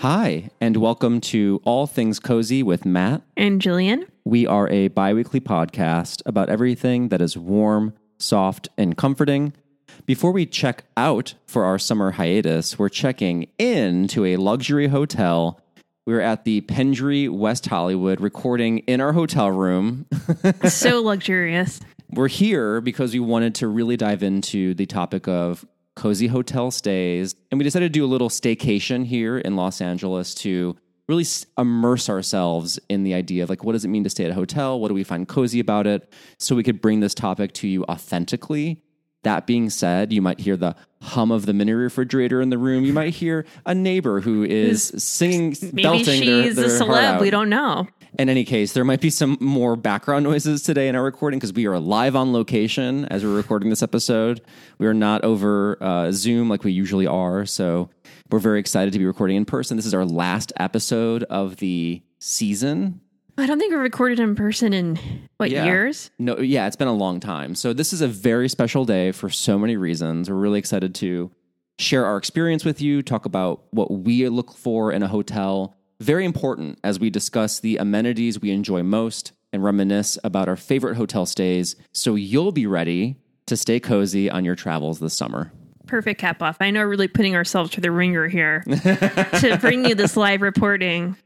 Hi, 0.00 0.48
and 0.62 0.78
welcome 0.78 1.20
to 1.20 1.60
All 1.62 1.86
Things 1.86 2.18
Cozy 2.18 2.62
with 2.62 2.86
Matt. 2.86 3.20
And 3.36 3.60
Gillian. 3.60 4.06
We 4.24 4.46
are 4.46 4.66
a 4.70 4.88
bi 4.88 5.12
weekly 5.12 5.40
podcast 5.40 6.22
about 6.24 6.48
everything 6.48 7.10
that 7.10 7.20
is 7.20 7.36
warm, 7.36 7.92
soft, 8.16 8.70
and 8.78 8.96
comforting. 8.96 9.52
Before 10.06 10.32
we 10.32 10.46
check 10.46 10.84
out 10.96 11.34
for 11.46 11.66
our 11.66 11.78
summer 11.78 12.12
hiatus, 12.12 12.78
we're 12.78 12.88
checking 12.88 13.48
into 13.58 14.24
a 14.24 14.38
luxury 14.38 14.88
hotel. 14.88 15.60
We're 16.06 16.22
at 16.22 16.44
the 16.44 16.62
Pendry 16.62 17.28
West 17.28 17.66
Hollywood 17.66 18.22
recording 18.22 18.78
in 18.78 19.02
our 19.02 19.12
hotel 19.12 19.50
room. 19.50 20.06
so 20.66 21.02
luxurious. 21.02 21.78
We're 22.08 22.28
here 22.28 22.80
because 22.80 23.12
we 23.12 23.20
wanted 23.20 23.54
to 23.56 23.68
really 23.68 23.98
dive 23.98 24.22
into 24.22 24.72
the 24.72 24.86
topic 24.86 25.28
of 25.28 25.66
cozy 25.96 26.26
hotel 26.26 26.70
stays. 26.70 27.34
And 27.50 27.58
we 27.58 27.64
decided 27.64 27.92
to 27.92 27.98
do 27.98 28.04
a 28.04 28.06
little 28.08 28.28
staycation 28.28 29.04
here 29.04 29.38
in 29.38 29.56
Los 29.56 29.80
Angeles 29.80 30.34
to 30.36 30.76
really 31.08 31.26
immerse 31.58 32.08
ourselves 32.08 32.78
in 32.88 33.02
the 33.02 33.14
idea 33.14 33.42
of 33.42 33.50
like, 33.50 33.64
what 33.64 33.72
does 33.72 33.84
it 33.84 33.88
mean 33.88 34.04
to 34.04 34.10
stay 34.10 34.24
at 34.24 34.30
a 34.30 34.34
hotel? 34.34 34.78
What 34.78 34.88
do 34.88 34.94
we 34.94 35.04
find 35.04 35.26
cozy 35.26 35.58
about 35.60 35.86
it? 35.86 36.10
So 36.38 36.54
we 36.54 36.62
could 36.62 36.80
bring 36.80 37.00
this 37.00 37.14
topic 37.14 37.52
to 37.54 37.68
you 37.68 37.84
authentically. 37.84 38.82
That 39.22 39.46
being 39.46 39.68
said, 39.68 40.12
you 40.12 40.22
might 40.22 40.40
hear 40.40 40.56
the 40.56 40.76
hum 41.02 41.30
of 41.30 41.44
the 41.44 41.52
mini 41.52 41.72
refrigerator 41.72 42.40
in 42.40 42.48
the 42.48 42.56
room. 42.56 42.84
You 42.84 42.94
might 42.94 43.12
hear 43.12 43.44
a 43.66 43.74
neighbor 43.74 44.20
who 44.20 44.44
is 44.44 44.94
singing, 44.96 45.54
Maybe 45.62 45.82
belting 45.82 46.24
their, 46.24 46.44
she's 46.44 46.56
their 46.56 46.66
a 46.66 46.68
celeb. 46.68 47.20
We 47.20 47.28
don't 47.28 47.50
know. 47.50 47.86
In 48.20 48.28
any 48.28 48.44
case, 48.44 48.74
there 48.74 48.84
might 48.84 49.00
be 49.00 49.08
some 49.08 49.38
more 49.40 49.76
background 49.76 50.24
noises 50.24 50.62
today 50.62 50.88
in 50.88 50.94
our 50.94 51.02
recording 51.02 51.38
because 51.38 51.54
we 51.54 51.66
are 51.66 51.78
live 51.78 52.14
on 52.14 52.34
location 52.34 53.06
as 53.06 53.24
we're 53.24 53.34
recording 53.34 53.70
this 53.70 53.82
episode. 53.82 54.42
We 54.76 54.86
are 54.86 54.92
not 54.92 55.24
over 55.24 55.82
uh, 55.82 56.12
Zoom 56.12 56.50
like 56.50 56.62
we 56.62 56.70
usually 56.70 57.06
are. 57.06 57.46
So 57.46 57.88
we're 58.30 58.38
very 58.38 58.60
excited 58.60 58.92
to 58.92 58.98
be 58.98 59.06
recording 59.06 59.38
in 59.38 59.46
person. 59.46 59.78
This 59.78 59.86
is 59.86 59.94
our 59.94 60.04
last 60.04 60.52
episode 60.58 61.22
of 61.30 61.56
the 61.56 62.02
season. 62.18 63.00
I 63.38 63.46
don't 63.46 63.58
think 63.58 63.72
we 63.72 63.78
recorded 63.78 64.20
in 64.20 64.34
person 64.34 64.74
in 64.74 64.98
what 65.38 65.50
Yeah. 65.50 65.64
years? 65.64 66.10
No, 66.18 66.38
yeah, 66.40 66.66
it's 66.66 66.76
been 66.76 66.88
a 66.88 66.92
long 66.92 67.20
time. 67.20 67.54
So 67.54 67.72
this 67.72 67.94
is 67.94 68.02
a 68.02 68.06
very 68.08 68.50
special 68.50 68.84
day 68.84 69.12
for 69.12 69.30
so 69.30 69.58
many 69.58 69.78
reasons. 69.78 70.28
We're 70.28 70.36
really 70.36 70.58
excited 70.58 70.94
to 70.96 71.30
share 71.78 72.04
our 72.04 72.18
experience 72.18 72.66
with 72.66 72.82
you, 72.82 73.00
talk 73.00 73.24
about 73.24 73.62
what 73.70 73.90
we 73.90 74.28
look 74.28 74.52
for 74.52 74.92
in 74.92 75.02
a 75.02 75.08
hotel. 75.08 75.74
Very 76.00 76.24
important 76.24 76.78
as 76.82 76.98
we 76.98 77.10
discuss 77.10 77.60
the 77.60 77.76
amenities 77.76 78.40
we 78.40 78.50
enjoy 78.50 78.82
most 78.82 79.32
and 79.52 79.62
reminisce 79.62 80.18
about 80.24 80.48
our 80.48 80.56
favorite 80.56 80.96
hotel 80.96 81.26
stays 81.26 81.76
so 81.92 82.14
you'll 82.14 82.52
be 82.52 82.66
ready 82.66 83.16
to 83.46 83.56
stay 83.56 83.80
cozy 83.80 84.30
on 84.30 84.42
your 84.42 84.54
travels 84.54 84.98
this 84.98 85.14
summer. 85.14 85.52
Perfect 85.86 86.18
cap 86.18 86.40
off. 86.40 86.56
I 86.60 86.70
know 86.70 86.80
we're 86.80 86.88
really 86.88 87.08
putting 87.08 87.36
ourselves 87.36 87.72
to 87.72 87.82
the 87.82 87.90
ringer 87.90 88.28
here 88.28 88.60
to 88.66 89.58
bring 89.60 89.84
you 89.84 89.94
this 89.94 90.16
live 90.16 90.40
reporting. 90.40 91.16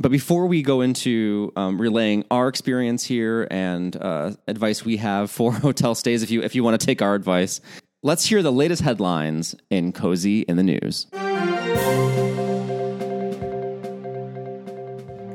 But 0.00 0.10
before 0.10 0.46
we 0.46 0.62
go 0.62 0.80
into 0.80 1.52
um, 1.54 1.80
relaying 1.80 2.24
our 2.32 2.48
experience 2.48 3.04
here 3.04 3.46
and 3.52 3.94
uh, 3.94 4.32
advice 4.48 4.84
we 4.84 4.96
have 4.96 5.30
for 5.30 5.52
hotel 5.52 5.94
stays, 5.94 6.24
if 6.24 6.32
you 6.32 6.42
if 6.42 6.56
you 6.56 6.64
want 6.64 6.80
to 6.80 6.84
take 6.84 7.02
our 7.02 7.14
advice, 7.14 7.60
let's 8.02 8.24
hear 8.24 8.42
the 8.42 8.50
latest 8.50 8.82
headlines 8.82 9.54
in 9.70 9.92
Cozy 9.92 10.40
in 10.40 10.56
the 10.56 10.64
News. 10.64 11.06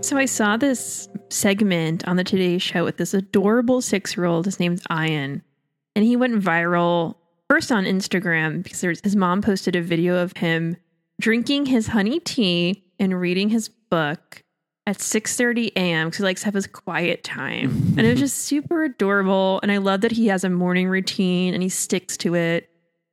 So 0.10 0.18
I 0.18 0.26
saw 0.26 0.58
this 0.58 1.08
segment 1.30 2.08
on 2.08 2.16
the 2.16 2.24
Today 2.24 2.58
Show 2.58 2.84
with 2.84 2.98
this 2.98 3.14
adorable 3.14 3.80
six 3.80 4.18
year 4.18 4.26
old. 4.26 4.46
His 4.46 4.60
name's 4.60 4.82
Ayaan. 4.90 5.44
And 5.96 6.04
he 6.04 6.16
went 6.16 6.44
viral 6.44 7.18
first 7.48 7.72
on 7.72 7.86
Instagram 7.86 8.64
because 8.64 8.82
there's, 8.82 9.02
his 9.02 9.16
mom 9.16 9.44
posted 9.44 9.76
a 9.76 9.84
video 9.84 10.18
of 10.18 10.36
him 10.36 10.78
drinking 11.22 11.68
his 11.68 11.86
honey 11.86 12.20
tea 12.20 12.86
and 12.98 13.22
reading 13.22 13.50
his 13.50 13.70
book 13.70 14.42
at 14.88 14.98
6:30 14.98 15.74
a.m. 15.76 16.08
because 16.08 16.18
he 16.18 16.24
likes 16.24 16.42
to 16.42 16.46
have 16.46 16.56
his 16.56 16.66
quiet 16.66 17.24
time. 17.24 17.70
and 17.96 18.00
it 18.00 18.10
was 18.10 18.20
just 18.20 18.38
super 18.48 18.86
adorable. 18.86 19.60
And 19.62 19.72
I 19.72 19.78
love 19.78 20.02
that 20.02 20.14
he 20.14 20.26
has 20.30 20.44
a 20.44 20.50
morning 20.50 20.90
routine 20.90 21.54
and 21.54 21.62
he 21.62 21.70
sticks 21.70 22.18
to 22.18 22.34
it. 22.34 22.68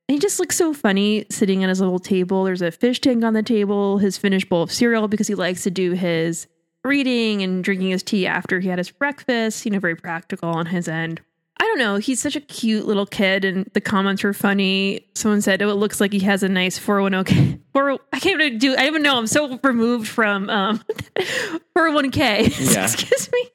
And 0.09 0.15
he 0.15 0.19
just 0.19 0.41
looks 0.41 0.57
so 0.57 0.73
funny 0.73 1.27
sitting 1.31 1.63
at 1.63 1.69
his 1.69 1.81
little 1.81 1.99
table. 1.99 2.45
There's 2.45 2.63
a 2.63 2.71
fish 2.71 3.03
tank 3.03 3.23
on 3.23 3.35
the 3.35 3.43
table, 3.43 3.99
his 3.99 4.17
finished 4.17 4.49
bowl 4.49 4.63
of 4.63 4.73
cereal 4.73 5.09
because 5.09 5.27
he 5.27 5.35
likes 5.35 5.63
to 5.65 5.71
do 5.71 5.93
his 5.93 6.47
reading 6.87 7.43
and 7.43 7.63
drinking 7.63 7.91
his 7.91 8.03
tea 8.03 8.27
after 8.27 8.61
he 8.61 8.69
had 8.69 8.79
his 8.79 8.91
breakfast. 8.91 9.65
You 9.65 9.73
know, 9.73 9.79
very 9.81 9.97
practical 9.97 10.49
on 10.49 10.67
his 10.67 10.89
end. 10.89 11.21
I 11.59 11.65
don't 11.65 11.79
know. 11.79 11.97
He's 11.97 12.21
such 12.21 12.37
a 12.37 12.41
cute 12.41 12.87
little 12.87 13.07
kid, 13.07 13.45
and 13.45 13.71
the 13.73 13.81
comments 13.81 14.23
were 14.23 14.35
funny. 14.35 15.07
Someone 15.15 15.41
said, 15.41 15.63
"Oh, 15.63 15.71
it 15.71 15.75
looks 15.77 16.01
like 16.01 16.13
he 16.13 16.21
has 16.21 16.43
a 16.43 16.49
nice 16.49 16.79
401k." 16.79 17.61
Or 17.77 17.99
I 18.11 18.19
can't 18.21 18.41
even 18.41 18.57
do. 18.59 18.73
I 18.73 18.77
don't 18.77 18.87
even 18.87 19.03
know. 19.03 19.19
I'm 19.19 19.27
so 19.27 19.59
removed 19.63 20.09
from 20.09 20.49
um 20.49 20.83
401k. 21.77 22.73
Yeah. 22.75 22.85
Excuse 22.85 23.31
me. 23.31 23.51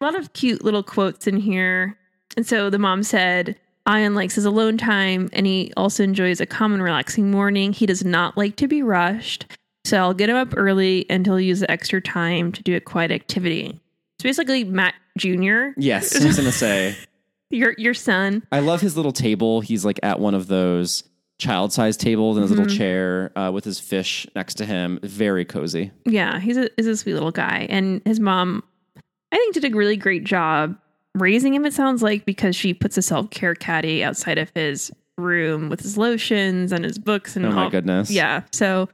A 0.00 0.04
lot 0.04 0.14
of 0.14 0.32
cute 0.32 0.64
little 0.64 0.82
quotes 0.82 1.26
in 1.26 1.36
here. 1.36 1.98
And 2.36 2.46
so 2.46 2.70
the 2.70 2.78
mom 2.78 3.02
said, 3.02 3.56
Ayaan 3.86 4.14
likes 4.14 4.36
his 4.36 4.46
alone 4.46 4.78
time 4.78 5.28
and 5.32 5.46
he 5.46 5.72
also 5.76 6.02
enjoys 6.02 6.40
a 6.40 6.46
calm 6.46 6.72
and 6.72 6.82
relaxing 6.82 7.30
morning. 7.30 7.72
He 7.74 7.84
does 7.84 8.04
not 8.04 8.36
like 8.38 8.56
to 8.56 8.66
be 8.66 8.82
rushed. 8.82 9.46
So 9.84 9.96
I'll 9.98 10.14
get 10.14 10.28
him 10.30 10.36
up 10.36 10.54
early 10.56 11.06
and 11.10 11.26
he'll 11.26 11.40
use 11.40 11.60
the 11.60 11.70
extra 11.70 12.00
time 12.00 12.52
to 12.52 12.62
do 12.62 12.76
a 12.76 12.80
quiet 12.80 13.10
activity. 13.10 13.80
So 14.20 14.28
basically, 14.28 14.64
Matt 14.64 14.94
Jr., 15.18 15.70
Yes, 15.76 16.14
I 16.22 16.26
was 16.26 16.36
going 16.36 16.46
to 16.50 16.52
say. 16.56 16.96
your 17.50 17.74
your 17.78 17.94
son, 17.94 18.44
I 18.52 18.60
love 18.60 18.80
his 18.80 18.96
little 18.96 19.12
table. 19.12 19.60
He's 19.60 19.84
like 19.84 19.98
at 20.02 20.20
one 20.20 20.34
of 20.34 20.46
those 20.46 21.02
child 21.38 21.72
sized 21.72 21.98
tables 22.00 22.36
in 22.36 22.42
his 22.42 22.52
little 22.52 22.66
chair 22.66 23.36
uh, 23.36 23.50
with 23.50 23.64
his 23.64 23.80
fish 23.80 24.26
next 24.36 24.54
to 24.54 24.64
him. 24.64 25.00
Very 25.02 25.44
cozy. 25.44 25.90
yeah, 26.06 26.38
he's 26.38 26.56
a 26.56 26.68
is 26.80 26.86
a 26.86 26.96
sweet 26.96 27.14
little 27.14 27.32
guy, 27.32 27.66
and 27.68 28.00
his 28.04 28.20
mom, 28.20 28.62
I 29.32 29.36
think, 29.36 29.54
did 29.54 29.64
a 29.64 29.76
really 29.76 29.96
great 29.96 30.22
job 30.22 30.78
raising 31.16 31.52
him. 31.52 31.66
It 31.66 31.72
sounds 31.74 32.00
like 32.02 32.24
because 32.24 32.54
she 32.54 32.72
puts 32.72 32.96
a 32.96 33.02
self 33.02 33.28
care 33.30 33.56
caddy 33.56 34.04
outside 34.04 34.38
of 34.38 34.50
his 34.54 34.92
room 35.18 35.68
with 35.68 35.80
his 35.80 35.98
lotions 35.98 36.70
and 36.72 36.84
his 36.84 36.98
books 36.98 37.34
and 37.36 37.44
Oh 37.44 37.50
my 37.50 37.64
all- 37.64 37.70
goodness. 37.70 38.08
Yeah, 38.10 38.42
so 38.52 38.88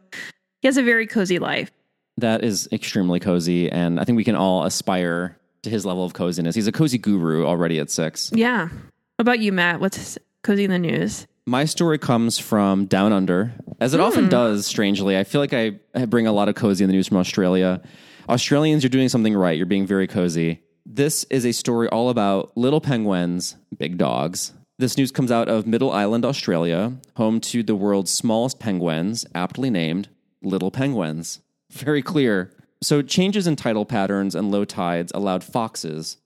he 0.60 0.68
has 0.68 0.76
a 0.76 0.82
very 0.82 1.06
cozy 1.06 1.38
life. 1.38 1.70
That 2.16 2.42
is 2.42 2.68
extremely 2.72 3.20
cozy. 3.20 3.70
And 3.70 4.00
I 4.00 4.04
think 4.04 4.16
we 4.16 4.24
can 4.24 4.34
all 4.34 4.64
aspire 4.64 5.38
to 5.62 5.70
his 5.70 5.86
level 5.86 6.04
of 6.04 6.14
coziness. 6.14 6.54
He's 6.54 6.66
a 6.66 6.72
cozy 6.72 6.98
guru 6.98 7.44
already 7.46 7.78
at 7.78 7.90
six. 7.90 8.30
Yeah. 8.34 8.68
What 8.68 9.20
about 9.20 9.38
you, 9.40 9.52
Matt? 9.52 9.80
What's 9.80 10.18
cozy 10.42 10.64
in 10.64 10.70
the 10.70 10.78
news? 10.78 11.26
My 11.46 11.64
story 11.64 11.98
comes 11.98 12.38
from 12.38 12.86
Down 12.86 13.12
Under, 13.12 13.54
as 13.80 13.94
it 13.94 14.00
often 14.00 14.24
hmm. 14.24 14.30
does, 14.30 14.66
strangely. 14.66 15.16
I 15.16 15.24
feel 15.24 15.40
like 15.40 15.54
I, 15.54 15.78
I 15.94 16.04
bring 16.04 16.26
a 16.26 16.32
lot 16.32 16.48
of 16.48 16.54
cozy 16.54 16.84
in 16.84 16.88
the 16.88 16.94
news 16.94 17.08
from 17.08 17.16
Australia. 17.16 17.80
Australians, 18.28 18.82
you're 18.82 18.90
doing 18.90 19.08
something 19.08 19.34
right. 19.34 19.56
You're 19.56 19.66
being 19.66 19.86
very 19.86 20.06
cozy. 20.06 20.62
This 20.84 21.24
is 21.24 21.46
a 21.46 21.52
story 21.52 21.88
all 21.88 22.10
about 22.10 22.54
little 22.56 22.80
penguins, 22.80 23.56
big 23.78 23.96
dogs. 23.96 24.52
This 24.78 24.98
news 24.98 25.10
comes 25.10 25.32
out 25.32 25.48
of 25.48 25.66
Middle 25.66 25.90
Island, 25.90 26.24
Australia, 26.24 26.92
home 27.16 27.40
to 27.40 27.62
the 27.62 27.74
world's 27.74 28.10
smallest 28.10 28.60
penguins, 28.60 29.24
aptly 29.34 29.70
named 29.70 30.08
Little 30.42 30.70
Penguins. 30.70 31.40
Very 31.70 32.02
clear. 32.02 32.52
So, 32.82 33.02
changes 33.02 33.46
in 33.46 33.56
tidal 33.56 33.84
patterns 33.84 34.34
and 34.34 34.50
low 34.50 34.64
tides 34.64 35.10
allowed 35.14 35.42
foxes 35.42 36.18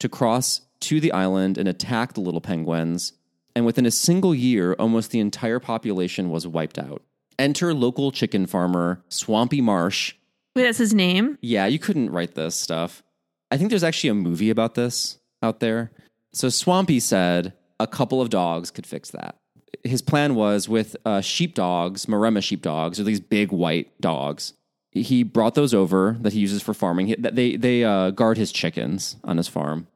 to 0.00 0.08
cross 0.08 0.62
to 0.80 1.00
the 1.00 1.12
island 1.12 1.56
and 1.56 1.68
attack 1.68 2.14
the 2.14 2.20
little 2.20 2.40
penguins. 2.40 3.12
And 3.54 3.66
within 3.66 3.86
a 3.86 3.90
single 3.90 4.34
year, 4.34 4.74
almost 4.74 5.10
the 5.10 5.20
entire 5.20 5.60
population 5.60 6.30
was 6.30 6.46
wiped 6.46 6.78
out. 6.78 7.02
Enter 7.38 7.72
local 7.72 8.10
chicken 8.10 8.46
farmer 8.46 9.02
Swampy 9.08 9.60
Marsh. 9.60 10.14
Wait, 10.54 10.64
that's 10.64 10.78
his 10.78 10.94
name? 10.94 11.38
Yeah, 11.40 11.66
you 11.66 11.78
couldn't 11.78 12.10
write 12.10 12.34
this 12.34 12.56
stuff. 12.56 13.02
I 13.50 13.56
think 13.56 13.70
there's 13.70 13.84
actually 13.84 14.10
a 14.10 14.14
movie 14.14 14.50
about 14.50 14.74
this 14.74 15.18
out 15.42 15.60
there. 15.60 15.90
So 16.32 16.48
Swampy 16.48 17.00
said 17.00 17.52
a 17.78 17.86
couple 17.86 18.20
of 18.20 18.30
dogs 18.30 18.70
could 18.70 18.86
fix 18.86 19.10
that. 19.10 19.36
His 19.84 20.02
plan 20.02 20.34
was 20.34 20.68
with 20.68 20.96
uh, 21.04 21.20
sheepdogs, 21.20 22.06
Maremma 22.06 22.42
sheepdogs, 22.42 23.00
or 23.00 23.04
these 23.04 23.20
big 23.20 23.50
white 23.52 23.98
dogs. 24.00 24.52
He 24.92 25.22
brought 25.22 25.54
those 25.54 25.72
over 25.72 26.16
that 26.20 26.32
he 26.32 26.40
uses 26.40 26.62
for 26.62 26.74
farming. 26.74 27.06
He- 27.08 27.14
They 27.16 27.56
they 27.56 27.84
uh, 27.84 28.10
guard 28.10 28.36
his 28.36 28.52
chickens 28.52 29.16
on 29.24 29.36
his 29.36 29.48
farm. 29.48 29.86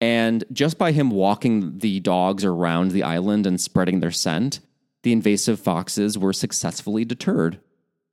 And 0.00 0.44
just 0.52 0.78
by 0.78 0.90
him 0.92 1.10
walking 1.10 1.78
the 1.78 2.00
dogs 2.00 2.44
around 2.44 2.90
the 2.90 3.04
island 3.04 3.46
and 3.46 3.60
spreading 3.60 4.00
their 4.00 4.10
scent, 4.10 4.58
the 5.04 5.12
invasive 5.12 5.60
foxes 5.60 6.18
were 6.18 6.32
successfully 6.32 7.04
deterred. 7.04 7.60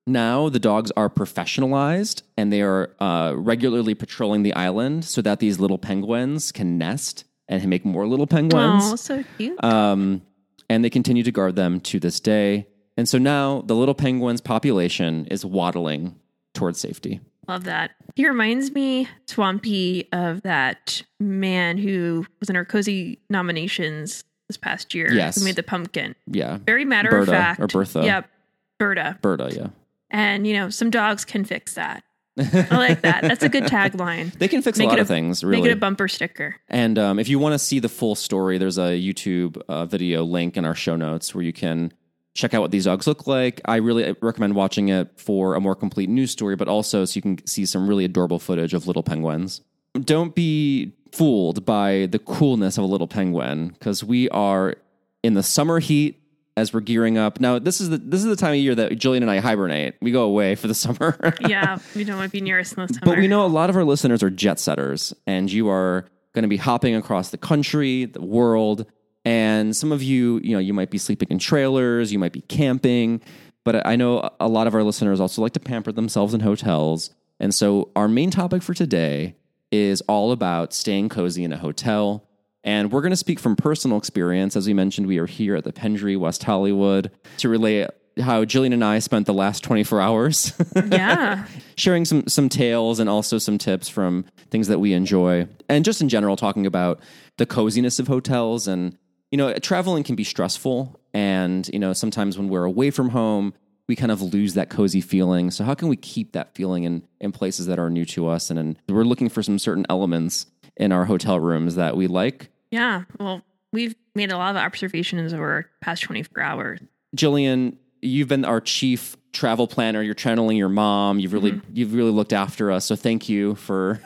Now 0.06 0.50
the 0.50 0.60
dogs 0.60 0.92
are 0.96 1.10
professionalized 1.10 2.22
and 2.38 2.54
they 2.54 2.62
are 2.62 2.96
uh, 3.00 3.34
regularly 3.36 3.96
patrolling 3.96 4.44
the 4.44 4.54
island 4.54 5.06
so 5.06 5.22
that 5.24 5.40
these 5.40 5.60
little 5.60 5.78
penguins 5.80 6.52
can 6.52 6.78
nest 6.78 7.25
and 7.48 7.68
make 7.68 7.84
more 7.86 8.08
little 8.08 8.28
penguins. 8.28 8.84
Oh, 8.86 8.96
so 8.96 9.24
cute. 9.38 9.64
Um, 9.64 10.22
and 10.69 10.83
they 10.83 10.89
continue 10.89 11.24
to 11.24 11.31
guard 11.31 11.56
them 11.56 11.80
to 11.81 12.00
this 12.00 12.19
day. 12.19 12.68
And 12.98 13.07
so 13.07 13.18
now 13.18 13.62
the 13.66 13.75
little 13.75 13.95
penguins 13.95 14.42
population 14.42 15.25
is 15.27 15.45
waddling 15.45 16.16
towards 16.54 16.80
safety. 16.80 17.21
Love 17.48 17.63
that. 17.63 17.92
He 18.16 18.27
reminds 18.27 18.71
me, 18.71 19.07
Swampy, 19.25 20.07
of 20.12 20.44
that 20.44 21.01
man 21.19 21.77
who 21.77 22.25
was 22.39 22.50
in 22.50 22.56
our 22.56 22.66
cozy 22.66 23.19
nominations 23.30 24.24
this 24.48 24.57
past 24.57 24.94
year. 24.94 25.12
Yes. 25.12 25.39
Who 25.39 25.45
made 25.45 25.56
the 25.56 25.63
pumpkin. 25.63 26.16
Yeah. 26.27 26.60
Very 26.66 26.86
matter 26.86 27.10
Berta, 27.10 27.22
of 27.22 27.27
fact. 27.38 27.60
or 27.60 27.68
Bertha. 27.68 28.04
Yep. 28.04 28.30
Berta. 28.77 29.18
Berta, 29.22 29.50
yeah. 29.56 29.68
And, 30.12 30.45
you 30.45 30.54
know, 30.54 30.69
some 30.69 30.89
dogs 30.89 31.25
can 31.25 31.44
fix 31.44 31.74
that. 31.75 32.04
I 32.39 32.77
like 32.77 33.01
that. 33.01 33.21
That's 33.24 33.44
a 33.44 33.50
good 33.50 33.65
tagline. 33.65 34.31
They 34.38 34.47
can 34.47 34.62
fix 34.62 34.77
Make 34.77 34.88
a 34.88 34.89
lot 34.89 35.00
a- 35.00 35.01
of 35.01 35.07
things, 35.07 35.44
really. 35.44 35.62
Make 35.62 35.71
it 35.71 35.74
a 35.74 35.80
bumper 35.80 36.07
sticker. 36.07 36.56
And 36.69 36.97
um, 36.97 37.19
if 37.19 37.27
you 37.27 37.39
want 37.39 37.53
to 37.53 37.59
see 37.59 37.80
the 37.80 37.89
full 37.89 38.15
story, 38.15 38.57
there's 38.57 38.77
a 38.77 39.00
YouTube 39.00 39.62
uh, 39.68 39.86
video 39.86 40.24
link 40.24 40.57
in 40.57 40.65
our 40.65 40.75
show 40.75 40.95
notes 40.95 41.36
where 41.36 41.44
you 41.44 41.53
can 41.53 41.91
check 42.33 42.53
out 42.53 42.62
what 42.62 42.71
these 42.71 42.86
dogs 42.86 43.07
look 43.07 43.27
like. 43.27 43.59
I 43.65 43.77
really 43.77 44.15
recommend 44.21 44.56
watching 44.56 44.89
it 44.89 45.19
for 45.19 45.56
a 45.56 45.59
more 45.59 45.75
complete 45.75 46.09
news 46.09 46.31
story, 46.31 46.56
but 46.56 46.68
also 46.68 47.03
so 47.06 47.18
you 47.18 47.21
can 47.21 47.45
see 47.45 47.65
some 47.65 47.88
really 47.88 48.06
adorable 48.06 48.39
footage 48.39 48.74
of 48.74 48.88
little 48.88 49.03
penguins. 49.03 49.62
Don't 50.00 50.33
be 50.36 50.94
fooled 51.12 51.65
by 51.65 52.07
the 52.12 52.19
coolness 52.19 52.77
of 52.77 52.83
a 52.83 52.88
little 52.88 53.07
penguin 53.07 53.69
because 53.69 54.03
we 54.03 54.30
are 54.30 54.75
in 55.24 55.33
the 55.33 55.44
summer 55.44 55.80
heat 55.80 56.21
as 56.60 56.74
we're 56.74 56.82
gearing 56.82 57.18
up. 57.18 57.40
Now, 57.40 57.58
this 57.60 57.82
is 57.82 57.90
the 57.90 57.98
this 57.98 58.20
is 58.20 58.28
the 58.28 58.36
time 58.36 58.54
of 58.54 58.60
year 58.60 58.76
that 58.76 58.98
Gillian 58.98 59.24
and 59.24 59.32
I 59.32 59.40
hibernate. 59.40 59.96
We 60.02 60.12
go 60.12 60.24
away 60.24 60.56
for 60.56 60.68
the 60.68 60.74
summer. 60.76 61.34
Yeah, 61.48 61.80
we 61.96 62.04
don't 62.04 62.18
want 62.18 62.32
to 62.32 62.38
be 62.38 62.42
near 62.42 62.60
us 62.60 62.74
in 62.74 62.86
the 62.86 62.94
summer. 62.94 63.06
But 63.06 63.18
we 63.18 63.28
know 63.28 63.46
a 63.46 63.48
lot 63.48 63.70
of 63.70 63.76
our 63.76 63.84
listeners 63.84 64.22
are 64.22 64.30
jet 64.30 64.60
setters, 64.60 65.14
and 65.26 65.52
you 65.52 65.70
are 65.70 66.06
going 66.34 66.44
to 66.44 66.50
be 66.50 66.58
hopping 66.58 66.96
across 66.96 67.30
the 67.30 67.38
country, 67.38 68.06
the 68.06 68.22
world, 68.22 68.86
and 69.26 69.76
some 69.76 69.92
of 69.92 70.02
you, 70.04 70.40
you 70.44 70.54
know, 70.54 70.60
you 70.60 70.74
might 70.74 70.92
be 70.92 70.98
sleeping 70.98 71.28
in 71.30 71.40
trailers, 71.40 72.12
you 72.12 72.20
might 72.20 72.32
be 72.32 72.42
camping, 72.42 73.22
but 73.66 73.86
I 73.86 73.96
know 73.96 74.30
a 74.40 74.48
lot 74.48 74.68
of 74.68 74.76
our 74.76 74.84
listeners 74.84 75.20
also 75.20 75.42
like 75.42 75.54
to 75.54 75.60
pamper 75.60 75.92
themselves 75.92 76.34
in 76.34 76.40
hotels. 76.40 77.14
And 77.40 77.54
so 77.54 77.92
our 77.96 78.08
main 78.08 78.32
topic 78.32 78.62
for 78.62 78.74
today 78.74 79.36
is 79.72 80.02
all 80.02 80.32
about 80.32 80.74
staying 80.74 81.10
cozy 81.10 81.44
in 81.44 81.54
a 81.54 81.58
hotel. 81.58 82.29
And 82.64 82.92
we're 82.92 83.02
going 83.02 83.12
to 83.12 83.18
speak 83.18 83.40
from 83.40 83.56
personal 83.56 83.98
experience. 83.98 84.56
As 84.56 84.68
we 84.68 84.74
mentioned, 84.74 85.08
we 85.08 85.18
are 85.18 85.26
here 85.26 85.56
at 85.56 85.64
the 85.64 85.72
Pendry, 85.72 86.18
West 86.20 86.44
Hollywood, 86.44 87.10
to 87.38 87.48
relay 87.50 87.88
how 88.20 88.44
Gillian 88.44 88.74
and 88.74 88.84
I 88.84 89.00
spent 89.00 89.26
the 89.28 89.34
last 89.34 89.64
24 89.64 90.02
hours. 90.02 90.54
Yeah. 90.92 91.46
sharing 91.78 92.04
some 92.04 92.28
some 92.28 92.50
tales 92.50 93.00
and 93.00 93.10
also 93.10 93.38
some 93.38 93.58
tips 93.58 93.88
from 93.88 94.26
things 94.52 94.68
that 94.68 94.80
we 94.80 94.92
enjoy 94.94 95.48
and 95.70 95.86
just 95.86 96.02
in 96.02 96.10
general 96.10 96.36
talking 96.36 96.66
about 96.66 97.00
the 97.38 97.46
coziness 97.46 98.00
of 98.00 98.08
hotels 98.08 98.68
and 98.68 98.98
you 99.32 99.38
know 99.38 99.54
traveling 99.60 100.04
can 100.04 100.16
be 100.16 100.24
stressful 100.26 101.00
and 101.14 101.70
you 101.72 101.80
know 101.80 101.94
sometimes 101.94 102.38
when 102.38 102.50
we're 102.50 102.66
away 102.66 102.92
from 102.92 103.10
home 103.10 103.54
we 103.88 103.96
kind 103.96 104.12
of 104.12 104.22
lose 104.22 104.56
that 104.56 104.70
cozy 104.70 105.00
feeling 105.02 105.52
so 105.52 105.64
how 105.64 105.74
can 105.74 105.88
we 105.88 105.96
keep 105.96 106.34
that 106.34 106.54
feeling 106.56 106.84
in 106.84 107.04
in 107.22 107.32
places 107.32 107.68
that 107.68 107.80
are 107.80 107.90
new 107.90 108.06
to 108.06 108.28
us 108.28 108.50
and, 108.50 108.60
and 108.60 108.78
we're 108.90 109.04
looking 109.04 109.30
for 109.30 109.42
some 109.44 109.58
certain 109.60 109.86
elements 109.90 110.46
in 110.80 110.92
our 110.92 111.06
hotel 111.06 111.40
rooms 111.40 111.76
that 111.76 111.96
we 111.96 112.08
like 112.08 112.50
Yeah. 112.72 113.04
Well, 113.20 113.42
we've 113.72 113.96
made 114.16 114.31
a 114.31 114.38
lot 114.38 114.52
of 114.52 114.58
observations 114.58 115.34
over 115.34 115.70
the 115.80 115.86
past 115.86 116.04
24 116.04 116.42
hours. 116.42 116.80
Gillian, 117.16 117.78
you've 118.02 118.28
been 118.28 118.46
our 118.46 118.62
chief 118.62 119.16
travel 119.31 119.68
planner. 119.68 120.02
You're 120.02 120.14
channeling 120.14 120.58
your 120.58 120.70
mom. 120.70 121.20
You've 121.20 121.34
really 121.34 121.54
mm-hmm. 121.54 121.72
you've 121.74 121.94
really 121.94 122.12
looked 122.12 122.34
after 122.34 122.72
us. 122.72 122.86
So 122.86 122.96
thank 122.96 123.30
you 123.30 123.56
for 123.56 124.02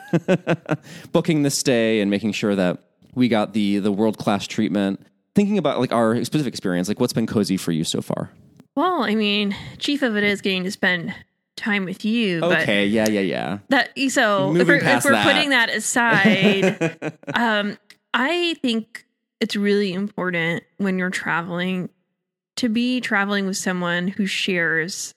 booking 1.12 1.42
this 1.42 1.56
stay 1.56 2.00
and 2.00 2.10
making 2.10 2.32
sure 2.32 2.54
that 2.54 2.78
we 3.14 3.28
got 3.28 3.52
the 3.52 3.78
the 3.78 3.92
world 3.92 4.18
class 4.18 4.46
treatment. 4.46 5.00
Thinking 5.34 5.58
about 5.58 5.80
like 5.80 5.92
our 5.92 6.22
specific 6.24 6.52
experience, 6.52 6.86
like 6.88 7.00
what's 7.00 7.12
been 7.12 7.26
cozy 7.26 7.56
for 7.56 7.72
you 7.72 7.84
so 7.84 8.00
far? 8.00 8.30
Well, 8.76 9.02
I 9.02 9.14
mean, 9.14 9.56
chief 9.78 10.02
of 10.02 10.16
it 10.16 10.24
is 10.24 10.40
getting 10.40 10.64
to 10.64 10.70
spend 10.70 11.14
time 11.56 11.84
with 11.84 12.04
you. 12.04 12.40
Okay, 12.42 12.86
yeah, 12.86 13.08
yeah, 13.08 13.20
yeah. 13.20 13.58
That 13.68 13.90
so 14.08 14.50
if 14.50 14.58
Moving 14.58 14.66
we're, 14.66 14.88
if 14.96 15.04
we're 15.04 15.12
that. 15.12 15.26
putting 15.26 15.50
that 15.50 15.70
aside, 15.70 17.16
um, 17.34 17.78
I 18.12 18.54
think 18.62 19.06
it's 19.40 19.56
really 19.56 19.92
important 19.92 20.64
when 20.78 20.98
you're 20.98 21.10
traveling 21.10 21.88
to 22.56 22.68
be 22.68 23.00
traveling 23.00 23.46
with 23.46 23.56
someone 23.56 24.08
who 24.08 24.26
shares 24.26 25.14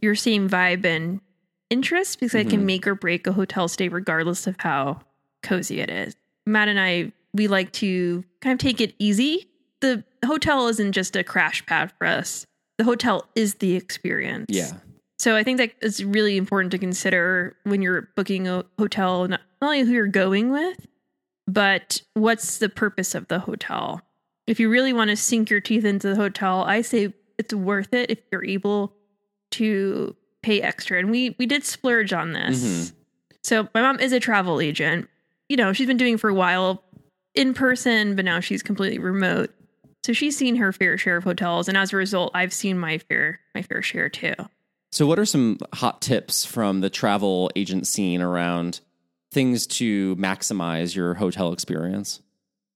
your 0.00 0.14
same 0.14 0.48
vibe 0.48 0.84
and 0.84 1.20
interests 1.68 2.16
because 2.16 2.34
it 2.34 2.46
Mhm. 2.46 2.50
can 2.50 2.66
make 2.66 2.86
or 2.86 2.94
break 2.94 3.26
a 3.26 3.32
hotel 3.32 3.68
stay 3.68 3.88
regardless 3.88 4.46
of 4.46 4.56
how 4.60 5.00
cozy 5.42 5.80
it 5.80 5.90
is. 5.90 6.14
Matt 6.46 6.68
and 6.68 6.80
I, 6.80 7.12
we 7.34 7.48
like 7.48 7.72
to 7.74 8.24
kind 8.40 8.52
of 8.54 8.58
take 8.58 8.80
it 8.80 8.94
easy. 8.98 9.48
The 9.80 10.04
hotel 10.24 10.68
isn't 10.68 10.92
just 10.92 11.16
a 11.16 11.24
crash 11.24 11.64
pad 11.66 11.92
for 11.98 12.06
us. 12.06 12.46
The 12.78 12.84
hotel 12.84 13.26
is 13.34 13.56
the 13.56 13.74
experience. 13.76 14.46
Yeah. 14.48 14.72
So 15.20 15.36
I 15.36 15.44
think 15.44 15.58
that 15.58 15.72
it's 15.82 16.02
really 16.02 16.38
important 16.38 16.70
to 16.70 16.78
consider 16.78 17.54
when 17.64 17.82
you're 17.82 18.08
booking 18.16 18.48
a 18.48 18.64
hotel, 18.78 19.28
not 19.28 19.42
only 19.60 19.82
who 19.82 19.92
you're 19.92 20.06
going 20.06 20.50
with, 20.50 20.86
but 21.46 22.00
what's 22.14 22.56
the 22.56 22.70
purpose 22.70 23.14
of 23.14 23.28
the 23.28 23.38
hotel. 23.40 24.00
If 24.46 24.58
you 24.58 24.70
really 24.70 24.94
want 24.94 25.10
to 25.10 25.16
sink 25.16 25.50
your 25.50 25.60
teeth 25.60 25.84
into 25.84 26.08
the 26.08 26.16
hotel, 26.16 26.64
I 26.64 26.80
say 26.80 27.12
it's 27.36 27.52
worth 27.52 27.92
it 27.92 28.10
if 28.10 28.18
you're 28.32 28.46
able 28.46 28.94
to 29.50 30.16
pay 30.42 30.62
extra. 30.62 30.98
And 30.98 31.10
we 31.10 31.36
we 31.38 31.44
did 31.44 31.64
splurge 31.64 32.14
on 32.14 32.32
this. 32.32 32.64
Mhm. 32.64 32.92
So 33.44 33.68
my 33.74 33.82
mom 33.82 34.00
is 34.00 34.14
a 34.14 34.20
travel 34.20 34.58
agent. 34.58 35.06
You 35.50 35.58
know, 35.58 35.74
she's 35.74 35.86
been 35.86 35.98
doing 35.98 36.16
for 36.16 36.30
a 36.30 36.34
while 36.34 36.82
in 37.34 37.52
person, 37.52 38.16
but 38.16 38.24
now 38.24 38.40
she's 38.40 38.62
completely 38.62 38.98
remote. 38.98 39.50
So 40.02 40.14
she's 40.14 40.34
seen 40.34 40.56
her 40.56 40.72
fair 40.72 40.96
share 40.96 41.18
of 41.18 41.24
hotels, 41.24 41.68
and 41.68 41.76
as 41.76 41.92
a 41.92 41.96
result, 41.98 42.30
I've 42.32 42.54
seen 42.54 42.78
my 42.78 42.96
fair 42.96 43.40
my 43.54 43.60
fair 43.60 43.82
share 43.82 44.08
too. 44.08 44.32
So, 44.92 45.06
what 45.06 45.18
are 45.18 45.24
some 45.24 45.58
hot 45.72 46.02
tips 46.02 46.44
from 46.44 46.80
the 46.80 46.90
travel 46.90 47.50
agent 47.54 47.86
scene 47.86 48.20
around 48.20 48.80
things 49.32 49.66
to 49.66 50.16
maximize 50.16 50.96
your 50.96 51.14
hotel 51.14 51.52
experience, 51.52 52.20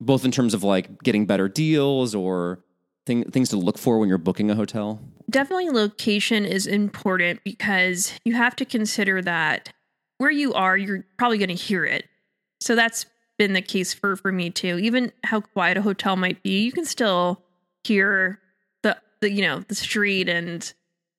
both 0.01 0.25
in 0.25 0.31
terms 0.31 0.55
of 0.55 0.63
like 0.63 1.03
getting 1.03 1.27
better 1.27 1.49
deals 1.49 2.15
or 2.15 2.61
thing, 3.07 3.25
things 3.31 3.49
to 3.49 3.57
look 3.57 3.79
for 3.79 3.99
when 3.99 4.09
you're 4.09 4.19
booking 4.19 4.51
a 4.51 4.55
hotel? 4.55 5.01
Definitely 5.29 5.71
location 5.71 6.45
is 6.45 6.67
important 6.67 7.43
because 7.45 8.13
you 8.25 8.35
have 8.35 8.55
to 8.57 8.65
consider 8.65 9.21
that 9.23 9.73
where 10.19 10.31
you 10.31 10.55
are, 10.55 10.77
you're 10.77 11.05
probably 11.19 11.39
going 11.39 11.49
to 11.49 11.55
hear 11.55 11.85
it. 11.85 12.09
So 12.61 12.77
that's 12.77 13.07
been 13.39 13.53
the 13.53 13.63
case 13.63 13.93
for 13.93 14.15
for 14.15 14.31
me 14.31 14.51
too. 14.51 14.79
Even 14.79 15.13
how 15.25 15.41
quiet 15.41 15.77
a 15.77 15.83
hotel 15.83 16.15
might 16.15 16.43
be, 16.45 16.63
you 16.63 16.71
can 16.71 16.85
still 16.85 17.43
hear 17.83 18.39
the 18.83 18.97
the 19.21 19.33
you 19.33 19.43
know 19.43 19.61
the 19.67 19.75
street 19.75 20.29
and 20.29 20.73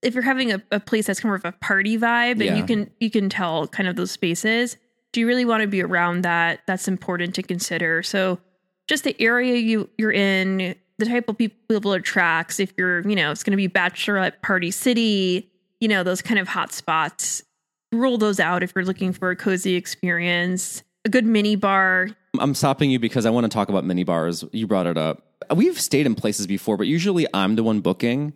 if 0.06 0.14
you're 0.14 0.24
having 0.24 0.52
a, 0.52 0.62
a 0.72 0.80
place 0.80 1.08
that's 1.08 1.20
kind 1.20 1.34
of 1.34 1.44
a 1.44 1.52
party 1.54 1.98
vibe 1.98 2.46
and 2.46 2.58
you 2.58 2.64
can 2.64 2.90
you 3.00 3.10
can 3.10 3.30
tell 3.30 3.68
kind 3.68 3.90
of 3.90 3.96
those 3.96 4.12
spaces 4.12 4.78
do 5.12 5.20
you 5.20 5.28
really 5.28 5.46
want 5.46 5.62
to 5.62 5.68
be 5.68 5.82
around 5.82 6.22
that 6.22 6.62
that's 6.68 6.88
important 6.88 7.34
to 7.36 7.44
consider 7.44 8.04
so 8.04 8.40
just 8.88 9.04
the 9.04 9.16
area 9.20 9.56
you 9.56 9.90
you're 9.98 10.12
in 10.12 10.76
the 10.98 11.06
type 11.06 11.28
of 11.28 11.38
people 11.38 11.58
people 11.68 11.94
it 11.94 12.00
attracts 12.00 12.60
if 12.60 12.72
you're 12.78 13.02
you 13.08 13.16
know 13.16 13.32
it's 13.32 13.44
going 13.44 13.52
to 13.52 13.58
be 13.58 13.68
bachelorette 13.68 14.42
party 14.42 14.72
city 14.72 15.50
you 15.80 15.88
know 15.88 16.04
those 16.04 16.22
kind 16.22 16.40
of 16.40 16.48
hot 16.48 16.72
spots 16.72 17.44
rule 17.92 18.18
those 18.18 18.40
out 18.40 18.62
if 18.64 18.72
you're 18.76 18.86
looking 18.86 19.12
for 19.12 19.32
a 19.32 19.36
cozy 19.36 19.76
experience 19.76 20.84
a 21.04 21.10
good 21.10 21.26
mini 21.26 21.56
bar 21.56 22.10
I'm 22.40 22.54
stopping 22.54 22.92
you 22.92 23.00
because 23.00 23.26
I 23.26 23.30
want 23.30 23.46
to 23.46 23.50
talk 23.50 23.70
about 23.70 23.86
mini 23.86 24.04
bars. 24.04 24.44
You 24.52 24.68
brought 24.68 24.88
it 24.88 24.98
up. 24.98 25.22
We've 25.56 25.80
stayed 25.80 26.06
in 26.06 26.16
places 26.16 26.48
before, 26.48 26.78
but 26.78 26.88
usually 26.88 27.28
I'm 27.34 27.56
the 27.56 27.64
one 27.64 27.82
booking. 27.82 28.34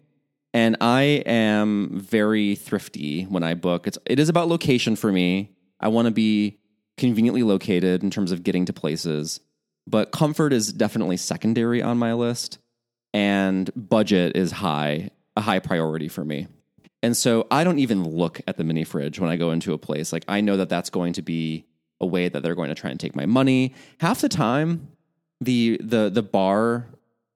And 0.53 0.77
I 0.81 1.01
am 1.25 1.99
very 1.99 2.55
thrifty 2.55 3.23
when 3.23 3.43
I 3.43 3.53
book. 3.53 3.87
It's 3.87 3.97
it 4.05 4.19
is 4.19 4.29
about 4.29 4.47
location 4.47 4.95
for 4.95 5.11
me. 5.11 5.51
I 5.79 5.89
want 5.89 6.07
to 6.07 6.11
be 6.11 6.59
conveniently 6.97 7.43
located 7.43 8.03
in 8.03 8.09
terms 8.09 8.31
of 8.31 8.43
getting 8.43 8.65
to 8.65 8.73
places, 8.73 9.39
but 9.87 10.11
comfort 10.11 10.51
is 10.51 10.73
definitely 10.73 11.17
secondary 11.17 11.81
on 11.81 11.97
my 11.97 12.13
list, 12.13 12.57
and 13.13 13.69
budget 13.75 14.35
is 14.35 14.51
high, 14.51 15.11
a 15.37 15.41
high 15.41 15.59
priority 15.59 16.07
for 16.07 16.25
me. 16.25 16.47
And 17.01 17.15
so 17.15 17.47
I 17.49 17.63
don't 17.63 17.79
even 17.79 18.03
look 18.03 18.41
at 18.47 18.57
the 18.57 18.63
mini 18.63 18.83
fridge 18.83 19.19
when 19.19 19.29
I 19.29 19.37
go 19.37 19.51
into 19.51 19.73
a 19.73 19.77
place. 19.77 20.11
Like 20.11 20.25
I 20.27 20.41
know 20.41 20.57
that 20.57 20.69
that's 20.69 20.89
going 20.89 21.13
to 21.13 21.21
be 21.21 21.65
a 22.01 22.05
way 22.05 22.27
that 22.27 22.43
they're 22.43 22.55
going 22.55 22.69
to 22.69 22.75
try 22.75 22.89
and 22.89 22.99
take 22.99 23.15
my 23.15 23.25
money. 23.25 23.73
Half 23.99 24.21
the 24.21 24.29
time, 24.29 24.89
the 25.41 25.79
the 25.83 26.09
the 26.09 26.23
bar 26.23 26.87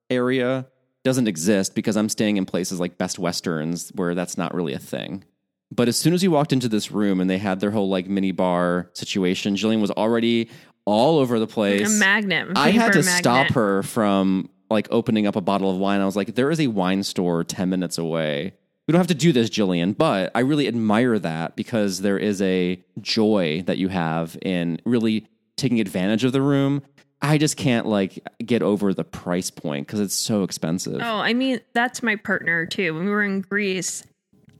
area 0.09 0.67
doesn't 1.03 1.27
exist 1.27 1.75
because 1.75 1.97
I'm 1.97 2.09
staying 2.09 2.37
in 2.37 2.45
places 2.45 2.79
like 2.79 2.97
Best 2.97 3.19
Westerns 3.19 3.91
where 3.95 4.15
that's 4.15 4.37
not 4.37 4.53
really 4.53 4.73
a 4.73 4.79
thing. 4.79 5.23
But 5.71 5.87
as 5.87 5.97
soon 5.97 6.13
as 6.13 6.21
we 6.21 6.27
walked 6.27 6.53
into 6.53 6.69
this 6.69 6.91
room 6.91 7.19
and 7.19 7.29
they 7.29 7.39
had 7.39 7.59
their 7.59 7.71
whole 7.71 7.89
like 7.89 8.07
mini 8.07 8.31
bar 8.31 8.89
situation, 8.93 9.55
Gillian 9.55 9.81
was 9.81 9.91
already 9.91 10.49
all 10.85 11.17
over 11.17 11.39
the 11.39 11.47
place. 11.47 11.95
a 11.95 11.99
magnet 11.99 12.49
I 12.55 12.71
had 12.71 12.93
to 12.93 12.99
a 12.99 13.03
stop 13.03 13.51
her 13.51 13.83
from 13.83 14.49
like 14.69 14.87
opening 14.91 15.27
up 15.27 15.35
a 15.35 15.41
bottle 15.41 15.71
of 15.71 15.77
wine. 15.77 16.01
I 16.01 16.05
was 16.05 16.15
like, 16.15 16.35
there 16.35 16.51
is 16.51 16.59
a 16.59 16.67
wine 16.67 17.03
store 17.03 17.43
10 17.43 17.69
minutes 17.69 17.97
away. 17.97 18.53
We 18.87 18.91
don't 18.91 18.99
have 18.99 19.07
to 19.07 19.15
do 19.15 19.31
this, 19.31 19.49
Gillian, 19.49 19.93
but 19.93 20.31
I 20.35 20.41
really 20.41 20.67
admire 20.67 21.17
that 21.19 21.55
because 21.55 22.01
there 22.01 22.17
is 22.17 22.41
a 22.41 22.83
joy 22.99 23.63
that 23.65 23.77
you 23.77 23.87
have 23.87 24.37
in 24.41 24.81
really 24.83 25.27
taking 25.55 25.79
advantage 25.79 26.23
of 26.25 26.33
the 26.33 26.41
room. 26.41 26.81
I 27.23 27.37
just 27.37 27.55
can't 27.57 27.87
like 27.87 28.19
get 28.45 28.61
over 28.61 28.93
the 28.93 29.03
price 29.05 29.49
point 29.49 29.87
because 29.87 29.99
it's 30.01 30.13
so 30.13 30.43
expensive. 30.43 30.99
Oh, 31.01 31.17
I 31.19 31.33
mean, 31.33 31.61
that's 31.73 32.03
my 32.03 32.17
partner 32.17 32.65
too. 32.65 32.93
When 32.93 33.05
we 33.05 33.09
were 33.11 33.23
in 33.23 33.39
Greece, 33.41 34.03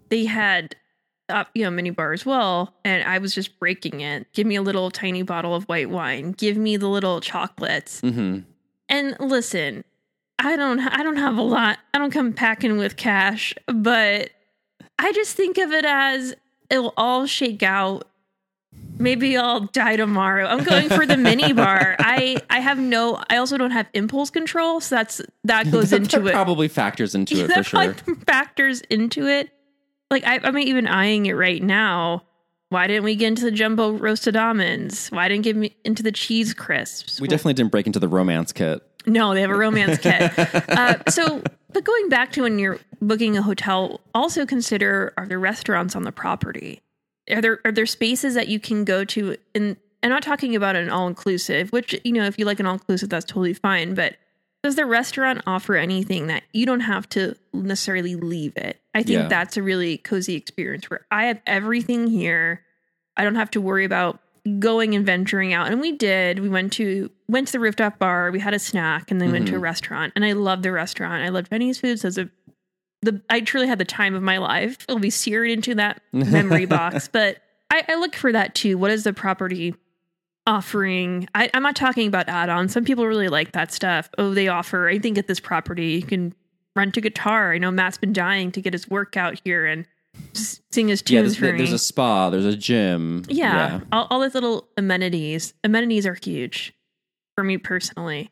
they 0.10 0.24
had, 0.26 0.76
uh, 1.28 1.44
you 1.54 1.64
know, 1.64 1.70
mini 1.72 1.90
bar 1.90 2.14
as 2.14 2.26
well, 2.26 2.74
and 2.86 3.04
I 3.04 3.18
was 3.18 3.36
just 3.36 3.60
breaking 3.60 4.00
it. 4.00 4.32
Give 4.34 4.48
me 4.48 4.56
a 4.56 4.62
little 4.62 4.90
tiny 4.92 5.24
bottle 5.24 5.54
of 5.54 5.66
white 5.66 5.90
wine. 5.90 6.32
Give 6.32 6.56
me 6.58 6.78
the 6.78 6.88
little 6.88 7.20
chocolates. 7.20 8.00
hmm 8.00 8.40
And 8.88 9.18
listen, 9.20 9.84
I 10.40 10.56
don't, 10.56 10.80
I 10.80 11.04
don't 11.04 11.18
have 11.18 11.38
a 11.38 11.42
lot. 11.44 11.80
I 11.94 11.98
don't 11.98 12.12
come 12.12 12.32
packing 12.34 12.78
with 12.78 12.96
cash, 12.96 13.54
but 13.68 14.30
I 15.00 15.12
just 15.12 15.36
think 15.36 15.58
of 15.58 15.72
it 15.74 15.84
as 15.86 16.34
it'll 16.70 16.94
all 16.96 17.26
shake 17.26 17.62
out. 17.62 18.08
Maybe 19.00 19.38
I'll 19.38 19.62
die 19.62 19.96
tomorrow. 19.96 20.46
I'm 20.46 20.64
going 20.64 20.90
for 20.90 21.06
the 21.06 21.18
mini 21.18 21.54
bar. 21.54 21.96
I 22.00 22.38
I 22.50 22.60
have 22.60 22.78
no. 22.80 23.22
I 23.30 23.38
also 23.38 23.58
don't 23.58 23.72
have 23.72 23.88
impulse 23.94 24.30
control, 24.30 24.80
so 24.82 24.96
that's 24.96 25.22
that 25.44 25.72
goes 25.72 25.90
that, 25.90 26.02
into 26.02 26.20
that 26.20 26.30
it. 26.30 26.34
probably 26.34 26.68
factors 26.68 27.16
into 27.16 27.44
it 27.44 27.52
for 27.54 27.64
sure. 27.64 27.94
factors 28.28 28.82
into 28.82 29.28
it. 29.28 29.50
Like 30.12 30.26
I, 30.26 30.40
I'm 30.44 30.58
even 30.58 30.88
eyeing 30.88 31.26
it 31.26 31.34
right 31.34 31.62
now. 31.62 32.24
Why 32.70 32.88
didn't 32.88 33.04
we 33.04 33.16
get 33.16 33.28
into 33.28 33.44
the 33.44 33.52
jumbo 33.52 33.92
roasted 33.92 34.36
almonds? 34.36 35.10
Why 35.10 35.28
didn't 35.28 35.42
we 35.42 35.44
get 35.44 35.56
me 35.56 35.76
into 35.86 36.02
the 36.02 36.12
cheese 36.12 36.54
crisps? 36.54 37.22
we 37.22 37.28
definitely 37.28 37.54
didn't 37.54 37.72
break 37.72 37.86
into 37.86 38.00
the 38.00 38.08
romance 38.08 38.52
kit. 38.52 38.82
No, 39.06 39.34
they 39.34 39.42
have 39.42 39.52
a 39.52 39.56
romance 39.56 40.00
kit. 40.00 40.32
Uh, 40.70 40.96
so, 41.10 41.44
but 41.72 41.84
going 41.84 42.10
back 42.10 42.32
to 42.32 42.42
when 42.44 42.58
you're 42.58 42.80
booking 43.02 43.38
a 43.38 43.42
hotel, 43.42 44.02
also 44.16 44.46
consider 44.46 45.14
are 45.18 45.28
there 45.28 45.40
restaurants 45.40 45.96
on 45.96 46.04
the 46.04 46.12
property? 46.12 46.82
Are 47.32 47.42
there 47.42 47.60
are 47.66 47.72
there 47.72 47.86
spaces 47.86 48.34
that 48.36 48.48
you 48.48 48.60
can 48.60 48.84
go 48.84 49.04
to? 49.06 49.38
And 49.56 49.78
I'm 50.02 50.10
not 50.10 50.24
talking 50.24 50.56
about 50.56 50.76
an 50.76 50.90
all 50.90 51.08
inclusive, 51.08 51.72
which 51.72 52.00
you 52.04 52.12
know 52.12 52.26
if 52.26 52.38
you 52.38 52.46
like 52.46 52.60
an 52.60 52.66
all 52.66 52.74
inclusive, 52.74 53.10
that's 53.10 53.26
totally 53.26 53.54
fine. 53.54 53.94
But 53.94 54.18
does 54.64 54.76
the 54.76 54.86
restaurant 54.86 55.42
offer 55.46 55.76
anything 55.76 56.28
that 56.28 56.44
you 56.54 56.66
don't 56.66 56.82
have 56.82 57.08
to 57.10 57.36
necessarily 57.52 58.16
leave 58.16 58.56
it? 58.56 58.82
I 58.94 59.04
think 59.04 59.22
Yeah. 59.22 59.28
that's 59.28 59.58
a 59.58 59.64
really 59.64 59.98
cozy 59.98 60.36
experience 60.36 60.90
where 60.90 61.06
I 61.12 61.26
have 61.26 61.42
everything 61.46 62.08
here. 62.08 62.62
I 63.18 63.24
don't 63.24 63.36
have 63.36 63.52
to 63.52 63.62
worry 63.62 63.86
about 63.86 64.20
going 64.60 64.94
and 64.96 65.06
venturing 65.06 65.54
out. 65.54 65.68
And 65.68 65.80
we 65.80 65.92
did. 65.94 66.40
We 66.40 66.50
went 66.50 66.74
to 66.74 67.10
went 67.28 67.48
to 67.48 67.54
the 67.54 67.60
rooftop 67.60 68.00
bar. 68.00 68.32
We 68.32 68.40
had 68.40 68.54
a 68.54 68.60
snack, 68.60 69.12
and 69.12 69.20
then 69.20 69.32
went 69.32 69.48
to 69.48 69.54
a 69.54 69.56
mm-hmm. 69.56 69.64
restaurant. 69.64 70.14
And 70.16 70.26
I 70.26 70.34
loved 70.34 70.64
the 70.64 70.72
restaurant. 70.72 71.24
I 71.24 71.30
love 71.30 71.50
Chinese 71.50 71.80
food. 71.80 72.00
So 72.00 72.08
it's 72.10 72.18
a 72.18 72.30
the 73.04 73.22
I 73.30 73.42
truly 73.42 73.68
had 73.68 73.78
the 73.80 73.86
time 73.86 74.16
of 74.16 74.22
my 74.24 74.38
life. 74.38 74.78
It'll 74.88 75.00
be 75.00 75.10
seared 75.10 75.50
into 75.50 75.76
that 75.76 76.02
memory 76.12 76.66
box. 76.68 77.08
But 77.08 77.38
I, 77.72 77.84
I 77.88 77.96
look 77.96 78.16
for 78.16 78.32
that 78.32 78.56
too. 78.56 78.78
What 78.78 78.92
is 78.92 79.04
the 79.04 79.14
property 79.14 79.76
offering? 80.48 81.28
I, 81.36 81.50
I'm 81.54 81.64
not 81.64 81.76
talking 81.76 82.08
about 82.08 82.28
add-ons. 82.30 82.74
Some 82.74 82.86
people 82.86 83.06
really 83.08 83.30
like 83.30 83.52
that 83.54 83.72
stuff. 83.72 84.10
Oh, 84.18 84.34
they 84.34 84.48
offer. 84.48 84.88
I 84.90 85.00
think 85.00 85.18
at 85.18 85.28
this 85.28 85.40
property 85.40 85.92
you 85.94 86.04
can 86.04 86.34
rent 86.76 86.98
a 86.98 87.02
guitar. 87.02 87.54
I 87.54 87.58
know 87.58 87.72
Matt's 87.72 87.98
been 87.98 88.14
dying 88.14 88.52
to 88.54 88.62
get 88.62 88.74
his 88.74 88.90
workout 88.90 89.40
here 89.44 89.66
and 89.66 89.86
sing 90.34 90.88
his 90.88 91.02
Yeah, 91.08 91.22
tunes 91.22 91.38
there's, 91.40 91.52
for 91.52 91.58
there's 91.58 91.72
a 91.74 91.80
spa, 91.80 92.30
there's 92.30 92.46
a 92.46 92.56
gym. 92.58 93.24
Yeah, 93.28 93.82
All, 93.92 94.08
all 94.10 94.20
those 94.20 94.34
little 94.36 94.68
amenities. 94.78 95.54
Amenities 95.64 96.06
are 96.06 96.18
huge 96.22 96.74
for 97.36 97.44
me 97.44 97.58
personally. 97.58 98.32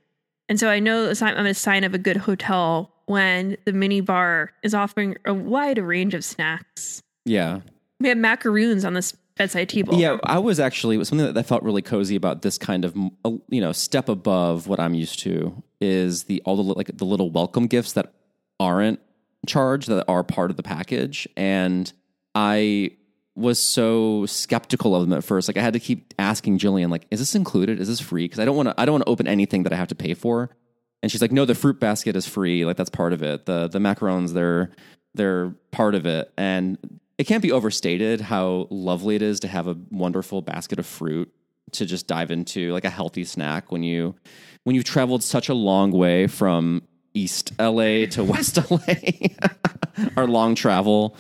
And 0.52 0.60
so 0.60 0.68
I 0.68 0.80
know 0.80 1.14
sign- 1.14 1.38
I'm 1.38 1.46
a 1.46 1.54
sign 1.54 1.86
of 1.86 1.94
a 1.94 1.98
good 1.98 2.18
hotel 2.18 2.92
when 3.06 3.56
the 3.64 3.72
mini 3.72 4.02
bar 4.02 4.52
is 4.64 4.74
offering 4.74 5.16
a 5.24 5.34
wide 5.34 5.78
range 5.78 6.14
of 6.14 6.26
snacks. 6.26 7.02
yeah. 7.24 7.62
We 8.02 8.10
have 8.10 8.18
macaroons 8.18 8.84
on 8.84 8.94
this 8.94 9.14
bedside 9.38 9.70
table. 9.70 9.94
Yeah, 9.94 10.18
I 10.26 10.40
was 10.40 10.60
actually 10.60 10.96
it 10.96 10.98
was 10.98 11.08
something 11.08 11.26
that 11.26 11.38
I 11.38 11.44
felt 11.44 11.64
really 11.64 11.82
cozy 11.82 12.18
about 12.18 12.42
this 12.42 12.58
kind 12.58 12.84
of 12.84 12.94
uh, 13.24 13.32
you 13.48 13.62
know 13.62 13.72
step 13.72 14.10
above 14.10 14.68
what 14.68 14.82
I'm 14.82 14.94
used 14.94 15.20
to 15.20 15.64
is 15.80 16.24
the 16.24 16.42
all 16.44 16.58
the 16.58 16.64
like 16.64 16.98
the 16.98 17.06
little 17.06 17.32
welcome 17.32 17.68
gifts 17.68 17.94
that 17.94 18.12
aren't 18.60 19.00
charged 19.48 19.88
that 19.88 20.04
are 20.10 20.24
part 20.24 20.52
of 20.52 20.58
the 20.58 20.64
package, 20.64 21.30
and 21.38 21.94
I 22.36 22.92
was 23.36 23.62
so 23.62 24.26
skeptical 24.26 24.96
of 24.96 25.08
them 25.08 25.18
at 25.18 25.24
first. 25.24 25.48
Like 25.48 25.58
I 25.58 25.62
had 25.62 25.74
to 25.74 25.80
keep 25.80 26.14
asking 26.20 26.58
Gillian, 26.58 26.90
like, 26.90 27.08
is 27.12 27.20
this 27.20 27.36
included? 27.36 27.80
Is 27.80 27.88
this 27.88 28.00
free? 28.00 28.26
Because 28.26 28.40
I 28.40 28.46
don't 28.46 28.56
want 28.56 28.70
to 28.70 28.76
I 28.80 28.86
don't 28.86 28.94
want 28.94 29.06
to 29.06 29.10
open 29.10 29.28
anything 29.28 29.64
that 29.64 29.74
I 29.74 29.78
have 29.78 29.88
to 29.90 29.96
pay 29.96 30.14
for. 30.14 30.50
And 31.02 31.12
she's 31.12 31.22
like, 31.22 31.32
no, 31.32 31.46
the 31.46 31.56
fruit 31.56 31.80
basket 31.80 32.16
is 32.16 32.28
free. 32.28 32.66
Like 32.66 32.78
that's 32.78 32.90
part 32.90 33.14
of 33.14 33.24
it. 33.24 33.46
The 33.46 33.68
the 33.68 33.80
macarons 33.80 34.34
they're 34.34 34.72
they're 35.14 35.54
part 35.72 35.96
of 35.96 36.06
it, 36.06 36.32
and 36.38 36.78
it 37.18 37.26
can't 37.26 37.42
be 37.44 37.52
overstated 37.52 38.22
how 38.22 38.68
lovely 38.70 39.16
it 39.16 39.22
is 39.22 39.40
to 39.42 39.48
have 39.48 39.68
a 39.68 39.78
wonderful 39.90 40.42
basket 40.42 40.80
of 40.80 40.86
fruit 40.86 41.32
to 41.72 41.86
just 41.86 42.08
dive 42.08 42.32
into 42.32 42.72
like 42.72 42.86
a 42.86 42.90
healthy 42.90 43.24
snack 43.24 43.72
when 43.72 43.84
you 43.84 44.16
when 44.64 44.76
you've 44.76 44.86
traveled 44.86 45.24
such 45.24 45.50
a 45.50 45.54
long 45.54 45.92
way 45.92 46.28
from 46.28 46.82
East 47.14 47.52
LA 47.60 48.06
to 48.08 48.24
West 48.24 48.58
LA, 48.70 48.96
our 50.18 50.28
long 50.28 50.56
travel. 50.56 51.16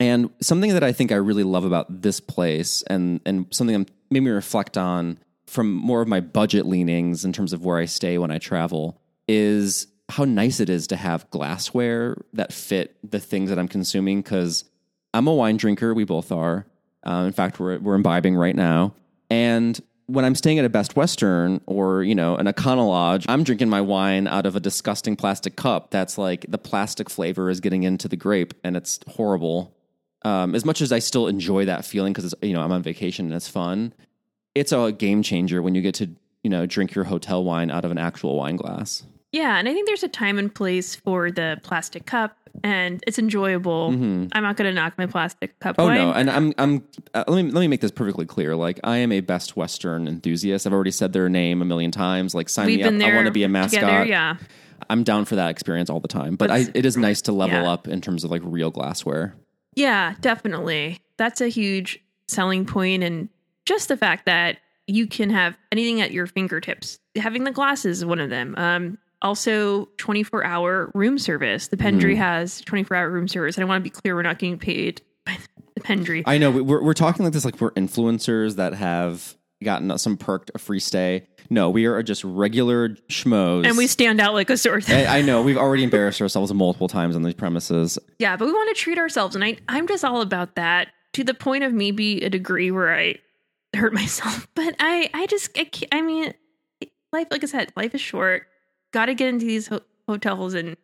And 0.00 0.30
something 0.40 0.72
that 0.72 0.82
I 0.82 0.92
think 0.92 1.12
I 1.12 1.16
really 1.16 1.44
love 1.44 1.64
about 1.64 2.02
this 2.02 2.20
place 2.20 2.82
and 2.88 3.20
and 3.24 3.46
something 3.50 3.76
I'm 3.76 3.86
made 4.10 4.20
me 4.20 4.30
reflect 4.30 4.76
on 4.76 5.18
from 5.46 5.72
more 5.72 6.02
of 6.02 6.08
my 6.08 6.20
budget 6.20 6.66
leanings 6.66 7.24
in 7.24 7.32
terms 7.32 7.52
of 7.52 7.64
where 7.64 7.78
I 7.78 7.84
stay 7.84 8.18
when 8.18 8.30
I 8.30 8.38
travel 8.38 9.00
is 9.28 9.86
how 10.08 10.24
nice 10.24 10.60
it 10.60 10.68
is 10.68 10.86
to 10.88 10.96
have 10.96 11.28
glassware 11.30 12.16
that 12.32 12.52
fit 12.52 12.96
the 13.08 13.20
things 13.20 13.50
that 13.50 13.58
I'm 13.58 13.68
consuming 13.68 14.20
because 14.20 14.64
I'm 15.12 15.26
a 15.26 15.34
wine 15.34 15.56
drinker. 15.56 15.94
We 15.94 16.04
both 16.04 16.32
are. 16.32 16.66
Uh, 17.06 17.24
in 17.26 17.32
fact, 17.32 17.60
we're 17.60 17.78
we're 17.78 17.94
imbibing 17.94 18.34
right 18.34 18.56
now. 18.56 18.94
And 19.30 19.80
when 20.06 20.24
I'm 20.24 20.34
staying 20.34 20.58
at 20.58 20.64
a 20.64 20.68
Best 20.68 20.96
Western 20.96 21.60
or 21.66 22.02
you 22.02 22.14
know 22.14 22.36
an 22.36 22.46
Econo 22.46 22.88
Lodge, 22.88 23.26
I'm 23.28 23.44
drinking 23.44 23.68
my 23.68 23.80
wine 23.80 24.26
out 24.26 24.46
of 24.46 24.56
a 24.56 24.60
disgusting 24.60 25.16
plastic 25.16 25.56
cup. 25.56 25.90
That's 25.90 26.18
like 26.18 26.46
the 26.48 26.58
plastic 26.58 27.08
flavor 27.08 27.48
is 27.50 27.60
getting 27.60 27.84
into 27.84 28.08
the 28.08 28.16
grape, 28.16 28.54
and 28.62 28.76
it's 28.76 29.00
horrible. 29.08 29.74
Um, 30.24 30.54
as 30.54 30.64
much 30.64 30.80
as 30.80 30.90
I 30.90 31.00
still 31.00 31.26
enjoy 31.26 31.66
that 31.66 31.84
feeling 31.84 32.12
because 32.12 32.34
you 32.42 32.54
know 32.54 32.62
I'm 32.62 32.72
on 32.72 32.82
vacation 32.82 33.26
and 33.26 33.34
it's 33.34 33.48
fun, 33.48 33.92
it's 34.54 34.72
a 34.72 34.92
game 34.92 35.22
changer 35.22 35.62
when 35.62 35.74
you 35.74 35.82
get 35.82 35.94
to 35.96 36.10
you 36.42 36.50
know 36.50 36.66
drink 36.66 36.94
your 36.94 37.04
hotel 37.04 37.44
wine 37.44 37.70
out 37.70 37.84
of 37.84 37.90
an 37.90 37.98
actual 37.98 38.36
wine 38.36 38.56
glass. 38.56 39.02
Yeah, 39.32 39.58
and 39.58 39.68
I 39.68 39.74
think 39.74 39.88
there's 39.88 40.04
a 40.04 40.08
time 40.08 40.38
and 40.38 40.54
place 40.54 40.94
for 40.94 41.28
the 41.28 41.58
plastic 41.64 42.06
cup, 42.06 42.36
and 42.62 43.02
it's 43.04 43.18
enjoyable. 43.18 43.88
I'm 43.88 44.28
not 44.30 44.56
going 44.56 44.72
to 44.72 44.72
knock 44.72 44.96
my 44.96 45.06
plastic 45.06 45.58
cup. 45.58 45.76
Mm-hmm. 45.76 45.82
Oh 45.82 45.86
wine. 45.86 45.98
no, 45.98 46.12
and 46.12 46.30
I'm 46.30 46.54
I'm 46.56 46.84
uh, 47.14 47.24
let 47.26 47.44
me 47.44 47.50
let 47.50 47.60
me 47.60 47.66
make 47.66 47.80
this 47.80 47.90
perfectly 47.90 48.26
clear. 48.26 48.54
Like 48.54 48.78
I 48.84 48.98
am 48.98 49.10
a 49.10 49.20
Best 49.20 49.56
Western 49.56 50.06
enthusiast. 50.06 50.68
I've 50.68 50.72
already 50.72 50.92
said 50.92 51.12
their 51.12 51.28
name 51.28 51.62
a 51.62 51.64
million 51.64 51.90
times. 51.90 52.32
Like 52.32 52.48
sign 52.48 52.66
We've 52.66 52.78
me 52.78 52.84
up. 52.84 53.10
I 53.10 53.14
want 53.14 53.26
to 53.26 53.32
be 53.32 53.42
a 53.42 53.48
mascot. 53.48 53.80
together. 53.80 54.04
Yeah, 54.04 54.36
I'm 54.88 55.02
down 55.02 55.24
for 55.24 55.34
that 55.34 55.50
experience 55.50 55.90
all 55.90 56.00
the 56.00 56.08
time. 56.08 56.36
But 56.36 56.52
I, 56.52 56.66
it 56.72 56.86
is 56.86 56.96
nice 56.96 57.22
to 57.22 57.32
level 57.32 57.62
yeah. 57.62 57.72
up 57.72 57.88
in 57.88 58.00
terms 58.00 58.22
of 58.22 58.30
like 58.30 58.42
real 58.44 58.70
glassware. 58.70 59.34
Yeah, 59.76 60.14
definitely. 60.20 61.00
That's 61.16 61.40
a 61.40 61.48
huge 61.48 61.98
selling 62.28 62.64
point, 62.66 63.02
and 63.02 63.28
just 63.66 63.88
the 63.88 63.96
fact 63.96 64.26
that 64.26 64.58
you 64.86 65.06
can 65.06 65.30
have 65.30 65.56
anything 65.72 66.00
at 66.00 66.10
your 66.10 66.26
fingertips. 66.26 66.98
Having 67.16 67.44
the 67.44 67.50
glasses 67.50 67.98
is 67.98 68.04
one 68.04 68.18
of 68.20 68.30
them. 68.30 68.54
Um, 68.58 68.98
also, 69.22 69.86
24 69.96 70.44
hour 70.44 70.90
room 70.94 71.18
service. 71.18 71.68
The. 71.68 71.76
Pendry 71.78 72.16
has 72.16 72.60
24 72.62 72.94
hour 72.96 73.10
room 73.10 73.26
service. 73.26 73.56
And 73.56 73.64
I 73.64 73.68
want 73.68 73.82
to 73.82 73.82
be 73.82 73.88
clear, 73.90 74.14
we're 74.14 74.22
not 74.22 74.38
getting 74.38 74.58
paid 74.58 75.00
by 75.24 75.38
the 75.74 75.80
Pendry. 75.80 76.22
I 76.26 76.36
know 76.36 76.50
we- 76.50 76.60
we're 76.60 76.82
we're 76.82 76.92
talking 76.92 77.24
like 77.24 77.32
this 77.32 77.44
like 77.46 77.58
we're 77.60 77.70
influencers 77.70 78.56
that 78.56 78.74
have 78.74 79.34
gotten 79.62 79.96
some 79.96 80.18
perk 80.18 80.50
a 80.54 80.58
free 80.58 80.80
stay. 80.80 81.26
No, 81.50 81.70
we 81.70 81.84
are 81.86 82.02
just 82.02 82.24
regular 82.24 82.90
schmoes. 83.10 83.66
and 83.66 83.76
we 83.76 83.86
stand 83.86 84.20
out 84.20 84.34
like 84.34 84.50
a 84.50 84.56
sore 84.56 84.80
thumb. 84.80 84.96
I, 84.96 85.18
I 85.18 85.22
know 85.22 85.42
we've 85.42 85.56
already 85.56 85.84
embarrassed 85.84 86.20
ourselves 86.22 86.52
multiple 86.52 86.88
times 86.88 87.16
on 87.16 87.22
these 87.22 87.34
premises. 87.34 87.98
Yeah, 88.18 88.36
but 88.36 88.46
we 88.46 88.52
want 88.52 88.74
to 88.74 88.80
treat 88.82 88.98
ourselves, 88.98 89.34
and 89.34 89.44
I 89.44 89.56
I'm 89.68 89.86
just 89.86 90.04
all 90.04 90.20
about 90.20 90.54
that 90.56 90.88
to 91.14 91.24
the 91.24 91.34
point 91.34 91.64
of 91.64 91.72
maybe 91.72 92.22
a 92.24 92.30
degree 92.30 92.70
where 92.70 92.94
I 92.94 93.16
hurt 93.74 93.92
myself. 94.02 94.48
But 94.54 94.74
I 94.78 95.10
I 95.14 95.26
just 95.26 95.56
I, 95.58 95.64
can't, 95.64 95.94
I 95.94 96.00
mean, 96.02 96.34
life 97.12 97.28
like 97.30 97.42
I 97.44 97.46
said, 97.46 97.72
life 97.76 97.94
is 97.94 98.00
short. 98.00 98.46
Got 98.92 99.06
to 99.06 99.14
get 99.14 99.28
into 99.28 99.44
these 99.46 99.66
ho- 99.68 99.80
hotels 100.08 100.54
and 100.54 100.76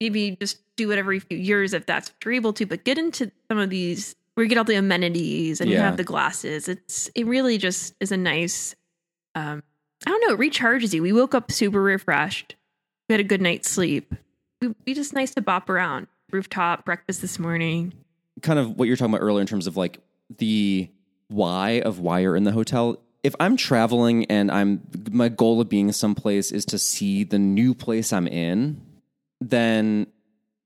maybe 0.00 0.36
just 0.40 0.58
do 0.76 0.90
it 0.90 0.98
every 0.98 1.20
few 1.20 1.38
years 1.38 1.72
if 1.72 1.86
that's 1.86 2.10
what 2.10 2.16
you're 2.24 2.34
able 2.34 2.52
to. 2.52 2.66
But 2.66 2.84
get 2.84 2.98
into 2.98 3.30
some 3.48 3.58
of 3.58 3.70
these 3.70 4.14
where 4.34 4.44
you 4.44 4.48
get 4.50 4.58
all 4.58 4.64
the 4.64 4.74
amenities 4.74 5.60
and 5.62 5.70
you 5.70 5.78
have 5.78 5.96
the 5.96 6.04
glasses. 6.04 6.68
It's 6.68 7.08
it 7.14 7.24
really 7.26 7.56
just 7.56 7.94
is 8.00 8.12
a 8.12 8.16
nice. 8.18 8.74
um 9.34 9.62
I 10.04 10.10
don't 10.10 10.20
know. 10.26 10.34
It 10.34 10.50
recharges 10.50 10.92
you. 10.92 11.02
We 11.02 11.12
woke 11.12 11.34
up 11.34 11.50
super 11.50 11.80
refreshed. 11.82 12.56
We 13.08 13.12
had 13.12 13.20
a 13.20 13.24
good 13.24 13.40
night's 13.40 13.70
sleep. 13.70 14.14
We, 14.60 14.74
we 14.86 14.94
just 14.94 15.12
nice 15.12 15.32
to 15.34 15.40
bop 15.40 15.70
around 15.70 16.08
rooftop 16.32 16.84
breakfast 16.84 17.20
this 17.20 17.38
morning. 17.38 17.92
kind 18.42 18.58
of 18.58 18.76
what 18.76 18.88
you're 18.88 18.96
talking 18.96 19.14
about 19.14 19.24
earlier 19.24 19.40
in 19.40 19.46
terms 19.46 19.66
of 19.66 19.76
like 19.76 20.00
the 20.38 20.90
why 21.28 21.80
of 21.80 22.00
why 22.00 22.20
you're 22.20 22.36
in 22.36 22.44
the 22.44 22.52
hotel. 22.52 23.00
If 23.22 23.34
I'm 23.40 23.56
traveling 23.56 24.24
and 24.26 24.50
I'm 24.50 24.82
my 25.10 25.28
goal 25.28 25.60
of 25.60 25.68
being 25.68 25.90
someplace 25.92 26.52
is 26.52 26.64
to 26.66 26.78
see 26.78 27.24
the 27.24 27.38
new 27.38 27.74
place 27.74 28.12
I'm 28.12 28.28
in, 28.28 28.80
then 29.40 30.06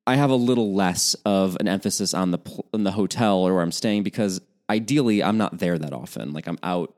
I 0.07 0.17
have 0.17 0.31
a 0.31 0.35
little 0.35 0.75
less 0.75 1.15
of 1.25 1.57
an 1.61 1.69
emphasis 1.69 2.13
on 2.15 2.31
the 2.31 2.39
in 2.75 2.85
the 2.85 2.93
hotel 2.93 3.39
or 3.39 3.55
where 3.55 3.63
I'm 3.63 3.73
staying 3.73 4.03
because 4.03 4.41
ideally 4.69 5.23
I'm 5.23 5.39
not 5.39 5.59
there 5.59 5.79
that 5.79 5.93
often. 5.93 6.33
Like 6.33 6.47
I'm 6.47 6.59
out 6.63 6.95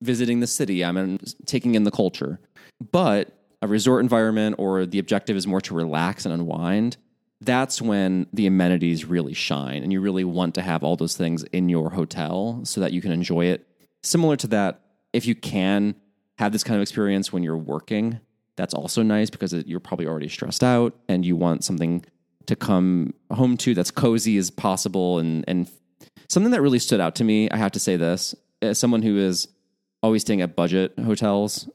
visiting 0.00 0.40
the 0.40 0.46
city, 0.46 0.84
I'm 0.84 0.96
in, 0.96 1.20
taking 1.46 1.74
in 1.74 1.84
the 1.84 1.90
culture. 1.90 2.40
But 2.90 3.36
a 3.60 3.68
resort 3.68 4.02
environment 4.02 4.56
or 4.58 4.86
the 4.86 4.98
objective 4.98 5.36
is 5.36 5.46
more 5.46 5.60
to 5.62 5.74
relax 5.74 6.24
and 6.24 6.34
unwind, 6.34 6.96
that's 7.40 7.82
when 7.82 8.26
the 8.32 8.46
amenities 8.46 9.04
really 9.04 9.34
shine 9.34 9.82
and 9.82 9.92
you 9.92 10.00
really 10.00 10.24
want 10.24 10.54
to 10.54 10.62
have 10.62 10.82
all 10.82 10.96
those 10.96 11.16
things 11.16 11.42
in 11.44 11.68
your 11.68 11.90
hotel 11.90 12.60
so 12.64 12.80
that 12.80 12.92
you 12.92 13.00
can 13.00 13.12
enjoy 13.12 13.46
it. 13.46 13.66
Similar 14.02 14.36
to 14.36 14.46
that, 14.48 14.80
if 15.12 15.26
you 15.26 15.34
can 15.34 15.94
have 16.38 16.52
this 16.52 16.64
kind 16.64 16.76
of 16.76 16.82
experience 16.82 17.32
when 17.32 17.42
you're 17.42 17.56
working, 17.56 18.20
that's 18.56 18.74
also 18.74 19.02
nice 19.02 19.30
because 19.30 19.52
you're 19.52 19.80
probably 19.80 20.06
already 20.06 20.28
stressed 20.28 20.62
out 20.64 20.96
and 21.08 21.24
you 21.24 21.36
want 21.36 21.64
something 21.64 22.04
to 22.46 22.56
come 22.56 23.14
home 23.30 23.56
to 23.56 23.74
that's 23.74 23.90
cozy 23.90 24.36
as 24.36 24.50
possible 24.50 25.18
and 25.18 25.44
and 25.46 25.70
something 26.28 26.50
that 26.50 26.60
really 26.60 26.78
stood 26.78 27.00
out 27.00 27.14
to 27.14 27.24
me 27.24 27.48
i 27.50 27.56
have 27.56 27.72
to 27.72 27.78
say 27.78 27.96
this 27.96 28.34
as 28.60 28.78
someone 28.78 29.02
who 29.02 29.16
is 29.16 29.48
always 30.02 30.22
staying 30.22 30.40
at 30.40 30.56
budget 30.56 30.92
hotels 30.98 31.68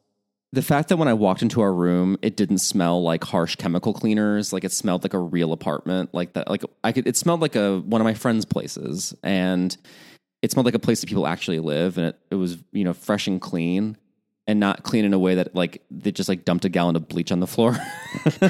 the 0.53 0.62
fact 0.62 0.89
that 0.89 0.98
when 0.98 1.07
i 1.07 1.13
walked 1.13 1.41
into 1.41 1.62
our 1.62 1.74
room 1.74 2.17
it 2.22 2.36
didn't 2.36 2.60
smell 2.60 3.01
like 3.01 3.24
harsh 3.24 3.55
chemical 3.55 3.93
cleaners 3.93 4.53
like 4.53 4.63
it 4.63 4.72
smelled 4.72 5.03
like 5.03 5.13
a 5.13 5.19
real 5.19 5.53
apartment 5.53 6.13
like 6.13 6.34
that 6.34 6.50
like 6.50 6.63
i 6.84 6.91
could 6.91 7.07
it 7.07 7.17
smelled 7.17 7.41
like 7.41 7.55
a 7.55 7.79
one 7.79 8.01
of 8.01 8.05
my 8.05 8.13
friends 8.13 8.46
places 8.46 9.15
and 9.24 9.77
it 10.41 10.51
smelled 10.51 10.65
like 10.65 10.75
a 10.75 10.79
place 10.79 11.01
that 11.01 11.07
people 11.07 11.27
actually 11.27 11.60
live 11.60 11.98
and 11.98 12.07
it, 12.07 12.19
it 12.31 12.36
was 12.36 12.57
you 12.72 12.84
know 12.84 12.93
fresh 12.93 13.27
and 13.27 13.41
clean 13.41 13.98
and 14.50 14.62
not 14.62 14.84
clean 14.84 15.03
in 15.03 15.13
a 15.13 15.19
way 15.19 15.36
that 15.36 15.53
like 15.55 15.84
they 15.91 16.12
just 16.12 16.29
like 16.29 16.46
dumped 16.46 16.63
a 16.63 16.69
gallon 16.69 16.96
of 16.96 17.07
bleach 17.07 17.31
on 17.31 17.39
the 17.39 17.48
floor 17.48 17.77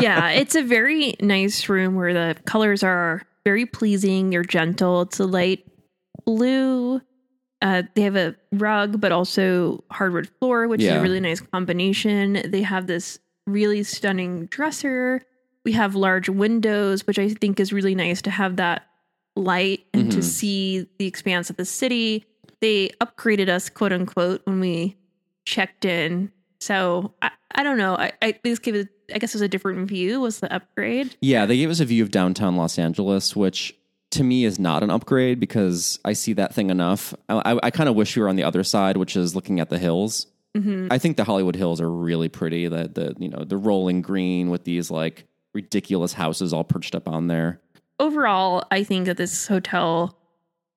yeah, 0.00 0.30
it's 0.30 0.54
a 0.54 0.62
very 0.62 1.14
nice 1.20 1.68
room 1.68 1.94
where 1.94 2.12
the 2.12 2.40
colors 2.44 2.82
are 2.82 3.22
very 3.44 3.66
pleasing. 3.66 4.32
You're 4.32 4.44
gentle. 4.44 5.02
It's 5.02 5.20
a 5.20 5.26
light 5.26 5.64
blue. 6.24 7.00
Uh, 7.64 7.82
they 7.94 8.02
have 8.02 8.14
a 8.14 8.36
rug, 8.52 9.00
but 9.00 9.10
also 9.10 9.82
hardwood 9.90 10.28
floor, 10.38 10.68
which 10.68 10.82
is 10.82 10.88
a 10.92 11.00
really 11.00 11.18
nice 11.18 11.40
combination. 11.40 12.42
They 12.44 12.60
have 12.62 12.86
this 12.86 13.18
really 13.46 13.82
stunning 13.82 14.46
dresser. 14.46 15.22
We 15.64 15.72
have 15.72 15.94
large 15.94 16.28
windows, 16.28 17.06
which 17.06 17.18
I 17.18 17.30
think 17.30 17.58
is 17.58 17.72
really 17.72 17.94
nice 17.94 18.20
to 18.22 18.30
have 18.30 18.56
that 18.56 18.86
light 19.34 19.80
and 19.94 20.12
to 20.12 20.18
Mhm. 20.18 20.22
see 20.24 20.86
the 20.98 21.06
expanse 21.06 21.48
of 21.48 21.56
the 21.56 21.64
city. 21.64 22.26
They 22.60 22.90
upgraded 23.00 23.48
us, 23.48 23.70
quote 23.70 23.92
unquote, 23.92 24.42
when 24.44 24.60
we 24.60 24.96
checked 25.46 25.84
in. 25.86 26.30
So 26.60 27.14
I, 27.22 27.30
I 27.54 27.62
don't 27.62 27.78
know. 27.78 27.96
I, 27.96 28.12
I 28.22 28.34
this 28.44 28.58
gave 28.58 28.74
it, 28.74 28.88
I 29.14 29.18
guess 29.18 29.34
it 29.34 29.36
was 29.36 29.42
a 29.42 29.48
different 29.48 29.88
view 29.88 30.20
was 30.20 30.40
the 30.40 30.52
upgrade. 30.54 31.16
Yeah, 31.20 31.46
they 31.46 31.56
gave 31.56 31.70
us 31.70 31.80
a 31.80 31.84
view 31.86 32.02
of 32.02 32.10
downtown 32.10 32.56
Los 32.56 32.78
Angeles, 32.78 33.34
which 33.34 33.74
to 34.14 34.24
me 34.24 34.44
is 34.44 34.58
not 34.58 34.82
an 34.82 34.90
upgrade 34.90 35.38
because 35.38 35.98
I 36.04 36.12
see 36.14 36.32
that 36.34 36.54
thing 36.54 36.70
enough. 36.70 37.14
I, 37.28 37.52
I, 37.52 37.60
I 37.64 37.70
kind 37.70 37.88
of 37.88 37.94
wish 37.94 38.16
we 38.16 38.22
were 38.22 38.28
on 38.28 38.36
the 38.36 38.44
other 38.44 38.64
side, 38.64 38.96
which 38.96 39.16
is 39.16 39.34
looking 39.34 39.60
at 39.60 39.70
the 39.70 39.78
hills. 39.78 40.26
hmm 40.56 40.88
I 40.90 40.98
think 40.98 41.16
the 41.16 41.24
Hollywood 41.24 41.56
Hills 41.56 41.80
are 41.80 41.90
really 41.90 42.28
pretty. 42.28 42.68
The 42.68 42.88
the 42.88 43.14
you 43.18 43.28
know 43.28 43.44
the 43.44 43.56
rolling 43.56 44.02
green 44.02 44.50
with 44.50 44.64
these 44.64 44.90
like 44.90 45.26
ridiculous 45.54 46.12
houses 46.12 46.52
all 46.52 46.64
perched 46.64 46.94
up 46.94 47.08
on 47.08 47.28
there. 47.28 47.60
Overall, 48.00 48.64
I 48.70 48.82
think 48.82 49.06
that 49.06 49.16
this 49.16 49.46
hotel 49.46 50.18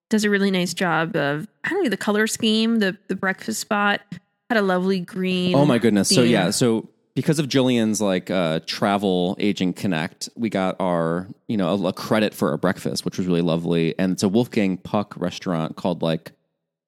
does 0.10 0.24
a 0.24 0.30
really 0.30 0.52
nice 0.52 0.74
job 0.74 1.16
of 1.16 1.48
I 1.64 1.70
don't 1.70 1.84
know 1.84 1.90
the 1.90 1.98
color 1.98 2.28
scheme. 2.28 2.80
The 2.80 2.98
the 3.08 3.16
breakfast 3.16 3.60
spot 3.60 4.02
had 4.50 4.58
a 4.58 4.62
lovely 4.62 5.00
green. 5.00 5.56
Oh 5.56 5.66
my 5.66 5.78
goodness! 5.78 6.10
So 6.10 6.22
yeah, 6.24 6.52
so 6.52 6.90
because 7.18 7.40
of 7.40 7.50
Gillian's 7.50 8.00
like 8.00 8.30
uh, 8.30 8.60
travel 8.68 9.36
agent 9.40 9.76
connect, 9.76 10.30
we 10.36 10.52
got 10.52 10.76
our 10.80 11.28
you 11.48 11.58
know 11.58 11.70
a, 11.70 11.88
a 11.88 11.94
credit 11.94 12.32
for 12.32 12.52
our 12.52 12.58
breakfast, 12.58 13.06
which 13.06 13.18
was 13.18 13.26
really 13.26 13.42
lovely, 13.42 13.98
and 13.98 14.12
it's 14.12 14.22
a 14.22 14.30
Wolfgang 14.30 14.78
Puck 14.78 15.16
restaurant 15.18 15.76
called 15.76 16.04
like 16.04 16.34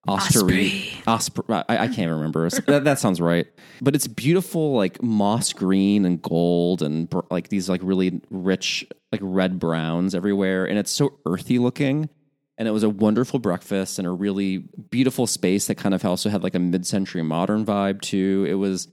Osterie. 0.07 1.01
Osprey. 1.07 1.55
I, 1.67 1.85
I 1.85 1.87
can't 1.87 2.11
remember. 2.11 2.47
that, 2.47 2.83
that 2.83 2.99
sounds 2.99 3.19
right. 3.19 3.47
But 3.81 3.95
it's 3.95 4.05
beautiful, 4.05 4.75
like 4.75 5.01
moss 5.01 5.51
green 5.51 6.05
and 6.05 6.21
gold, 6.21 6.83
and 6.83 7.09
br- 7.09 7.21
like 7.31 7.49
these 7.49 7.67
like 7.67 7.81
really 7.83 8.21
rich, 8.29 8.85
like 9.11 9.21
red 9.23 9.57
browns 9.57 10.13
everywhere, 10.13 10.63
and 10.63 10.77
it's 10.77 10.91
so 10.91 11.17
earthy 11.25 11.57
looking. 11.57 12.07
And 12.55 12.67
it 12.67 12.71
was 12.71 12.83
a 12.83 12.89
wonderful 12.89 13.39
breakfast 13.39 13.97
and 13.97 14.07
a 14.07 14.11
really 14.11 14.59
beautiful 14.59 15.25
space 15.25 15.65
that 15.67 15.75
kind 15.75 15.95
of 15.95 16.05
also 16.05 16.29
had 16.29 16.43
like 16.43 16.55
a 16.55 16.59
mid-century 16.59 17.23
modern 17.23 17.65
vibe 17.65 18.01
too. 18.01 18.45
It 18.47 18.55
was 18.55 18.89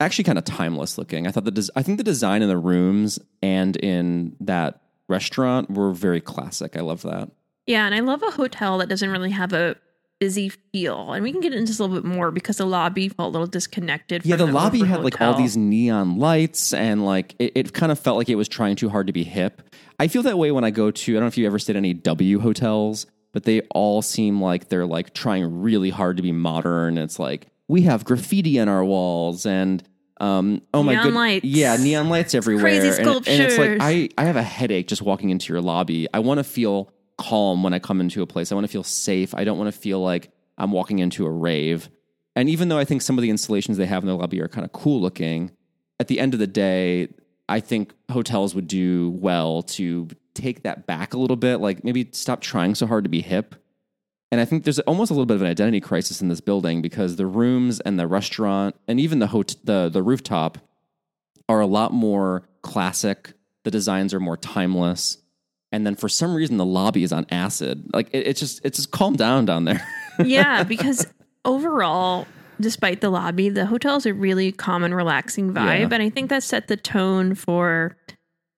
actually 0.00 0.24
kind 0.24 0.38
of 0.38 0.44
timeless 0.44 0.98
looking. 0.98 1.26
I 1.26 1.30
thought 1.30 1.44
the 1.44 1.50
des- 1.50 1.72
I 1.76 1.82
think 1.82 1.98
the 1.98 2.04
design 2.04 2.42
in 2.42 2.48
the 2.48 2.58
rooms 2.58 3.18
and 3.42 3.76
in 3.76 4.36
that 4.40 4.80
restaurant 5.08 5.70
were 5.70 5.92
very 5.92 6.20
classic. 6.20 6.76
I 6.76 6.80
love 6.80 7.02
that. 7.02 7.30
Yeah, 7.66 7.86
and 7.86 7.94
I 7.94 8.00
love 8.00 8.22
a 8.22 8.30
hotel 8.30 8.78
that 8.78 8.88
doesn't 8.88 9.10
really 9.10 9.30
have 9.30 9.52
a 9.52 9.76
busy 10.20 10.48
feel. 10.48 11.12
And 11.12 11.22
we 11.22 11.32
can 11.32 11.40
get 11.40 11.52
into 11.52 11.66
this 11.66 11.78
a 11.78 11.84
little 11.84 12.00
bit 12.00 12.04
more 12.04 12.30
because 12.30 12.58
the 12.58 12.66
lobby 12.66 13.08
felt 13.08 13.30
a 13.30 13.32
little 13.32 13.46
disconnected. 13.46 14.24
Yeah, 14.24 14.36
from 14.36 14.46
the 14.46 14.52
lobby 14.52 14.84
had 14.84 15.02
like 15.02 15.20
all 15.20 15.34
these 15.34 15.56
neon 15.56 16.18
lights 16.18 16.72
and 16.72 17.04
like 17.04 17.34
it, 17.38 17.52
it 17.54 17.72
kind 17.72 17.90
of 17.90 17.98
felt 17.98 18.18
like 18.18 18.28
it 18.28 18.36
was 18.36 18.48
trying 18.48 18.76
too 18.76 18.88
hard 18.88 19.06
to 19.06 19.12
be 19.12 19.24
hip. 19.24 19.62
I 19.98 20.08
feel 20.08 20.22
that 20.22 20.38
way 20.38 20.50
when 20.50 20.64
I 20.64 20.70
go 20.70 20.90
to 20.90 21.12
I 21.12 21.14
don't 21.14 21.22
know 21.22 21.26
if 21.28 21.38
you 21.38 21.46
ever 21.46 21.58
stayed 21.58 21.76
at 21.76 21.78
any 21.78 21.94
W 21.94 22.40
hotels, 22.40 23.06
but 23.32 23.44
they 23.44 23.60
all 23.70 24.02
seem 24.02 24.40
like 24.40 24.68
they're 24.68 24.86
like 24.86 25.14
trying 25.14 25.62
really 25.62 25.90
hard 25.90 26.16
to 26.16 26.22
be 26.22 26.32
modern. 26.32 26.98
It's 26.98 27.18
like 27.18 27.48
we 27.74 27.82
have 27.82 28.04
graffiti 28.04 28.60
on 28.60 28.68
our 28.68 28.84
walls 28.84 29.44
and 29.46 29.82
um 30.20 30.62
oh 30.72 30.82
my 30.84 30.92
Neon 30.92 31.04
god 31.06 31.14
lights. 31.14 31.44
yeah 31.44 31.76
neon 31.76 32.08
lights 32.08 32.34
everywhere 32.34 32.62
crazy 32.62 32.86
And- 33.02 33.08
and, 33.08 33.42
it's 33.42 33.58
like. 33.58 33.78
I 33.80 34.08
I 34.16 34.24
have 34.26 34.36
a 34.36 34.42
headache 34.44 34.86
just 34.86 35.02
walking 35.02 35.30
into 35.30 35.52
your 35.52 35.60
lobby. 35.60 36.06
I 36.14 36.20
want 36.20 36.38
to 36.38 36.44
feel 36.44 36.92
calm 37.18 37.64
when 37.64 37.74
I 37.74 37.80
come 37.80 38.00
into 38.00 38.22
a 38.22 38.26
place. 38.26 38.52
I 38.52 38.54
want 38.54 38.64
to 38.66 38.70
feel 38.72 38.84
safe. 38.84 39.34
I 39.34 39.42
don't 39.44 39.58
want 39.58 39.72
to 39.74 39.78
feel 39.86 40.00
like 40.00 40.30
I'm 40.56 40.70
walking 40.70 41.00
into 41.00 41.26
a 41.26 41.30
rave. 41.30 41.90
And 42.36 42.48
even 42.48 42.68
though 42.68 42.78
I 42.78 42.84
think 42.84 43.02
some 43.02 43.18
of 43.18 43.22
the 43.22 43.30
installations 43.30 43.76
they 43.76 43.86
have 43.86 44.02
in 44.04 44.06
their 44.08 44.16
lobby 44.16 44.40
are 44.40 44.48
kind 44.48 44.64
of 44.64 44.72
cool 44.72 45.00
looking, 45.00 45.50
at 45.98 46.06
the 46.08 46.18
end 46.20 46.32
of 46.34 46.40
the 46.40 46.46
day, 46.46 47.08
I 47.48 47.58
think 47.60 47.92
hotels 48.10 48.54
would 48.54 48.68
do 48.68 49.10
well 49.10 49.62
to 49.62 50.08
take 50.34 50.62
that 50.62 50.86
back 50.86 51.14
a 51.14 51.18
little 51.18 51.36
bit, 51.36 51.56
like 51.58 51.82
maybe 51.84 52.08
stop 52.12 52.40
trying 52.40 52.74
so 52.74 52.86
hard 52.86 53.04
to 53.04 53.10
be 53.10 53.20
hip. 53.20 53.54
And 54.34 54.40
I 54.40 54.46
think 54.46 54.64
there's 54.64 54.80
almost 54.80 55.12
a 55.12 55.14
little 55.14 55.26
bit 55.26 55.36
of 55.36 55.42
an 55.42 55.46
identity 55.46 55.80
crisis 55.80 56.20
in 56.20 56.26
this 56.26 56.40
building 56.40 56.82
because 56.82 57.14
the 57.14 57.24
rooms 57.24 57.78
and 57.78 58.00
the 58.00 58.08
restaurant 58.08 58.74
and 58.88 58.98
even 58.98 59.20
the 59.20 59.28
hot- 59.28 59.54
the 59.62 59.88
the 59.88 60.02
rooftop 60.02 60.58
are 61.48 61.60
a 61.60 61.68
lot 61.68 61.92
more 61.92 62.42
classic. 62.60 63.34
The 63.62 63.70
designs 63.70 64.12
are 64.12 64.18
more 64.18 64.36
timeless. 64.36 65.18
And 65.70 65.86
then 65.86 65.94
for 65.94 66.08
some 66.08 66.34
reason 66.34 66.56
the 66.56 66.64
lobby 66.64 67.04
is 67.04 67.12
on 67.12 67.26
acid. 67.30 67.88
Like 67.94 68.08
it, 68.12 68.26
it's 68.26 68.40
just 68.40 68.60
it's 68.64 68.78
just 68.78 68.90
calm 68.90 69.14
down 69.14 69.44
down 69.44 69.66
there. 69.66 69.86
yeah, 70.24 70.64
because 70.64 71.06
overall, 71.44 72.26
despite 72.60 73.02
the 73.02 73.10
lobby, 73.10 73.50
the 73.50 73.66
hotel 73.66 73.94
is 73.98 74.04
a 74.04 74.14
really 74.14 74.50
calm 74.50 74.82
and 74.82 74.96
relaxing 74.96 75.54
vibe. 75.54 75.78
Yeah. 75.78 75.88
And 75.92 76.02
I 76.02 76.10
think 76.10 76.28
that 76.30 76.42
set 76.42 76.66
the 76.66 76.76
tone 76.76 77.36
for 77.36 77.96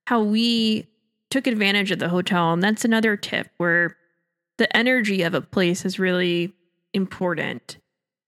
how 0.06 0.22
we 0.22 0.88
took 1.28 1.46
advantage 1.46 1.90
of 1.90 1.98
the 1.98 2.08
hotel. 2.08 2.54
And 2.54 2.62
that's 2.62 2.86
another 2.86 3.14
tip 3.14 3.50
where 3.58 3.94
the 4.58 4.74
energy 4.76 5.22
of 5.22 5.34
a 5.34 5.40
place 5.40 5.84
is 5.84 5.98
really 5.98 6.52
important. 6.94 7.76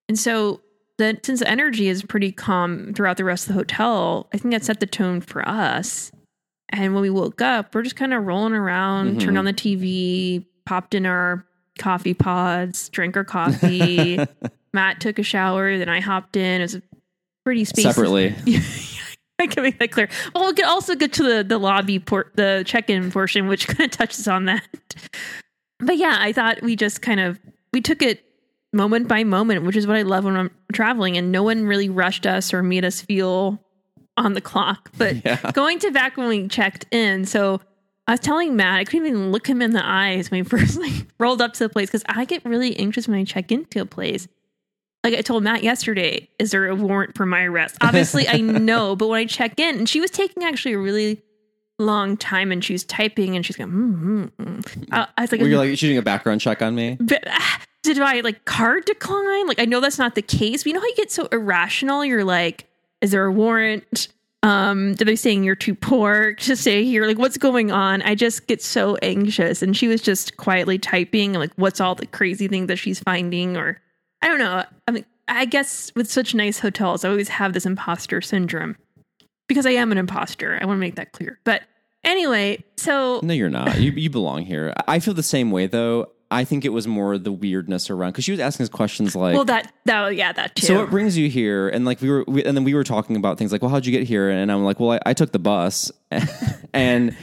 And 0.09 0.19
so 0.19 0.61
that 0.99 1.25
since 1.25 1.41
the 1.41 1.49
energy 1.49 1.89
is 1.89 2.03
pretty 2.03 2.33
calm 2.33 2.93
throughout 2.95 3.17
the 3.17 3.25
rest 3.25 3.45
of 3.45 3.49
the 3.49 3.59
hotel, 3.61 4.29
I 4.33 4.39
think 4.39 4.53
that 4.53 4.65
set 4.65 4.81
the 4.81 4.87
tone 4.87 5.21
for 5.21 5.47
us. 5.49 6.11
And 6.71 6.93
when 6.93 7.03
we 7.03 7.11
woke 7.11 7.41
up, 7.41 7.75
we're 7.75 7.83
just 7.83 7.97
kind 7.97 8.13
of 8.13 8.25
rolling 8.27 8.53
around, 8.53 9.17
Mhm. 9.17 9.21
turned 9.21 9.39
on 9.39 9.45
the 9.45 9.53
TV, 9.53 10.45
popped 10.67 10.95
in 10.95 11.07
our 11.07 11.47
coffee 11.79 12.15
pods, 12.15 12.89
drank 12.91 13.17
our 13.17 13.25
coffee. 13.25 14.19
Matt 14.75 15.01
took 15.01 15.19
a 15.19 15.23
shower, 15.23 15.79
then 15.79 15.89
I 15.89 16.01
hopped 16.01 16.37
in. 16.37 16.61
It 16.61 16.65
was 16.65 16.75
a 16.75 16.83
pretty 17.45 17.65
spacious. 17.65 17.95
Separately. 17.95 18.35
I 19.41 19.47
can 19.47 19.63
make 19.63 19.79
that 19.79 19.93
clear. 19.93 20.09
Well, 20.35 20.45
we'll 20.45 20.53
get, 20.53 20.67
also 20.67 20.95
get 20.97 21.13
to 21.15 21.23
the 21.23 21.45
the 21.45 21.59
lobby 21.59 22.01
port, 22.01 22.33
the 22.35 22.65
check 22.67 22.91
in 22.91 23.11
portion, 23.13 23.47
which 23.47 23.67
kind 23.69 23.83
of 23.83 23.91
touches 23.97 24.27
on 24.27 24.47
that. 24.47 24.67
But 25.81 25.97
yeah, 25.97 26.17
I 26.19 26.33
thought 26.33 26.63
we 26.63 26.77
just 26.77 27.03
kind 27.03 27.21
of 27.21 27.39
we 27.73 27.81
took 27.81 28.03
it 28.03 28.25
moment 28.73 29.09
by 29.09 29.25
moment, 29.25 29.65
which 29.65 29.77
is 29.77 29.87
what 29.87 29.97
I 29.97 30.03
love 30.03 30.25
when 30.25 30.37
I'm 30.37 30.51
traveling, 30.73 31.17
and 31.17 31.31
no 31.33 31.43
one 31.43 31.67
really 31.67 31.89
rushed 31.89 32.27
us 32.27 32.53
or 32.53 32.63
made 32.63 32.85
us 32.85 33.01
feel 33.01 33.63
on 34.17 34.33
the 34.35 34.41
clock. 34.41 34.91
But 34.99 35.17
Yeah. 35.25 35.53
going 35.53 35.79
to 35.81 35.91
back 35.91 36.17
when 36.17 36.29
we 36.29 36.49
checked 36.49 36.87
in, 36.91 37.25
so 37.25 37.61
I 38.07 38.13
was 38.13 38.21
telling 38.21 38.57
Matt 38.57 38.81
I 38.81 38.85
couldn't 38.85 39.07
even 39.07 39.33
look 39.33 39.47
him 39.47 39.63
in 39.63 39.73
the 39.73 39.85
eyes 39.87 40.31
when 40.31 40.41
we 40.41 40.45
first 40.49 40.79
like 40.79 41.07
rolled 41.19 41.41
up 41.41 41.53
to 41.55 41.59
the 41.61 41.69
place 41.69 41.89
because 41.89 42.05
I 42.09 42.25
get 42.25 42.45
really 42.45 42.77
anxious 42.79 43.07
when 43.07 43.19
I 43.19 43.25
check 43.25 43.53
into 43.53 43.81
a 43.81 43.87
place. 43.87 44.27
Like 45.05 45.15
I 45.15 45.21
told 45.23 45.45
Matt 45.45 45.63
yesterday, 45.63 46.29
is 46.41 46.51
there 46.51 46.67
a 46.67 46.75
warrant 46.75 47.17
for 47.17 47.25
my 47.25 47.45
arrest? 47.45 47.77
Obviously, 47.81 48.27
I 48.29 48.39
know, 48.41 48.97
but 48.97 49.07
when 49.09 49.21
I 49.21 49.27
check 49.27 49.61
in, 49.61 49.79
and 49.79 49.89
she 49.89 50.01
was 50.01 50.11
taking 50.11 50.43
actually 50.43 50.73
a 50.75 50.79
really 50.79 51.23
long 51.79 52.17
time, 52.17 52.53
and 52.53 52.65
she's 52.65 52.85
typing, 52.85 53.37
and 53.37 53.45
she's 53.45 53.57
going, 53.57 53.71
mm, 53.71 54.31
mm, 54.31 54.63
mm. 54.63 54.89
I, 54.91 55.07
I 55.17 55.23
was 55.23 55.33
like, 55.33 55.41
Were 55.41 55.47
you 55.47 55.59
like 55.59 55.77
shooting 55.79 55.99
a 55.99 56.03
background 56.03 56.41
check 56.41 56.63
on 56.63 56.75
me? 56.75 56.97
but, 57.01 57.23
ah, 57.27 57.63
did 57.83 57.99
I 58.01 58.21
like 58.21 58.45
card 58.45 58.85
decline? 58.85 59.47
Like 59.47 59.61
I 59.61 59.65
know 59.65 59.81
that's 59.81 59.99
not 59.99 60.15
the 60.15 60.23
case, 60.23 60.63
but 60.63 60.69
you 60.69 60.75
know 60.75 60.81
how 60.81 60.87
you 60.87 60.97
get 60.97 61.11
so 61.11 61.27
irrational? 61.33 62.05
You're 62.05 62.25
like, 62.25 62.67
is 63.01 63.13
there 63.13 63.25
a 63.25 63.33
warrant? 63.33 64.09
Um, 64.43 64.93
are 64.93 65.05
they 65.05 65.17
saying 65.17 65.43
you're 65.43 65.57
too 65.57 65.75
poor 65.75 66.35
to 66.35 66.57
stay 66.57 66.85
here? 66.85 67.07
Like, 67.07 67.19
what's 67.19 67.37
going 67.37 67.73
on? 67.73 68.03
I 68.03 68.15
just 68.15 68.47
get 68.47 68.63
so 68.63 68.97
anxious. 68.97 69.63
And 69.63 69.77
she 69.77 69.89
was 69.89 70.01
just 70.01 70.37
quietly 70.37 70.79
typing, 70.79 71.33
like, 71.33 71.51
what's 71.57 71.81
all 71.81 71.97
the 71.97 72.07
crazy 72.07 72.47
things 72.47 72.69
that 72.69 72.77
she's 72.77 73.01
finding? 73.01 73.57
Or 73.57 73.81
I 74.23 74.29
don't 74.29 74.39
know. 74.39 74.65
I 74.87 74.91
mean, 74.93 75.05
I 75.27 75.45
guess 75.45 75.93
with 75.97 76.11
such 76.11 76.35
nice 76.35 76.61
hotels, 76.61 77.05
I 77.05 77.11
always 77.11 77.29
have 77.29 77.53
this 77.53 77.67
imposter 77.67 78.21
syndrome 78.21 78.77
because 79.49 79.67
I 79.67 79.71
am 79.71 79.91
an 79.93 79.99
imposter. 79.99 80.59
I 80.61 80.65
want 80.67 80.77
to 80.77 80.81
make 80.81 80.95
that 80.97 81.13
clear. 81.13 81.41
But 81.45 81.63
anyway, 82.05 82.63
so 82.77 83.21
No, 83.23 83.35
you're 83.35 83.51
not. 83.51 83.81
You 83.81 83.91
you 83.93 84.11
belong 84.11 84.45
here. 84.45 84.73
I 84.87 85.01
feel 85.01 85.15
the 85.15 85.23
same 85.23 85.51
way 85.51 85.67
though. 85.67 86.13
I 86.31 86.45
think 86.45 86.67
it 86.67 86.69
was 86.69 86.87
more 86.87 87.17
the 87.17 87.33
weirdness 87.33 87.89
around 87.89 88.11
because 88.11 88.25
she 88.25 88.33
was 88.33 88.41
asking 88.41 88.65
us 88.65 88.69
questions 88.69 89.17
like, 89.17 89.35
well, 89.35 89.47
that 89.47 89.73
that 89.87 90.15
yeah, 90.15 90.31
that 90.33 90.55
too. 90.57 90.67
"So 90.67 90.79
what 90.79 90.91
brings 90.91 91.17
you 91.17 91.31
here?" 91.31 91.69
And 91.71 91.87
like 91.87 92.03
we 92.03 92.11
were, 92.11 92.25
we, 92.29 92.45
and 92.45 92.55
then 92.55 92.65
we 92.65 92.75
were 92.75 92.85
talking 92.85 93.17
about 93.17 93.39
things 93.39 93.51
like, 93.51 93.63
"Well, 93.63 93.71
how'd 93.71 93.87
you 93.87 93.93
get 93.93 94.07
here?" 94.07 94.29
And 94.29 94.53
I'm 94.53 94.63
like, 94.63 94.79
"Well, 94.79 94.93
I, 94.93 95.01
I 95.07 95.15
took 95.15 95.33
the 95.33 95.39
bus," 95.39 95.91
and 96.75 97.17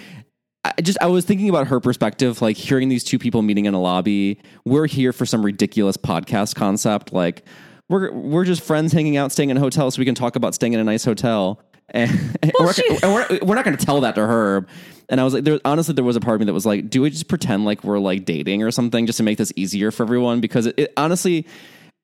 I 0.63 0.81
just 0.81 0.97
I 1.01 1.05
was 1.05 1.23
thinking 1.23 1.49
about 1.49 1.67
her 1.67 1.79
perspective, 1.79 2.41
like 2.41 2.57
hearing 2.57 2.89
these 2.89 3.03
two 3.03 3.19
people 3.19 3.43
meeting 3.43 3.65
in 3.65 3.75
a 3.75 3.81
lobby. 3.81 4.41
We're 4.65 4.87
here 4.87 5.13
for 5.13 5.27
some 5.27 5.45
ridiculous 5.45 5.97
podcast 5.97 6.55
concept, 6.55 7.13
like 7.13 7.45
we're 7.89 8.11
we're 8.11 8.45
just 8.45 8.63
friends 8.63 8.91
hanging 8.91 9.17
out, 9.17 9.31
staying 9.31 9.51
in 9.51 9.57
a 9.57 9.59
hotel, 9.59 9.91
so 9.91 9.99
we 9.99 10.05
can 10.05 10.15
talk 10.15 10.35
about 10.35 10.55
staying 10.55 10.73
in 10.73 10.79
a 10.79 10.83
nice 10.83 11.05
hotel. 11.05 11.61
And, 11.89 12.09
and 12.43 12.51
we're, 12.59 12.73
and 13.03 13.13
we're, 13.13 13.39
we're 13.43 13.55
not 13.55 13.65
going 13.65 13.77
to 13.77 13.85
tell 13.85 14.01
that 14.01 14.15
to 14.15 14.21
her. 14.25 14.65
And 15.09 15.21
I 15.21 15.23
was 15.23 15.33
like, 15.33 15.43
there, 15.43 15.59
honestly, 15.65 15.93
there 15.93 16.03
was 16.03 16.15
a 16.15 16.19
part 16.19 16.35
of 16.35 16.39
me 16.41 16.45
that 16.45 16.53
was 16.53 16.65
like, 16.65 16.89
do 16.89 17.01
we 17.01 17.09
just 17.11 17.27
pretend 17.27 17.63
like 17.65 17.83
we're 17.83 17.99
like 17.99 18.25
dating 18.25 18.63
or 18.63 18.71
something 18.71 19.05
just 19.05 19.17
to 19.17 19.23
make 19.23 19.37
this 19.37 19.53
easier 19.55 19.91
for 19.91 20.03
everyone? 20.03 20.41
Because 20.41 20.65
it, 20.65 20.75
it 20.79 20.93
honestly, 20.97 21.45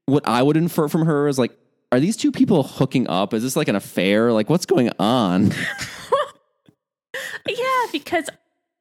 what 0.06 0.28
I 0.28 0.44
would 0.44 0.56
infer 0.58 0.88
from 0.88 1.06
her 1.06 1.28
is 1.28 1.40
like, 1.40 1.52
are 1.92 2.00
these 2.00 2.16
two 2.16 2.32
people 2.32 2.64
hooking 2.64 3.08
up? 3.10 3.34
Is 3.34 3.42
this 3.44 3.56
like 3.56 3.68
an 3.68 3.76
affair? 3.76 4.32
Like, 4.32 4.50
what's 4.50 4.66
going 4.66 4.92
on? 5.00 5.52
Yeah, 7.48 7.86
because 7.92 8.30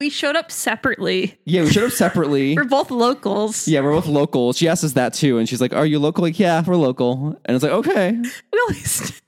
we 0.01 0.11
showed 0.11 0.37
up 0.37 0.51
separately. 0.53 1.39
yeah, 1.45 1.63
we 1.63 1.71
showed 1.71 1.85
up 1.87 1.93
separately. 1.93 2.55
We're 2.57 2.65
both 2.65 2.91
locals. 2.91 3.67
Yeah, 3.67 3.81
we're 3.81 3.93
both 3.93 4.07
locals. 4.07 4.57
She 4.59 4.69
asked 4.69 4.85
us 4.85 4.93
that 4.93 5.15
too, 5.15 5.39
and 5.39 5.49
she's 5.49 5.61
like, 5.61 5.73
"Are 5.75 5.87
you 5.87 5.99
local?" 5.99 6.23
Like, 6.23 6.39
yeah, 6.39 6.63
we're 6.65 6.77
local. 6.77 7.37
And 7.45 7.55
it's 7.55 7.63
like, 7.63 7.73
okay, 7.73 8.13
We 8.69 8.75
st- 8.75 9.21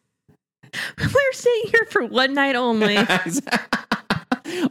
we're 0.99 1.33
staying 1.33 1.65
here 1.67 1.87
for 1.91 2.05
one 2.05 2.35
night 2.35 2.57
only. 2.57 2.97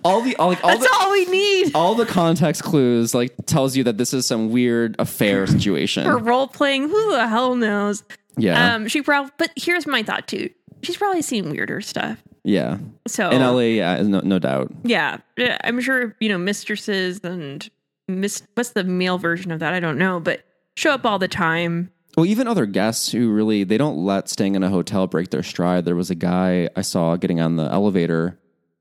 All 0.03 0.21
the 0.21 0.35
all, 0.35 0.49
like 0.49 0.63
all 0.63 0.77
the 0.77 0.89
all 0.99 1.11
we 1.11 1.25
need. 1.25 1.71
all 1.75 1.95
the 1.95 2.05
context 2.05 2.63
clues 2.63 3.13
like 3.15 3.33
tells 3.45 3.75
you 3.75 3.83
that 3.85 3.97
this 3.97 4.13
is 4.13 4.25
some 4.25 4.51
weird 4.51 4.95
affair 4.99 5.47
situation. 5.47 6.03
For 6.03 6.17
role 6.17 6.47
playing, 6.47 6.89
who 6.89 7.11
the 7.11 7.27
hell 7.27 7.55
knows? 7.55 8.03
yeah, 8.37 8.75
Um, 8.75 8.87
she 8.87 9.01
probably. 9.01 9.31
But 9.37 9.51
here's 9.55 9.87
my 9.87 10.03
thought 10.03 10.27
too. 10.27 10.49
She's 10.83 10.97
probably 10.97 11.21
seen 11.21 11.49
weirder 11.49 11.81
stuff. 11.81 12.21
yeah. 12.43 12.77
So 13.07 13.29
In 13.29 13.41
LA, 13.41 13.59
yeah, 13.59 14.01
no, 14.01 14.19
no 14.19 14.39
doubt. 14.39 14.71
yeah, 14.83 15.17
yeah, 15.37 15.57
I'm 15.63 15.79
sure 15.81 16.15
you 16.19 16.29
know 16.29 16.37
mistresses 16.37 17.19
and 17.23 17.67
miss. 18.07 18.43
What's 18.55 18.71
the 18.71 18.83
male 18.83 19.17
version 19.17 19.51
of 19.51 19.59
that? 19.59 19.73
I 19.73 19.79
don't 19.79 19.97
know, 19.97 20.19
but 20.19 20.41
show 20.75 20.91
up 20.91 21.05
all 21.05 21.17
the 21.17 21.27
time. 21.29 21.91
Well, 22.17 22.25
even 22.25 22.47
other 22.47 22.65
guests 22.65 23.11
who 23.11 23.31
really 23.31 23.63
they 23.63 23.77
don't 23.77 24.03
let 24.03 24.29
staying 24.29 24.55
in 24.55 24.63
a 24.63 24.69
hotel 24.69 25.07
break 25.07 25.29
their 25.29 25.43
stride. 25.43 25.85
There 25.85 25.95
was 25.95 26.09
a 26.09 26.15
guy 26.15 26.69
I 26.75 26.81
saw 26.81 27.15
getting 27.15 27.39
on 27.39 27.55
the 27.55 27.71
elevator 27.71 28.39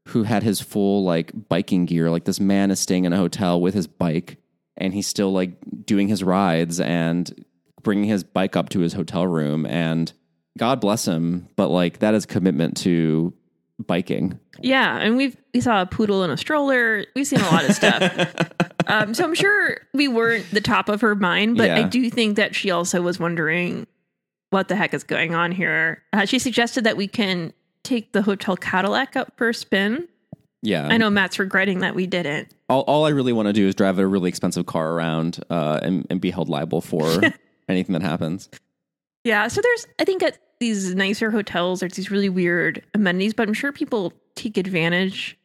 who 0.08 0.24
had 0.24 0.42
his 0.42 0.60
full 0.60 1.04
like 1.04 1.32
biking 1.48 1.86
gear. 1.86 2.10
Like 2.10 2.24
this 2.24 2.40
man 2.40 2.70
is 2.70 2.80
staying 2.80 3.04
in 3.04 3.12
a 3.12 3.16
hotel 3.16 3.60
with 3.60 3.74
his 3.74 3.86
bike, 3.86 4.38
and 4.76 4.92
he's 4.92 5.06
still 5.06 5.32
like 5.32 5.52
doing 5.84 6.08
his 6.08 6.24
rides 6.24 6.80
and 6.80 7.44
bringing 7.82 8.08
his 8.08 8.24
bike 8.24 8.56
up 8.56 8.68
to 8.70 8.80
his 8.80 8.92
hotel 8.92 9.26
room. 9.26 9.64
And 9.66 10.12
God 10.58 10.80
bless 10.80 11.06
him, 11.06 11.48
but 11.56 11.68
like 11.68 12.00
that 12.00 12.14
is 12.14 12.26
commitment 12.26 12.76
to 12.78 13.32
biking. 13.78 14.38
Yeah, 14.60 14.98
and 14.98 15.16
we've 15.16 15.36
we 15.54 15.60
saw 15.60 15.82
a 15.82 15.86
poodle 15.86 16.24
in 16.24 16.30
a 16.30 16.36
stroller. 16.36 17.06
We've 17.14 17.26
seen 17.26 17.40
a 17.40 17.50
lot 17.50 17.64
of 17.64 17.74
stuff. 17.76 18.34
um, 18.90 19.14
so 19.14 19.24
I'm 19.24 19.34
sure 19.34 19.78
we 19.92 20.08
weren't 20.08 20.50
the 20.50 20.60
top 20.60 20.88
of 20.88 21.00
her 21.00 21.14
mind, 21.14 21.56
but 21.56 21.70
I 21.70 21.82
do 21.82 22.10
think 22.10 22.36
that 22.36 22.54
she 22.54 22.70
also 22.70 23.02
was 23.02 23.18
wondering 23.18 23.86
what 24.50 24.68
the 24.68 24.76
heck 24.76 24.94
is 24.94 25.04
going 25.04 25.34
on 25.34 25.52
here. 25.52 26.02
Uh, 26.12 26.24
she 26.24 26.38
suggested 26.38 26.84
that 26.84 26.96
we 26.96 27.06
can 27.06 27.52
take 27.82 28.12
the 28.12 28.22
hotel 28.22 28.56
Cadillac 28.56 29.16
up 29.16 29.32
for 29.36 29.50
a 29.50 29.54
spin. 29.54 30.08
Yeah, 30.62 30.88
I 30.88 30.98
know 30.98 31.08
Matt's 31.08 31.38
regretting 31.38 31.78
that 31.80 31.94
we 31.94 32.06
didn't. 32.06 32.52
all, 32.68 32.82
all 32.82 33.06
I 33.06 33.10
really 33.10 33.32
want 33.32 33.46
to 33.46 33.52
do 33.52 33.66
is 33.66 33.74
drive 33.74 33.98
a 33.98 34.06
really 34.06 34.28
expensive 34.28 34.66
car 34.66 34.92
around 34.92 35.42
uh, 35.48 35.80
and, 35.82 36.06
and 36.10 36.20
be 36.20 36.30
held 36.30 36.50
liable 36.50 36.82
for 36.82 37.20
anything 37.68 37.94
that 37.94 38.02
happens. 38.02 38.50
Yeah, 39.24 39.48
so 39.48 39.62
there's 39.62 39.86
I 39.98 40.04
think 40.04 40.22
at 40.22 40.38
these 40.58 40.94
nicer 40.94 41.30
hotels 41.30 41.80
there's 41.80 41.94
these 41.94 42.10
really 42.10 42.28
weird 42.28 42.82
amenities, 42.92 43.32
but 43.32 43.48
I'm 43.48 43.54
sure 43.54 43.72
people 43.72 44.12
take 44.34 44.58
advantage 44.58 45.38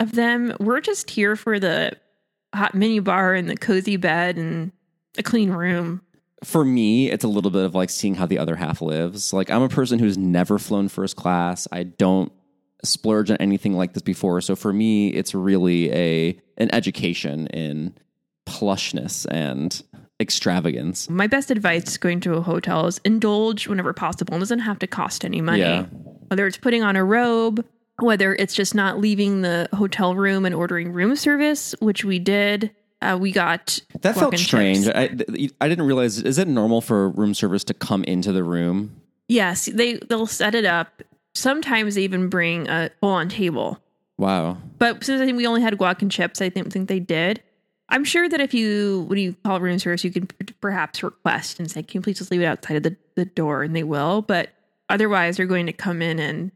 of 0.00 0.12
them. 0.12 0.56
We're 0.58 0.80
just 0.80 1.10
here 1.10 1.36
for 1.36 1.60
the 1.60 1.92
hot 2.54 2.74
mini 2.74 2.98
bar 3.00 3.34
and 3.34 3.48
the 3.48 3.56
cozy 3.56 3.96
bed 3.96 4.36
and 4.36 4.72
a 5.18 5.22
clean 5.22 5.50
room. 5.50 6.02
For 6.44 6.64
me, 6.64 7.10
it's 7.10 7.24
a 7.24 7.28
little 7.28 7.50
bit 7.50 7.64
of 7.64 7.74
like 7.74 7.90
seeing 7.90 8.14
how 8.14 8.26
the 8.26 8.38
other 8.38 8.56
half 8.56 8.82
lives. 8.82 9.32
Like, 9.32 9.50
I'm 9.50 9.62
a 9.62 9.68
person 9.68 9.98
who's 9.98 10.18
never 10.18 10.58
flown 10.58 10.88
first 10.88 11.16
class. 11.16 11.66
I 11.72 11.84
don't 11.84 12.30
splurge 12.84 13.30
on 13.30 13.36
anything 13.38 13.72
like 13.74 13.94
this 13.94 14.02
before. 14.02 14.40
So 14.40 14.54
for 14.54 14.72
me, 14.72 15.08
it's 15.08 15.34
really 15.34 15.92
a 15.92 16.38
an 16.58 16.72
education 16.74 17.46
in 17.48 17.94
plushness 18.46 19.26
and 19.30 19.82
extravagance. 20.20 21.10
My 21.10 21.26
best 21.26 21.50
advice 21.50 21.96
going 21.96 22.20
to 22.20 22.34
a 22.34 22.40
hotel 22.40 22.86
is 22.86 23.00
indulge 23.04 23.68
whenever 23.68 23.92
possible. 23.92 24.34
It 24.36 24.40
doesn't 24.40 24.60
have 24.60 24.78
to 24.80 24.86
cost 24.86 25.24
any 25.24 25.40
money. 25.40 25.60
Yeah. 25.60 25.86
Whether 26.28 26.46
it's 26.46 26.56
putting 26.56 26.82
on 26.82 26.96
a 26.96 27.04
robe, 27.04 27.64
whether 28.00 28.34
it's 28.34 28.54
just 28.54 28.74
not 28.74 28.98
leaving 28.98 29.42
the 29.42 29.68
hotel 29.72 30.14
room 30.14 30.44
and 30.44 30.54
ordering 30.54 30.92
room 30.92 31.16
service, 31.16 31.74
which 31.80 32.04
we 32.04 32.18
did. 32.18 32.70
Uh, 33.02 33.16
we 33.20 33.30
got 33.30 33.78
That 34.00 34.14
felt 34.14 34.36
strange. 34.38 34.88
I, 34.88 35.10
I 35.60 35.68
didn't 35.68 35.86
realize. 35.86 36.18
Is 36.18 36.38
it 36.38 36.48
normal 36.48 36.80
for 36.80 37.10
room 37.10 37.34
service 37.34 37.62
to 37.64 37.74
come 37.74 38.04
into 38.04 38.32
the 38.32 38.42
room? 38.42 39.00
Yes, 39.28 39.66
they 39.66 39.94
they'll 39.94 40.26
set 40.26 40.54
it 40.54 40.64
up. 40.64 41.02
Sometimes 41.34 41.94
they 41.94 42.02
even 42.02 42.28
bring 42.28 42.68
a 42.68 42.90
full 43.00 43.10
on 43.10 43.28
table. 43.28 43.78
Wow. 44.18 44.56
But 44.78 45.04
since 45.04 45.20
I 45.20 45.26
think 45.26 45.36
we 45.36 45.46
only 45.46 45.60
had 45.60 45.74
guac 45.74 46.00
and 46.00 46.10
chips, 46.10 46.40
I 46.40 46.48
think 46.48 46.72
think 46.72 46.88
they 46.88 47.00
did. 47.00 47.42
I'm 47.88 48.04
sure 48.04 48.28
that 48.28 48.40
if 48.40 48.54
you 48.54 49.04
when 49.08 49.18
you 49.18 49.36
call 49.44 49.60
room 49.60 49.78
service, 49.78 50.02
you 50.02 50.10
can 50.10 50.28
perhaps 50.60 51.02
request 51.02 51.60
and 51.60 51.70
say, 51.70 51.82
"Can 51.82 51.98
you 51.98 52.02
please 52.02 52.18
just 52.18 52.30
leave 52.30 52.40
it 52.40 52.46
outside 52.46 52.76
of 52.76 52.82
the, 52.82 52.96
the 53.14 53.26
door?" 53.26 53.62
And 53.62 53.76
they 53.76 53.84
will. 53.84 54.22
But 54.22 54.50
otherwise, 54.88 55.36
they're 55.36 55.46
going 55.46 55.66
to 55.66 55.72
come 55.72 56.00
in 56.00 56.18
and 56.18 56.50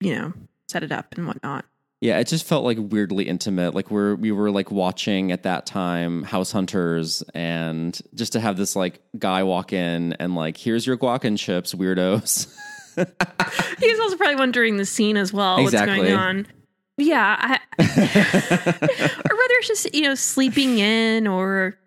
you 0.00 0.14
know 0.14 0.32
set 0.72 0.82
it 0.82 0.90
up 0.90 1.14
and 1.16 1.26
whatnot. 1.26 1.64
Yeah, 2.00 2.18
it 2.18 2.26
just 2.26 2.44
felt 2.46 2.64
like 2.64 2.78
weirdly 2.80 3.28
intimate. 3.28 3.76
Like 3.76 3.88
we're 3.88 4.16
we 4.16 4.32
were 4.32 4.50
like 4.50 4.72
watching 4.72 5.30
at 5.30 5.44
that 5.44 5.66
time 5.66 6.24
House 6.24 6.50
Hunters, 6.50 7.22
and 7.32 7.96
just 8.14 8.32
to 8.32 8.40
have 8.40 8.56
this 8.56 8.74
like 8.74 9.00
guy 9.16 9.44
walk 9.44 9.72
in 9.72 10.14
and 10.14 10.34
like, 10.34 10.56
here's 10.56 10.84
your 10.84 10.96
guac 10.96 11.22
and 11.22 11.38
chips, 11.38 11.74
weirdos. 11.74 12.52
He's 13.78 14.00
also 14.00 14.16
probably 14.16 14.34
wondering 14.34 14.78
the 14.78 14.84
scene 14.84 15.16
as 15.16 15.32
well. 15.32 15.62
What's 15.62 15.80
going 15.80 16.12
on? 16.12 16.48
Yeah, 16.96 17.36
I, 17.38 17.58
or 17.78 19.36
whether 19.36 19.54
it's 19.58 19.68
just 19.68 19.94
you 19.94 20.02
know 20.02 20.16
sleeping 20.16 20.78
in 20.78 21.28
or 21.28 21.78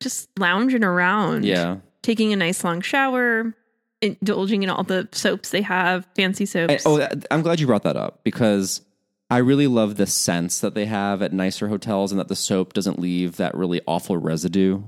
just 0.00 0.28
lounging 0.38 0.84
around. 0.84 1.46
yeah, 1.46 1.78
taking 2.02 2.34
a 2.34 2.36
nice 2.36 2.62
long 2.62 2.82
shower, 2.82 3.54
indulging 4.02 4.62
in 4.62 4.68
all 4.68 4.82
the 4.82 5.08
soaps 5.12 5.50
they 5.50 5.62
have, 5.62 6.06
fancy 6.14 6.44
soaps. 6.44 6.82
Oh, 6.84 7.08
I'm 7.30 7.42
glad 7.42 7.60
you 7.60 7.66
brought 7.66 7.84
that 7.84 7.96
up 7.96 8.20
because 8.24 8.82
I 9.30 9.38
really 9.38 9.68
love 9.68 9.96
the 9.96 10.06
sense 10.06 10.60
that 10.60 10.74
they 10.74 10.84
have 10.84 11.22
at 11.22 11.32
nicer 11.32 11.68
hotels, 11.68 12.12
and 12.12 12.18
that 12.18 12.28
the 12.28 12.36
soap 12.36 12.74
doesn't 12.74 12.98
leave 12.98 13.36
that 13.36 13.54
really 13.54 13.80
awful 13.86 14.18
residue. 14.18 14.82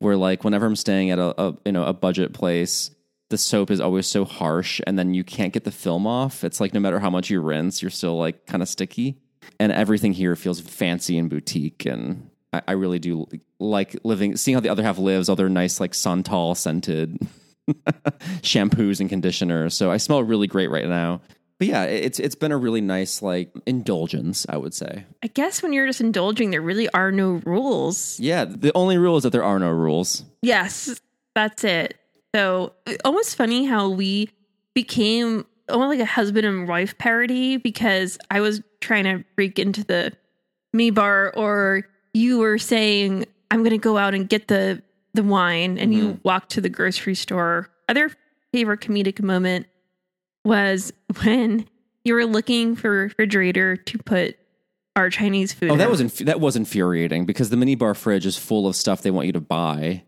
Where 0.00 0.16
like 0.16 0.44
whenever 0.44 0.66
I'm 0.66 0.76
staying 0.76 1.10
at 1.10 1.18
a, 1.18 1.40
a 1.40 1.56
you 1.64 1.72
know 1.72 1.84
a 1.84 1.94
budget 1.94 2.34
place, 2.34 2.90
the 3.30 3.38
soap 3.38 3.70
is 3.70 3.80
always 3.80 4.06
so 4.06 4.24
harsh, 4.24 4.80
and 4.86 4.98
then 4.98 5.14
you 5.14 5.24
can't 5.24 5.52
get 5.52 5.64
the 5.64 5.70
film 5.70 6.06
off. 6.06 6.44
It's 6.44 6.60
like 6.60 6.74
no 6.74 6.80
matter 6.80 6.98
how 6.98 7.10
much 7.10 7.30
you 7.30 7.40
rinse, 7.40 7.80
you're 7.80 7.90
still 7.90 8.18
like 8.18 8.46
kind 8.46 8.62
of 8.62 8.68
sticky. 8.68 9.18
And 9.58 9.72
everything 9.72 10.12
here 10.12 10.36
feels 10.36 10.60
fancy 10.60 11.16
and 11.16 11.30
boutique, 11.30 11.86
and 11.86 12.28
I, 12.52 12.62
I 12.68 12.72
really 12.72 12.98
do 12.98 13.26
like 13.58 13.96
living, 14.04 14.36
seeing 14.36 14.54
how 14.54 14.60
the 14.60 14.68
other 14.68 14.82
half 14.82 14.98
lives. 14.98 15.28
All 15.28 15.36
their 15.36 15.48
nice 15.48 15.80
like 15.80 15.94
Santal 15.94 16.54
scented 16.54 17.26
shampoos 18.42 19.00
and 19.00 19.08
conditioners. 19.08 19.74
So 19.74 19.90
I 19.90 19.96
smell 19.96 20.22
really 20.22 20.46
great 20.46 20.70
right 20.70 20.88
now. 20.88 21.20
But 21.58 21.66
yeah, 21.66 21.84
it's 21.84 22.20
it's 22.20 22.36
been 22.36 22.52
a 22.52 22.56
really 22.56 22.80
nice 22.80 23.20
like 23.20 23.50
indulgence, 23.66 24.46
I 24.48 24.56
would 24.56 24.74
say. 24.74 25.04
I 25.24 25.26
guess 25.26 25.60
when 25.60 25.72
you're 25.72 25.88
just 25.88 26.00
indulging, 26.00 26.50
there 26.50 26.62
really 26.62 26.88
are 26.90 27.10
no 27.10 27.40
rules. 27.44 28.18
Yeah, 28.20 28.44
the 28.44 28.70
only 28.76 28.96
rule 28.96 29.16
is 29.16 29.24
that 29.24 29.30
there 29.30 29.42
are 29.42 29.58
no 29.58 29.70
rules. 29.70 30.24
Yes, 30.40 31.00
that's 31.34 31.64
it. 31.64 31.98
So 32.34 32.74
almost 33.04 33.34
funny 33.34 33.64
how 33.64 33.88
we 33.88 34.30
became 34.74 35.46
almost 35.68 35.88
like 35.88 36.00
a 36.00 36.06
husband 36.06 36.46
and 36.46 36.68
wife 36.68 36.96
parody 36.98 37.56
because 37.56 38.18
I 38.30 38.40
was 38.40 38.62
trying 38.80 39.04
to 39.04 39.24
break 39.34 39.58
into 39.58 39.82
the 39.82 40.12
me 40.72 40.90
bar, 40.90 41.32
or 41.34 41.88
you 42.14 42.38
were 42.38 42.58
saying 42.58 43.24
I'm 43.50 43.60
going 43.60 43.70
to 43.70 43.78
go 43.78 43.98
out 43.98 44.14
and 44.14 44.28
get 44.28 44.46
the 44.48 44.82
the 45.18 45.24
wine, 45.24 45.78
and 45.78 45.92
you 45.92 46.10
mm-hmm. 46.10 46.18
walked 46.22 46.50
to 46.50 46.60
the 46.60 46.68
grocery 46.68 47.16
store. 47.16 47.68
Other 47.88 48.10
favorite 48.52 48.80
comedic 48.80 49.20
moment 49.20 49.66
was 50.44 50.92
when 51.22 51.66
you 52.04 52.14
were 52.14 52.24
looking 52.24 52.76
for 52.76 52.88
a 52.88 53.02
refrigerator 53.02 53.76
to 53.76 53.98
put 53.98 54.38
our 54.94 55.10
Chinese 55.10 55.52
food. 55.52 55.72
Oh, 55.72 55.76
that 55.76 55.90
was 55.90 56.00
inf- 56.00 56.18
that 56.18 56.38
was 56.38 56.54
infuriating 56.54 57.26
because 57.26 57.50
the 57.50 57.56
minibar 57.56 57.96
fridge 57.96 58.26
is 58.26 58.38
full 58.38 58.68
of 58.68 58.76
stuff 58.76 59.02
they 59.02 59.10
want 59.10 59.26
you 59.26 59.32
to 59.32 59.40
buy, 59.40 60.04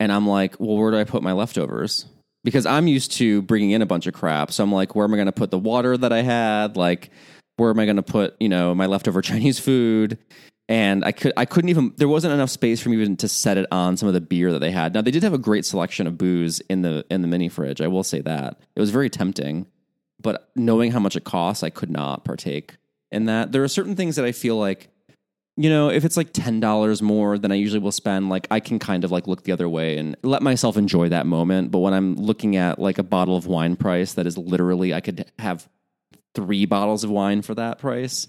and 0.00 0.10
I'm 0.10 0.26
like, 0.26 0.58
well, 0.58 0.78
where 0.78 0.90
do 0.90 0.96
I 0.96 1.04
put 1.04 1.22
my 1.22 1.32
leftovers? 1.32 2.06
Because 2.42 2.64
I'm 2.64 2.86
used 2.86 3.12
to 3.12 3.42
bringing 3.42 3.72
in 3.72 3.82
a 3.82 3.86
bunch 3.86 4.06
of 4.06 4.14
crap, 4.14 4.52
so 4.52 4.64
I'm 4.64 4.72
like, 4.72 4.94
where 4.94 5.04
am 5.04 5.12
I 5.12 5.18
going 5.18 5.26
to 5.26 5.32
put 5.32 5.50
the 5.50 5.58
water 5.58 5.98
that 5.98 6.14
I 6.14 6.22
had? 6.22 6.78
Like, 6.78 7.10
where 7.56 7.68
am 7.68 7.78
I 7.78 7.84
going 7.84 7.96
to 7.96 8.02
put 8.02 8.36
you 8.40 8.48
know 8.48 8.74
my 8.74 8.86
leftover 8.86 9.20
Chinese 9.30 9.58
food? 9.58 10.16
And 10.68 11.04
I 11.04 11.12
could 11.12 11.32
I 11.36 11.44
couldn't 11.44 11.70
even 11.70 11.92
there 11.96 12.08
wasn't 12.08 12.34
enough 12.34 12.50
space 12.50 12.80
for 12.80 12.88
me 12.88 12.96
even 12.96 13.16
to 13.18 13.28
set 13.28 13.56
it 13.56 13.66
on 13.70 13.96
some 13.96 14.08
of 14.08 14.14
the 14.14 14.20
beer 14.20 14.52
that 14.52 14.58
they 14.58 14.72
had. 14.72 14.94
Now 14.94 15.00
they 15.02 15.12
did 15.12 15.22
have 15.22 15.32
a 15.32 15.38
great 15.38 15.64
selection 15.64 16.06
of 16.06 16.18
booze 16.18 16.60
in 16.68 16.82
the 16.82 17.04
in 17.08 17.22
the 17.22 17.28
mini 17.28 17.48
fridge. 17.48 17.80
I 17.80 17.86
will 17.86 18.02
say 18.02 18.20
that 18.22 18.58
it 18.74 18.80
was 18.80 18.90
very 18.90 19.08
tempting, 19.08 19.66
but 20.20 20.50
knowing 20.56 20.90
how 20.90 20.98
much 20.98 21.14
it 21.14 21.24
costs, 21.24 21.62
I 21.62 21.70
could 21.70 21.90
not 21.90 22.24
partake 22.24 22.76
in 23.12 23.26
that. 23.26 23.52
There 23.52 23.62
are 23.62 23.68
certain 23.68 23.94
things 23.94 24.16
that 24.16 24.24
I 24.24 24.32
feel 24.32 24.56
like 24.56 24.88
you 25.58 25.70
know, 25.70 25.88
if 25.88 26.04
it's 26.04 26.18
like 26.18 26.32
$10 26.32 27.00
more 27.00 27.38
than 27.38 27.50
I 27.50 27.54
usually 27.54 27.80
will 27.80 27.92
spend, 27.92 28.28
like 28.28 28.46
I 28.50 28.60
can 28.60 28.78
kind 28.78 29.04
of 29.04 29.10
like 29.10 29.26
look 29.26 29.44
the 29.44 29.52
other 29.52 29.68
way 29.68 29.96
and 29.96 30.14
let 30.22 30.42
myself 30.42 30.76
enjoy 30.76 31.08
that 31.08 31.24
moment. 31.26 31.70
But 31.70 31.78
when 31.78 31.94
I'm 31.94 32.14
looking 32.14 32.56
at 32.56 32.78
like 32.78 32.98
a 32.98 33.02
bottle 33.02 33.36
of 33.36 33.46
wine 33.46 33.74
price 33.76 34.12
that 34.14 34.26
is 34.26 34.36
literally, 34.36 34.92
I 34.92 35.00
could 35.00 35.24
have 35.38 35.66
three 36.34 36.66
bottles 36.66 37.04
of 37.04 37.10
wine 37.10 37.40
for 37.40 37.54
that 37.54 37.78
price, 37.78 38.28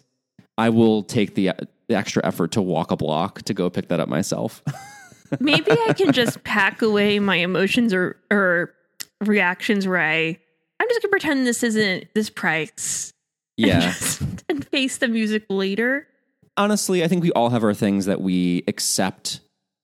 I 0.58 0.70
will 0.70 1.04
take 1.04 1.36
the, 1.36 1.52
the 1.90 1.96
extra 1.96 2.26
effort 2.26 2.52
to 2.54 2.62
walk 2.62 2.92
a 2.92 2.96
block 2.98 3.42
to 3.44 3.54
go 3.54 3.70
pick 3.70 3.88
that 3.90 4.00
up 4.00 4.10
myself. 4.10 4.62
Maybe 5.40 5.72
I 5.72 5.94
can 5.94 6.14
just 6.14 6.44
pack 6.44 6.82
away 6.82 7.20
my 7.20 7.36
emotions 7.36 7.94
or 7.94 8.18
or 8.32 8.74
reactions 9.22 9.88
where 9.88 10.00
I 10.02 10.38
I'm 10.80 10.88
just 10.90 11.02
gonna 11.02 11.10
pretend 11.12 11.46
this 11.48 11.64
isn't 11.64 12.08
this 12.14 12.30
price. 12.30 13.12
and 13.58 13.68
yeah. 13.68 13.80
just- 13.80 14.22
and 14.50 14.66
face 14.68 14.98
the 14.98 15.08
music 15.08 15.46
later. 15.50 16.08
honestly, 16.56 17.04
I 17.04 17.08
think 17.08 17.24
we 17.24 17.32
all 17.34 17.50
have 17.50 17.64
our 17.64 17.74
things 17.74 18.06
that 18.06 18.22
we 18.22 18.64
accept. 18.68 19.42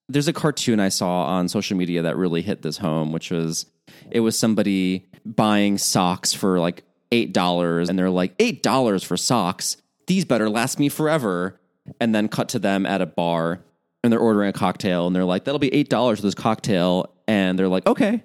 There's 0.08 0.28
a 0.28 0.32
cartoon 0.32 0.80
I 0.80 0.88
saw 0.90 1.24
on 1.24 1.48
social 1.48 1.76
media 1.76 2.02
that 2.02 2.16
really 2.16 2.42
hit 2.42 2.62
this 2.62 2.78
home, 2.78 3.12
which 3.12 3.30
was 3.30 3.66
it 4.10 4.20
was 4.20 4.38
somebody 4.38 5.06
buying 5.26 5.76
socks 5.78 6.32
for 6.32 6.58
like 6.60 6.84
eight 7.12 7.32
dollars, 7.32 7.88
and 7.88 7.98
they're 7.98 8.10
like 8.10 8.34
eight 8.38 8.62
dollars 8.62 9.02
for 9.02 9.16
socks. 9.16 9.76
These 10.06 10.24
better 10.24 10.48
last 10.50 10.78
me 10.78 10.88
forever. 10.88 11.58
And 12.00 12.14
then 12.14 12.28
cut 12.28 12.48
to 12.50 12.58
them 12.58 12.86
at 12.86 13.00
a 13.02 13.06
bar, 13.06 13.60
and 14.02 14.12
they're 14.12 14.20
ordering 14.20 14.48
a 14.48 14.52
cocktail, 14.54 15.06
and 15.06 15.14
they're 15.14 15.24
like, 15.24 15.44
"That'll 15.44 15.58
be 15.58 15.72
eight 15.74 15.90
dollars 15.90 16.18
for 16.20 16.22
this 16.26 16.34
cocktail," 16.34 17.10
and 17.28 17.58
they're 17.58 17.68
like, 17.68 17.86
"Okay." 17.86 18.22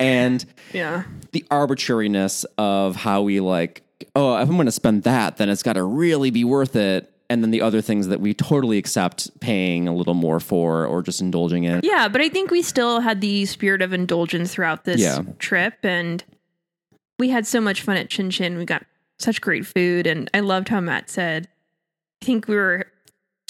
And 0.00 0.44
Yeah. 0.72 1.04
the 1.32 1.44
arbitrariness 1.50 2.44
of 2.58 2.96
how 2.96 3.22
we 3.22 3.38
like, 3.40 3.82
oh, 4.16 4.36
if 4.36 4.48
I'm 4.48 4.54
going 4.56 4.66
to 4.66 4.72
spend 4.72 5.04
that, 5.04 5.36
then 5.36 5.48
it's 5.48 5.62
got 5.62 5.74
to 5.74 5.82
really 5.84 6.30
be 6.30 6.42
worth 6.42 6.74
it. 6.74 7.08
And 7.30 7.42
then 7.42 7.50
the 7.52 7.62
other 7.62 7.80
things 7.80 8.08
that 8.08 8.20
we 8.20 8.34
totally 8.34 8.78
accept 8.78 9.30
paying 9.40 9.86
a 9.86 9.94
little 9.94 10.14
more 10.14 10.40
for 10.40 10.84
or 10.86 11.02
just 11.02 11.20
indulging 11.20 11.64
in. 11.64 11.80
Yeah, 11.84 12.08
but 12.08 12.20
I 12.20 12.28
think 12.28 12.50
we 12.50 12.62
still 12.62 13.00
had 13.00 13.20
the 13.20 13.44
spirit 13.46 13.80
of 13.80 13.92
indulgence 13.92 14.52
throughout 14.54 14.84
this 14.84 15.00
Yeah. 15.00 15.22
trip 15.38 15.74
and 15.84 16.24
we 17.18 17.28
had 17.28 17.46
so 17.46 17.60
much 17.60 17.80
fun 17.82 17.96
at 17.96 18.10
Chin 18.10 18.28
Chin. 18.30 18.58
We 18.58 18.64
got 18.64 18.84
such 19.18 19.40
great 19.40 19.64
food 19.64 20.06
and 20.06 20.28
I 20.34 20.40
loved 20.40 20.68
how 20.68 20.80
Matt 20.80 21.08
said 21.08 21.46
I 22.20 22.24
think 22.24 22.48
we 22.48 22.56
were 22.56 22.86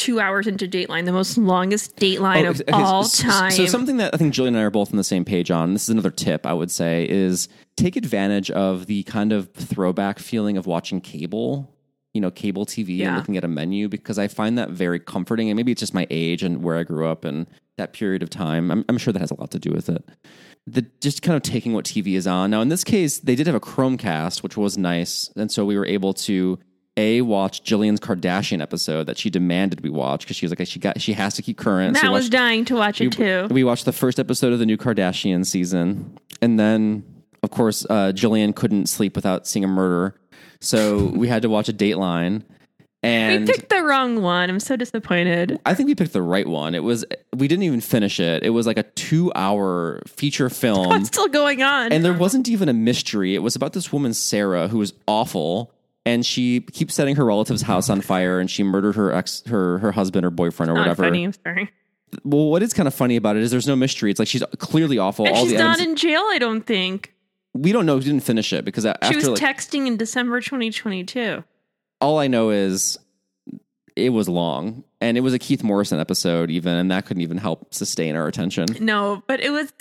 two 0.03 0.19
hours 0.21 0.47
into 0.47 0.67
Dateline, 0.67 1.05
the 1.05 1.12
most 1.12 1.38
longest 1.38 1.97
Dateline 1.97 2.45
Oh, 2.47 2.51
of 2.51 2.61
okay, 2.61 2.73
all 2.73 3.05
so- 3.05 3.29
time. 3.29 3.51
So 3.53 3.67
something 3.67 3.99
that 3.99 4.12
I 4.15 4.17
think 4.17 4.35
Gillian 4.35 4.55
and 4.55 4.61
I 4.61 4.65
are 4.65 4.71
both 4.71 4.91
on 4.91 4.97
the 4.97 5.05
same 5.05 5.25
page 5.25 5.51
on. 5.51 5.73
This 5.73 5.85
is 5.85 5.88
another 5.91 6.11
tip 6.11 6.45
I 6.45 6.53
would 6.53 6.71
say 6.71 7.07
is 7.09 7.49
take 7.77 7.95
advantage 7.97 8.51
of 8.51 8.87
the 8.87 9.05
kind 9.05 9.33
of 9.33 9.51
throwback 9.53 10.19
feeling 10.19 10.57
of 10.57 10.67
watching 10.67 11.01
cable, 11.01 11.73
you 12.15 12.21
know, 12.21 12.31
cable 12.33 12.67
TV 12.67 13.07
and 13.07 13.17
looking 13.17 13.37
at 13.37 13.45
a 13.45 13.49
menu 13.49 13.88
because 13.88 14.19
I 14.19 14.27
find 14.29 14.59
that 14.59 14.71
very 14.71 14.99
comforting. 14.99 15.49
And 15.51 15.57
maybe 15.57 15.71
it's 15.73 15.81
just 15.81 15.95
my 15.95 16.07
age 16.11 16.43
and 16.43 16.62
where 16.62 16.77
I 16.79 16.83
grew 16.83 17.07
up 17.07 17.25
and 17.25 17.47
that 17.79 17.93
period 17.93 18.23
of 18.23 18.29
time. 18.31 18.71
I'm, 18.71 18.85
I'm 18.88 18.99
sure 18.99 19.12
that 19.12 19.21
has 19.21 19.31
a 19.31 19.41
lot 19.41 19.51
to 19.53 19.59
do 19.59 19.71
with 19.71 19.88
it. 19.88 20.05
The 20.67 20.83
just 21.01 21.23
kind 21.23 21.37
of 21.37 21.43
taking 21.43 21.73
what 21.73 21.85
TV 21.85 22.15
is 22.15 22.27
on. 22.27 22.51
Now 22.51 22.61
in 22.61 22.69
this 22.69 22.85
case, 22.85 23.19
they 23.21 23.35
did 23.35 23.47
have 23.47 23.57
a 23.57 23.61
Chromecast, 23.61 24.43
which 24.43 24.57
was 24.57 24.77
nice, 24.79 25.31
and 25.37 25.51
so 25.51 25.65
we 25.65 25.77
were 25.79 25.87
able 25.87 26.12
to 26.15 26.59
a 26.97 27.23
watch 27.23 27.63
Gillian's 27.63 28.01
Kardashian 28.01 28.61
episode 28.61 29.05
that 29.07 29.17
she 29.17 29.31
demanded 29.31 29.81
we 29.83 29.89
watch 29.91 30.23
because 30.23 30.37
she 30.37 30.45
was 30.47 30.57
like 30.57 30.67
she 30.69 30.79
got 30.79 31.01
she 31.01 31.15
has 31.15 31.35
to 31.35 31.43
keep 31.43 31.57
current. 31.57 31.95
Matt 31.95 32.03
so 32.03 32.09
we 32.09 32.13
was 32.15 32.25
watched- 32.25 32.33
dying 32.33 32.65
to 32.67 32.77
watch 32.77 33.01
it 33.01 33.13
too. 33.13 33.49
we 33.51 33.65
watched 33.65 33.85
the 33.87 33.93
first 33.93 34.19
episode 34.21 34.53
of 34.53 34.59
the 34.59 34.67
new 34.67 34.77
Kardashian 34.77 35.47
season, 35.47 36.19
and 36.43 36.59
then, 36.61 37.03
of 37.43 37.51
course, 37.51 37.87
uh, 37.89 38.13
Gillian 38.13 38.53
couldn't 38.53 38.87
sleep 38.91 39.17
without 39.17 39.47
seeing 39.47 39.65
a 39.65 39.69
murder, 39.69 40.15
so 40.61 41.05
we 41.15 41.29
had 41.29 41.43
to 41.43 41.49
watch 41.49 41.69
a 41.69 41.73
Dateline. 41.73 42.43
And 43.05 43.49
We 43.49 43.55
picked 43.55 43.71
the 43.71 43.83
wrong 43.83 44.23
one. 44.23 44.49
I'm 44.49 44.61
so 44.61 44.77
disappointed. 44.77 45.59
I 45.67 45.75
think 45.75 45.89
we 45.89 45.97
picked 45.97 46.13
the 46.13 46.23
right 46.23 46.47
one. 46.47 46.73
It 46.77 46.85
was 46.85 47.05
we 47.35 47.49
didn't 47.49 47.65
even 47.65 47.81
finish 47.81 48.21
it. 48.21 48.45
It 48.45 48.51
was 48.51 48.65
like 48.65 48.79
a 48.79 48.85
two-hour 48.85 50.03
feature 50.07 50.49
film, 50.49 50.89
What's 50.89 51.09
still 51.09 51.27
going 51.29 51.63
on? 51.63 51.91
and 51.91 52.05
there 52.05 52.13
wasn't 52.13 52.49
even 52.49 52.69
a 52.69 52.73
mystery. 52.73 53.35
It 53.35 53.41
was 53.43 53.57
about 53.57 53.73
this 53.73 53.93
woman 53.93 54.15
Sarah 54.15 54.69
who 54.69 54.79
was 54.79 54.93
awful. 55.09 55.73
And 56.05 56.27
she 56.27 56.61
keeps 56.61 56.95
setting 56.95 57.15
her 57.17 57.25
relative's 57.25 57.62
house 57.62 57.88
on 57.88 58.01
fire, 58.01 58.41
and 58.41 58.51
she 58.51 58.62
murdered 58.65 58.97
her 58.97 59.12
ex, 59.12 59.43
her 59.47 59.79
her 59.79 59.93
husband 59.93 60.27
or 60.27 60.31
boyfriend 60.31 60.71
or 60.71 60.75
whatever. 60.75 61.05
funny. 61.05 61.25
I'm 61.25 61.33
sorry. 61.33 61.71
Well, 62.25 62.47
what 62.51 62.62
is 62.62 62.75
kind 62.75 62.87
of 62.88 62.95
funny 62.95 63.17
about 63.17 63.37
it 63.37 63.43
is 63.43 63.51
there's 63.53 63.69
no 63.69 63.77
mystery. 63.77 64.11
It's 64.11 64.19
like 64.19 64.29
she's 64.29 64.43
clearly 64.59 64.99
awful. 64.99 65.27
And 65.27 65.35
All 65.37 65.43
she's 65.45 65.53
the 65.53 65.59
not 65.59 65.79
in 65.81 65.95
jail, 65.97 66.23
I 66.31 66.38
don't 66.38 66.62
think. 66.67 67.15
we 67.55 67.71
don't 67.73 67.87
know. 67.87 67.97
We 67.97 68.03
didn't 68.05 68.25
finish 68.25 68.53
it 68.53 68.65
because 68.65 68.85
a- 68.85 68.99
She 69.09 69.15
was 69.17 69.29
like 69.29 69.38
texting 69.41 69.87
in 69.87 69.97
December 69.97 70.41
2022. 70.41 71.43
all 72.01 72.19
I 72.19 72.27
know 72.27 72.51
is 72.51 72.99
it 73.97 74.11
was 74.11 74.29
long 74.29 74.85
and 75.01 75.17
it 75.17 75.21
was 75.21 75.33
a 75.35 75.38
Keith 75.38 75.62
Morrison 75.62 76.01
episode 76.01 76.51
even, 76.51 76.75
and 76.75 76.91
that 76.91 77.07
couldn't 77.07 77.23
even 77.23 77.38
help 77.38 77.73
sustain 77.73 78.17
our 78.17 78.27
attention. 78.27 78.67
No, 78.81 79.23
but 79.27 79.41
it 79.41 79.51
was 79.51 79.73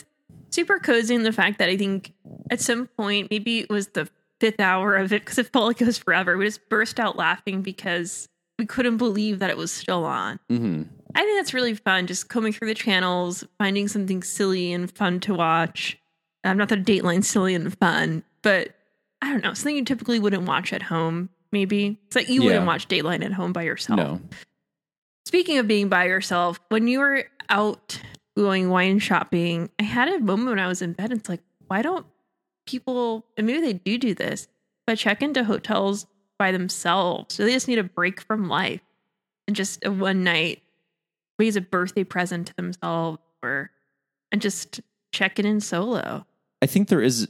super 0.52 0.80
cozy 0.80 1.16
in 1.16 1.24
the 1.24 1.32
fact 1.32 1.60
that 1.60 1.68
I 1.70 1.78
think 1.78 2.14
at 2.50 2.62
some 2.62 2.88
point, 2.88 3.30
maybe 3.32 3.60
it 3.60 3.70
was 3.70 3.88
the 3.88 4.08
fifth 4.42 4.60
hour 4.60 4.96
of 4.98 5.14
it 5.14 5.22
because 5.24 5.38
it 5.38 5.52
felt 5.54 5.68
like 5.68 5.80
it 5.82 5.86
was 5.86 5.98
forever. 5.98 6.36
We 6.38 6.46
just 6.46 6.68
burst 6.68 7.00
out 7.00 7.16
laughing 7.16 7.62
because 7.62 8.28
we 8.60 8.66
couldn't 8.66 8.98
believe 8.98 9.40
that 9.40 9.50
it 9.50 9.56
was 9.58 9.72
still 9.72 10.04
on. 10.04 10.40
hmm 10.50 10.84
I 11.16 11.20
think 11.22 11.38
that's 11.40 11.54
really 11.54 11.74
fun, 11.76 12.08
just 12.08 12.30
combing 12.30 12.54
through 12.54 12.70
the 12.70 12.74
channels, 12.74 13.44
finding 13.58 13.88
something 13.90 14.24
silly 14.24 14.72
and 14.74 14.90
fun 14.90 15.20
to 15.22 15.34
watch. 15.36 15.98
Um, 16.44 16.58
not 16.58 16.70
that 16.70 16.84
Dateline 16.86 17.24
silly 17.24 17.54
and 17.54 17.78
fun, 17.80 18.24
but 18.42 18.70
I 19.22 19.30
don't 19.32 19.44
know, 19.44 19.54
something 19.54 19.76
you 19.76 19.84
typically 19.86 20.20
wouldn't 20.20 20.44
watch 20.48 20.72
at 20.74 20.82
home, 20.82 21.30
maybe. 21.52 22.00
It's 22.08 22.16
like 22.16 22.30
you 22.30 22.42
Yeah. 22.42 22.46
wouldn't 22.48 22.66
watch 22.66 22.88
Dateline 22.88 23.24
at 23.26 23.34
home 23.34 23.52
by 23.54 23.64
yourself. 23.64 23.98
No, 23.98 24.22
Speaking 25.26 25.58
of 25.58 25.68
being 25.68 25.88
by 25.90 26.06
yourself, 26.06 26.60
when 26.70 26.88
you 26.88 27.00
were 27.00 27.26
out 27.50 28.02
going 28.38 28.70
wine 28.70 29.00
shopping, 29.00 29.70
I 29.80 29.84
had 29.84 30.08
a 30.10 30.20
moment 30.20 30.50
when 30.50 30.60
I 30.60 30.68
was 30.68 30.82
in 30.82 30.94
bed. 30.94 31.12
It's 31.12 31.30
like, 31.30 31.42
why 31.68 31.82
don't 31.82 32.06
people, 32.66 33.26
and 33.38 33.48
maybe 33.48 33.62
they 33.62 33.74
do 33.74 33.98
do 33.98 34.14
this, 34.14 34.48
but 34.88 34.98
check 34.98 35.22
into 35.22 35.44
hotels 35.44 36.06
by 36.38 36.52
themselves? 36.52 37.36
So 37.36 37.44
they 37.44 37.54
just 37.54 37.68
need 37.68 37.80
a 37.80 37.84
break 37.84 38.22
from 38.22 38.48
life 38.48 38.82
and 39.48 39.56
just 39.56 39.86
a 39.86 39.92
one 39.92 40.24
night, 40.24 40.62
maybe 41.38 41.50
as 41.50 41.56
a 41.56 41.62
birthday 41.62 42.04
present 42.04 42.48
to 42.48 42.56
themselves 42.56 43.20
or, 43.44 43.72
and 44.32 44.42
just 44.42 44.82
check 45.12 45.40
it 45.40 45.46
in 45.46 45.60
solo. 45.60 46.26
I 46.62 46.66
think 46.68 46.88
there 46.88 47.02
is 47.02 47.28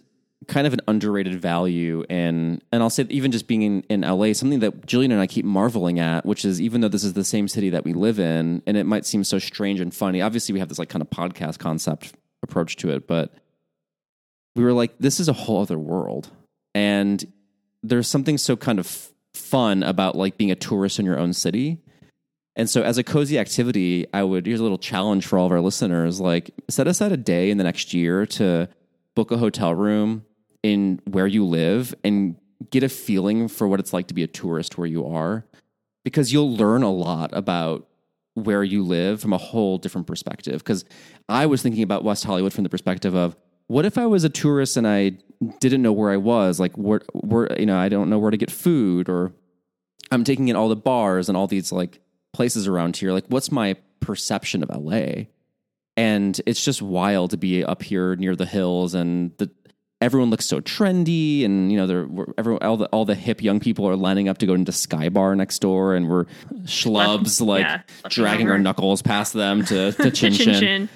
kind 0.48 0.66
of 0.66 0.74
an 0.74 0.82
underrated 0.88 1.40
value 1.40 2.04
in, 2.10 2.62
and 2.72 2.84
I'll 2.84 2.90
say 2.90 3.06
even 3.10 3.32
just 3.32 3.48
being 3.48 3.62
in, 3.62 3.82
in 3.90 4.02
LA, 4.02 4.34
something 4.34 4.60
that 4.60 4.86
Gillian 4.86 5.12
and 5.12 5.22
I 5.22 5.28
keep 5.28 5.46
marveling 5.46 6.00
at, 6.00 6.26
which 6.26 6.46
is 6.46 6.60
even 6.60 6.82
though 6.82 6.88
this 6.88 7.04
is 7.04 7.14
the 7.14 7.24
same 7.24 7.48
city 7.48 7.70
that 7.70 7.86
we 7.86 7.94
live 7.94 8.20
in, 8.20 8.62
and 8.66 8.78
it 8.78 8.86
might 8.86 9.06
seem 9.06 9.24
so 9.24 9.40
strange 9.40 9.80
and 9.80 9.94
funny. 9.94 10.22
Obviously, 10.22 10.54
we 10.54 10.60
have 10.60 10.70
this 10.70 10.80
like 10.80 10.90
kind 10.90 11.02
of 11.02 11.10
podcast 11.10 11.60
concept 11.60 12.14
approach 12.44 12.76
to 12.78 12.90
it, 12.90 13.08
but 13.08 13.34
we 14.56 14.64
were 14.64 14.74
like, 14.74 14.98
this 15.00 15.20
is 15.20 15.28
a 15.30 15.34
whole 15.34 15.62
other 15.62 15.80
world, 15.80 16.30
and 16.76 17.24
there's 17.84 18.08
something 18.08 18.38
so 18.38 18.56
kind 18.56 18.80
of 18.80 19.10
fun 19.34 19.84
about 19.84 20.16
like 20.16 20.38
being 20.38 20.52
a 20.52 20.56
tourist 20.56 21.00
in 21.00 21.06
your 21.06 21.18
own 21.18 21.34
city. 21.34 21.80
And 22.56 22.70
so, 22.70 22.82
as 22.84 22.98
a 22.98 23.04
cozy 23.04 23.40
activity, 23.40 24.06
I 24.14 24.24
would 24.24 24.46
here's 24.46 24.60
a 24.60 24.64
little 24.64 24.78
challenge 24.78 25.26
for 25.26 25.40
all 25.40 25.46
of 25.46 25.52
our 25.52 25.62
listeners: 25.62 26.20
like, 26.20 26.52
set 26.70 26.88
aside 26.88 27.12
a 27.12 27.18
day 27.18 27.50
in 27.50 27.58
the 27.58 27.64
next 27.64 27.94
year 27.94 28.26
to 28.26 28.68
book 29.16 29.32
a 29.32 29.38
hotel 29.38 29.74
room 29.74 30.26
in 30.64 31.02
where 31.06 31.28
you 31.28 31.46
live 31.46 31.96
and 32.04 32.36
get 32.70 32.84
a 32.84 32.90
feeling 32.90 33.48
for 33.48 33.68
what 33.68 33.80
it's 33.80 33.94
like 33.94 34.08
to 34.08 34.14
be 34.14 34.24
a 34.24 34.28
tourist 34.28 34.78
where 34.78 34.88
you 34.88 35.08
are, 35.08 35.46
because 36.04 36.32
you'll 36.32 36.56
learn 36.56 36.84
a 36.84 36.92
lot 36.92 37.30
about 37.34 37.88
where 38.34 38.64
you 38.64 38.84
live 38.84 39.22
from 39.22 39.34
a 39.34 39.38
whole 39.38 39.78
different 39.78 40.08
perspective. 40.08 40.60
Because 40.60 40.86
I 41.28 41.46
was 41.46 41.62
thinking 41.62 41.84
about 41.84 42.04
West 42.04 42.24
Hollywood 42.24 42.54
from 42.54 42.64
the 42.64 42.70
perspective 42.70 43.16
of 43.16 43.36
what 43.72 43.86
if 43.86 43.98
I 43.98 44.06
was 44.06 44.26
a 44.26 44.30
tourist 44.30 44.76
and 44.76 44.86
I 44.86 45.14
didn't 45.60 45.82
know 45.82 45.94
where 45.94 46.12
I 46.12 46.18
was, 46.18 46.60
like 46.60 46.78
where, 46.78 47.02
where 47.14 47.58
you 47.58 47.66
know, 47.66 47.78
I 47.78 47.88
don't 47.88 48.10
know 48.10 48.20
where 48.20 48.30
to 48.30 48.38
get 48.38 48.52
food, 48.52 49.08
or 49.08 49.32
I'm 50.12 50.26
taking 50.26 50.50
in 50.50 50.58
all 50.58 50.68
the 50.68 50.76
bars 50.76 51.30
and 51.30 51.38
all 51.38 51.48
these 51.48 51.72
like 51.72 52.02
places 52.34 52.68
around 52.68 52.98
here. 52.98 53.14
Like, 53.14 53.26
what's 53.30 53.50
my 53.50 53.78
perception 54.02 54.62
of 54.62 54.70
LA? 54.70 55.28
And 55.96 56.40
it's 56.46 56.64
just 56.64 56.82
wild 56.82 57.32
to 57.32 57.38
be 57.38 57.64
up 57.64 57.82
here 57.82 58.16
near 58.18 58.36
the 58.36 58.46
hills, 58.46 58.94
and 58.94 59.32
the 59.38 59.50
everyone 60.02 60.32
looks 60.32 60.46
so 60.46 60.60
trendy, 60.60 61.46
and 61.46 61.72
you 61.72 61.78
know, 61.78 61.88
they're 61.88 62.08
everyone 62.38 62.62
all 62.64 62.76
the 62.76 62.88
all 62.88 63.06
the 63.06 63.16
hip 63.16 63.42
young 63.42 63.62
people 63.62 63.88
are 63.88 63.96
lining 63.96 64.28
up 64.28 64.40
to 64.40 64.46
go 64.46 64.54
into 64.54 64.74
Sky 64.74 65.08
Bar 65.08 65.34
next 65.38 65.60
door, 65.60 65.96
and 65.96 66.10
we're 66.10 66.26
schlubs 66.64 67.40
like 67.40 67.62
yeah, 67.62 67.82
dragging 68.10 68.50
our 68.50 68.60
knuckles 68.60 69.02
past 69.02 69.32
them 69.32 69.64
to 69.66 69.94
to 69.94 70.12
chin 70.12 70.34
Chin 70.34 70.46
chin. 70.46 70.60
chin. 70.60 70.90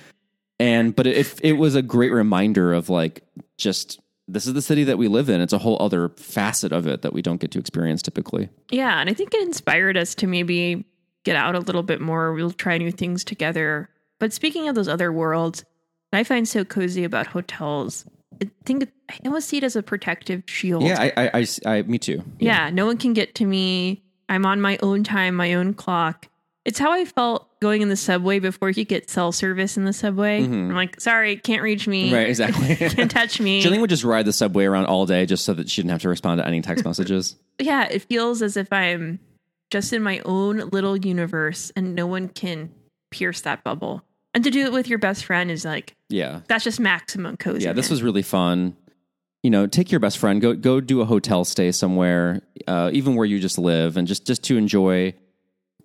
And 0.59 0.95
but 0.95 1.05
it 1.07 1.39
it 1.41 1.53
was 1.53 1.75
a 1.75 1.81
great 1.81 2.11
reminder 2.11 2.73
of 2.73 2.89
like 2.89 3.23
just 3.57 3.99
this 4.27 4.47
is 4.47 4.53
the 4.53 4.61
city 4.61 4.83
that 4.85 4.97
we 4.97 5.07
live 5.07 5.29
in. 5.29 5.41
It's 5.41 5.53
a 5.53 5.57
whole 5.57 5.77
other 5.79 6.09
facet 6.09 6.71
of 6.71 6.87
it 6.87 7.01
that 7.03 7.13
we 7.13 7.21
don't 7.21 7.39
get 7.39 7.51
to 7.51 7.59
experience 7.59 8.01
typically. 8.01 8.49
Yeah, 8.71 8.99
and 8.99 9.09
I 9.09 9.13
think 9.13 9.33
it 9.33 9.41
inspired 9.41 9.97
us 9.97 10.15
to 10.15 10.27
maybe 10.27 10.85
get 11.23 11.35
out 11.35 11.55
a 11.55 11.59
little 11.59 11.83
bit 11.83 12.01
more. 12.01 12.33
We'll 12.33 12.51
try 12.51 12.77
new 12.77 12.91
things 12.91 13.23
together. 13.23 13.89
But 14.19 14.33
speaking 14.33 14.67
of 14.67 14.75
those 14.75 14.87
other 14.87 15.11
worlds, 15.11 15.65
I 16.13 16.23
find 16.23 16.47
so 16.47 16.63
cozy 16.63 17.03
about 17.03 17.27
hotels, 17.27 18.05
I 18.41 18.49
think 18.65 18.89
I 19.09 19.15
almost 19.25 19.49
see 19.49 19.57
it 19.57 19.63
as 19.63 19.75
a 19.75 19.83
protective 19.83 20.43
shield. 20.45 20.83
Yeah, 20.83 20.99
I, 20.99 21.13
I, 21.17 21.29
I, 21.33 21.47
I 21.77 21.81
me 21.83 21.97
too. 21.97 22.23
yeah, 22.39 22.69
no 22.69 22.85
one 22.85 22.97
can 22.97 23.13
get 23.13 23.35
to 23.35 23.45
me. 23.45 24.03
I'm 24.29 24.45
on 24.45 24.61
my 24.61 24.77
own 24.81 25.03
time, 25.03 25.35
my 25.35 25.53
own 25.53 25.73
clock. 25.73 26.27
It's 26.63 26.79
how 26.79 26.91
I 26.91 27.05
felt 27.05 27.47
going 27.65 27.82
in 27.82 27.89
the 27.89 27.95
subway 27.95 28.38
before 28.39 28.69
you 28.69 28.86
get 28.86 29.10
cell 29.10 29.32
service 29.32 29.75
in 29.78 29.86
the 29.86 29.93
subway. 29.93 30.43
I'm 30.43 30.73
like, 30.75 31.01
sorry, 31.01 31.38
can't 31.38 31.63
reach 31.63 31.88
me. 31.88 32.06
Mm-hmm. 32.08 32.15
Right, 32.15 32.30
exactly. 32.30 32.75
Can't 32.89 33.10
touch 33.10 33.39
me. 33.39 33.62
Gillian 33.62 33.82
would 33.82 33.89
just 33.89 34.04
ride 34.04 34.25
the 34.25 34.34
subway 34.34 34.65
around 34.65 34.86
all 34.86 35.06
day 35.08 35.25
just 35.25 35.45
so 35.45 35.54
that 35.56 35.69
she 35.69 35.82
didn't 35.82 35.91
have 35.91 36.01
to 36.04 36.10
respond 36.10 36.39
to 36.39 36.47
any 36.47 36.62
text 36.62 36.86
messages. 36.89 37.36
yeah, 37.60 37.86
it 37.89 38.04
feels 38.04 38.41
as 38.43 38.56
if 38.56 38.71
I'm 38.71 39.19
just 39.71 39.91
in 39.93 40.04
my 40.04 40.19
own 40.25 40.58
little 40.69 40.95
universe 40.95 41.71
and 41.75 41.95
no 41.95 42.06
one 42.06 42.28
can 42.30 42.69
pierce 43.10 43.41
that 43.41 43.63
bubble. 43.63 44.04
And 44.36 44.43
to 44.43 44.51
do 44.51 44.65
it 44.65 44.71
with 44.71 44.88
your 44.88 44.99
best 44.99 45.25
friend 45.25 45.49
is 45.49 45.65
like, 45.65 45.95
Yeah. 46.10 46.41
that's 46.47 46.63
just 46.63 46.80
maximum 46.80 47.36
cozy. 47.38 47.63
Yeah, 47.65 47.73
this 47.73 47.89
was 47.89 48.04
really 48.04 48.21
fun. 48.21 48.75
You 49.41 49.49
know, 49.49 49.65
take 49.67 49.91
your 49.91 49.99
best 49.99 50.17
friend, 50.17 50.41
go 50.41 50.54
go 50.56 50.82
do 50.82 51.01
a 51.01 51.06
hotel 51.06 51.45
stay 51.45 51.71
somewhere, 51.71 52.41
uh, 52.67 52.89
even 52.93 53.15
where 53.15 53.25
you 53.28 53.39
just 53.39 53.58
live, 53.60 53.95
and 53.97 54.08
just 54.08 54.25
just 54.25 54.43
to 54.45 54.58
enjoy 54.58 55.13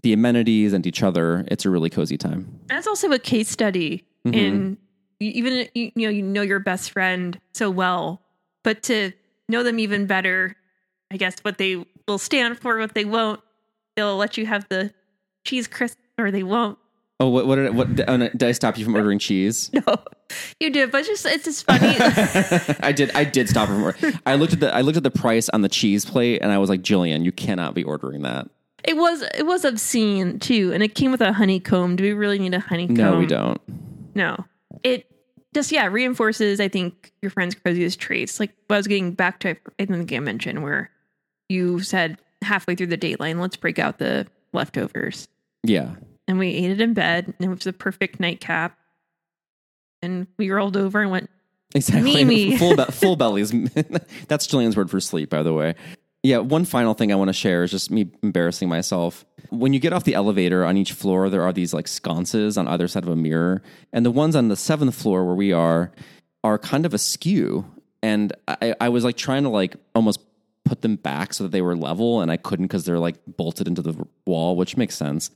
the 0.03 0.13
amenities 0.13 0.73
and 0.73 0.87
each 0.87 1.03
other. 1.03 1.45
It's 1.49 1.65
a 1.65 1.71
really 1.71 1.91
cozy 1.91 2.17
time. 2.17 2.61
That's 2.67 2.87
also 2.87 3.11
a 3.13 3.19
case 3.19 3.49
study 3.49 4.05
Mm-hmm. 4.27 4.35
in 4.35 4.79
even 5.19 5.67
you 5.75 5.93
know 5.97 6.11
you 6.11 6.21
know 6.23 6.43
your 6.43 6.59
best 6.61 6.91
friend 6.91 7.41
so 7.55 7.71
well, 7.71 8.21
but 8.63 8.83
to 8.85 9.13
know 9.49 9.63
them 9.63 9.79
even 9.79 10.05
better, 10.05 10.57
I 11.11 11.17
guess 11.17 11.37
what 11.41 11.57
they 11.57 11.83
will 12.07 12.19
stand 12.19 12.59
for, 12.59 12.77
what 12.79 12.93
they 12.95 13.07
won't. 13.07 13.41
They'll 13.97 14.19
let 14.19 14.37
you 14.37 14.45
have 14.45 14.69
the 14.69 14.93
cheese 15.47 15.67
crisp, 15.67 15.97
or 16.19 16.31
they 16.31 16.43
won't. 16.43 16.79
Oh, 17.19 17.29
what 17.31 17.47
what 17.47 17.57
did, 17.57 17.75
what 17.75 17.89
oh, 18.09 18.17
did 18.19 18.43
I 18.43 18.53
stop 18.53 18.77
you 18.77 18.85
from 18.85 18.95
ordering 18.95 19.19
cheese? 19.19 19.71
No, 19.87 19.97
you 20.61 20.69
did, 20.71 20.93
but 20.93 21.07
just 21.07 21.25
it's 21.25 21.45
just 21.45 21.65
funny. 21.65 21.97
I 22.81 22.93
did. 22.93 23.11
I 23.15 23.25
did 23.25 23.49
stop 23.49 23.69
her 23.69 23.75
from. 23.75 23.83
ordering. 23.85 24.21
I 24.27 24.35
looked 24.35 24.53
at 24.53 24.61
the 24.61 24.75
I 24.75 24.83
looked 24.83 24.99
at 24.99 25.03
the 25.03 25.11
price 25.11 25.49
on 25.49 25.63
the 25.63 25.69
cheese 25.71 26.05
plate, 26.05 26.41
and 26.43 26.53
I 26.53 26.59
was 26.59 26.69
like, 26.69 26.83
Gillian, 26.83 27.25
you 27.25 27.33
cannot 27.33 27.75
be 27.75 27.85
ordering 27.85 28.21
that. 28.23 28.49
It 28.85 28.97
was 28.97 29.23
it 29.35 29.45
was 29.47 29.65
obscene 29.65 30.39
too, 30.39 30.73
and 30.73 30.83
it 30.83 30.95
came 30.95 31.11
with 31.11 31.21
a 31.21 31.33
honeycomb. 31.33 31.97
Do 31.97 32.05
we 32.05 32.13
really 32.13 32.39
need 32.39 32.55
a 32.55 32.61
honeycomb? 32.61 32.97
No, 32.97 33.19
we 33.19 33.27
don't. 33.27 33.61
No. 34.15 34.45
It 34.83 35.07
just 35.55 35.73
yeah 35.73 35.87
reinforces 35.87 36.61
I 36.61 36.69
think 36.69 37.13
your 37.23 37.31
friend's 37.31 37.55
craziest 37.55 37.99
traits. 38.01 38.41
Like 38.41 38.53
I 38.69 38.77
was 38.77 38.87
getting 38.87 39.13
back 39.13 39.41
to, 39.41 39.57
I 39.79 39.85
think 39.87 40.13
I 40.13 40.19
mentioned 40.21 40.63
where 40.63 40.91
you 41.49 41.81
said 41.81 42.19
halfway 42.43 42.75
through 42.75 42.87
the 42.87 42.97
date 42.97 43.21
line, 43.21 43.41
let's 43.41 43.57
break 43.57 43.79
out 43.79 43.99
the 43.99 44.27
leftovers, 44.53 45.29
Yeah, 45.63 45.91
and 46.27 46.39
we 46.39 46.49
ate 46.49 46.71
it 46.71 46.81
in 46.81 46.95
bed, 46.95 47.27
and 47.27 47.35
it 47.41 47.49
was 47.49 47.67
a 47.67 47.73
perfect 47.73 48.21
nightcap. 48.21 48.79
And 50.03 50.27
we 50.39 50.51
rolled 50.51 50.77
over 50.79 51.03
and 51.03 51.11
went, 51.11 51.29
exactly. 51.75 52.25
Mimi. 52.25 52.57
full 52.57 52.77
be- 52.77 52.85
full 52.91 53.17
bellies. 53.17 53.51
That's 54.29 54.47
Gillian's 54.47 54.77
word 54.77 54.91
for 54.91 55.01
sleep, 55.01 55.29
by 55.29 55.43
the 55.43 55.53
way. 55.53 55.75
Yeah, 56.23 56.39
one 56.39 56.67
final 56.67 56.93
thing 56.93 57.13
I 57.13 57.15
want 57.17 57.29
to 57.29 57.35
share 57.35 57.63
is 57.63 57.71
just 57.71 57.91
me 57.91 58.11
embarrassing 58.23 58.69
myself. 58.69 59.25
When 59.49 59.73
you 59.73 59.81
get 59.81 59.93
off 59.93 60.05
the 60.05 60.15
elevator 60.15 60.65
on 60.67 60.77
each 60.77 60.93
floor, 60.93 61.31
there 61.31 61.43
are 61.43 61.53
these 61.53 61.73
like 61.73 61.89
sconces 61.89 62.59
on 62.59 62.69
either 62.69 62.89
side 62.89 63.05
of 63.05 63.09
a 63.09 63.17
mirror, 63.17 63.63
and 63.93 64.05
the 64.05 64.11
ones 64.11 64.37
on 64.37 64.49
the 64.49 64.57
seventh 64.57 64.95
floor 64.95 65.25
where 65.25 65.35
we 65.35 65.53
are 65.53 65.93
are 66.45 66.59
kind 66.59 66.85
of 66.85 66.93
askew. 66.93 67.65
And 68.03 68.33
I, 68.49 68.75
I 68.81 68.89
was 68.91 69.05
like 69.05 69.17
trying 69.17 69.45
to 69.45 69.49
like 69.49 69.77
almost 69.95 70.21
put 70.65 70.83
them 70.83 70.97
back 70.97 71.33
so 71.33 71.45
that 71.45 71.53
they 71.53 71.63
were 71.63 71.75
level, 71.75 72.21
and 72.21 72.31
I 72.31 72.37
couldn't 72.37 72.67
because 72.67 72.85
they're 72.85 72.99
like 72.99 73.17
bolted 73.27 73.67
into 73.67 73.83
the 73.83 73.95
wall, 74.27 74.57
which 74.57 74.77
makes 74.77 74.97
sense. 74.97 75.31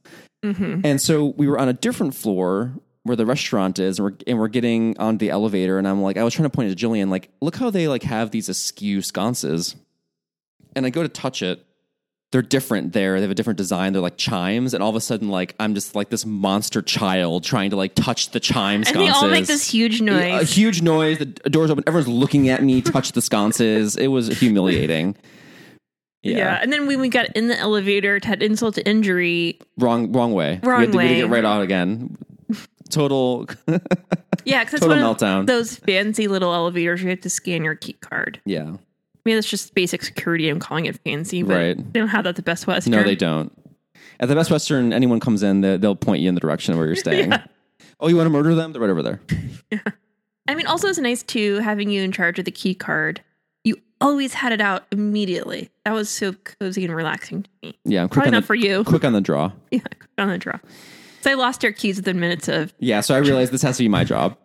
Mm-hmm. 0.44 0.82
And 0.84 1.00
so 1.00 1.34
we 1.36 1.48
were 1.48 1.58
on 1.58 1.68
a 1.68 1.72
different 1.72 2.14
floor 2.14 2.74
where 3.04 3.16
the 3.16 3.26
restaurant 3.26 3.78
is, 3.78 3.98
and 3.98 4.04
we're, 4.04 4.16
and 4.26 4.38
we're 4.38 4.48
getting 4.48 4.98
on 4.98 5.18
the 5.18 5.30
elevator, 5.30 5.78
and 5.78 5.88
I'm 5.88 6.02
like, 6.02 6.16
I 6.16 6.24
was 6.24 6.34
trying 6.34 6.48
to 6.48 6.54
point 6.54 6.70
to 6.70 6.74
Gillian, 6.74 7.10
like, 7.10 7.30
look 7.40 7.56
how 7.56 7.70
they 7.70 7.88
like 7.88 8.02
have 8.02 8.30
these 8.30 8.48
askew 8.48 9.02
sconces. 9.02 9.76
And 10.76 10.84
I 10.86 10.90
go 10.90 11.02
to 11.02 11.08
touch 11.08 11.42
it. 11.42 11.64
They're 12.32 12.42
different 12.42 12.92
there. 12.92 13.14
They 13.16 13.22
have 13.22 13.30
a 13.30 13.34
different 13.34 13.58
design. 13.58 13.92
They're 13.92 14.02
like 14.02 14.16
chimes, 14.16 14.74
and 14.74 14.82
all 14.82 14.90
of 14.90 14.96
a 14.96 15.00
sudden, 15.00 15.28
like 15.28 15.54
I'm 15.60 15.72
just 15.74 15.94
like 15.94 16.08
this 16.10 16.26
monster 16.26 16.82
child 16.82 17.44
trying 17.44 17.70
to 17.70 17.76
like 17.76 17.94
touch 17.94 18.30
the 18.32 18.40
chime 18.40 18.80
and 18.80 18.86
sconces. 18.88 19.06
they 19.06 19.12
all 19.16 19.28
make 19.28 19.46
this 19.46 19.70
huge 19.70 20.00
noise. 20.00 20.42
A 20.42 20.44
huge 20.44 20.82
noise. 20.82 21.18
The 21.18 21.26
doors 21.26 21.70
open. 21.70 21.84
Everyone's 21.86 22.08
looking 22.08 22.48
at 22.48 22.60
me. 22.62 22.82
Touch 22.82 23.12
the 23.12 23.22
sconces. 23.22 23.94
It 23.94 24.08
was 24.08 24.26
humiliating. 24.40 25.14
yeah. 26.24 26.36
Yeah, 26.38 26.58
and 26.60 26.72
then 26.72 26.88
when 26.88 26.98
we 26.98 27.08
got 27.08 27.26
in 27.36 27.46
the 27.46 27.56
elevator, 27.56 28.18
to 28.18 28.26
had 28.26 28.42
insult 28.42 28.74
to 28.76 28.88
injury. 28.88 29.60
wrong, 29.78 30.10
wrong 30.10 30.32
way. 30.32 30.58
Wrong 30.64 30.80
we 30.80 30.86
had 30.86 30.92
to, 30.92 30.98
We 30.98 31.04
had 31.04 31.08
to 31.10 31.14
way. 31.14 31.20
get 31.20 31.30
right 31.30 31.44
out 31.44 31.62
again. 31.62 32.16
Total. 32.90 33.46
Yeah, 34.46 34.62
because 34.62 34.74
it's 34.74 34.80
Total 34.86 35.02
one 35.02 35.14
meltdown. 35.16 35.46
those 35.46 35.74
fancy 35.76 36.28
little 36.28 36.52
elevators 36.52 37.02
you 37.02 37.08
have 37.08 37.22
to 37.22 37.30
scan 37.30 37.64
your 37.64 37.74
key 37.76 37.94
card. 37.94 38.42
yeah. 38.44 38.76
I 39.26 39.30
mean, 39.30 39.36
that's 39.36 39.48
just 39.48 39.74
basic 39.74 40.02
security. 40.02 40.48
I'm 40.50 40.60
calling 40.60 40.84
it 40.86 40.98
fancy, 41.02 41.42
but 41.42 41.54
Right. 41.54 41.92
they 41.92 41.98
don't 42.00 42.08
have 42.08 42.24
that 42.24 42.30
at 42.30 42.36
the 42.36 42.42
Best 42.42 42.66
Western. 42.66 42.90
No, 42.92 43.02
they 43.02 43.16
don't. 43.16 43.50
At 44.20 44.28
the 44.28 44.34
Best 44.34 44.50
Western, 44.50 44.92
anyone 44.92 45.18
comes 45.18 45.42
in, 45.42 45.62
they, 45.62 45.76
they'll 45.78 45.96
point 45.96 46.20
you 46.22 46.28
in 46.28 46.34
the 46.34 46.40
direction 46.40 46.72
of 46.72 46.78
where 46.78 46.86
you're 46.86 46.96
staying. 46.96 47.32
Oh, 48.00 48.08
you 48.08 48.16
want 48.16 48.26
to 48.26 48.30
murder 48.30 48.54
them? 48.54 48.72
They're 48.72 48.82
right 48.82 48.90
over 48.90 49.02
there. 49.02 49.20
I 50.48 50.54
mean, 50.54 50.66
also 50.66 50.88
it's 50.88 50.98
nice 50.98 51.22
too 51.22 51.54
having 51.60 51.88
you 51.90 52.02
in 52.02 52.12
charge 52.12 52.38
of 52.38 52.44
the 52.44 52.50
key 52.50 52.74
card. 52.74 53.22
You 53.64 53.76
always 54.00 54.34
had 54.34 54.52
it 54.52 54.60
out 54.60 54.84
immediately. 54.92 55.70
That 55.86 55.92
was 55.94 56.10
so 56.10 56.34
cozy 56.34 56.84
and 56.84 56.94
relaxing 56.94 57.44
to 57.44 57.50
me. 57.62 57.78
Yeah, 57.86 58.06
Probably 58.08 58.30
not 58.30 58.42
the, 58.42 58.46
for 58.46 58.54
you. 58.54 58.84
Quick 58.84 59.04
on 59.04 59.14
the 59.14 59.22
draw. 59.22 59.52
Yeah, 59.70 59.80
quick 59.80 60.10
on 60.18 60.28
the 60.28 60.36
draw. 60.38 60.58
So 61.22 61.30
I 61.30 61.34
lost 61.34 61.64
our 61.64 61.72
keys 61.72 61.96
within 61.96 62.20
minutes 62.20 62.46
of. 62.48 62.74
Yeah, 62.78 63.00
so 63.00 63.14
I 63.14 63.18
realized 63.18 63.52
this 63.52 63.62
has 63.62 63.78
to 63.78 63.82
be 63.84 63.88
my 63.88 64.04
job. 64.04 64.36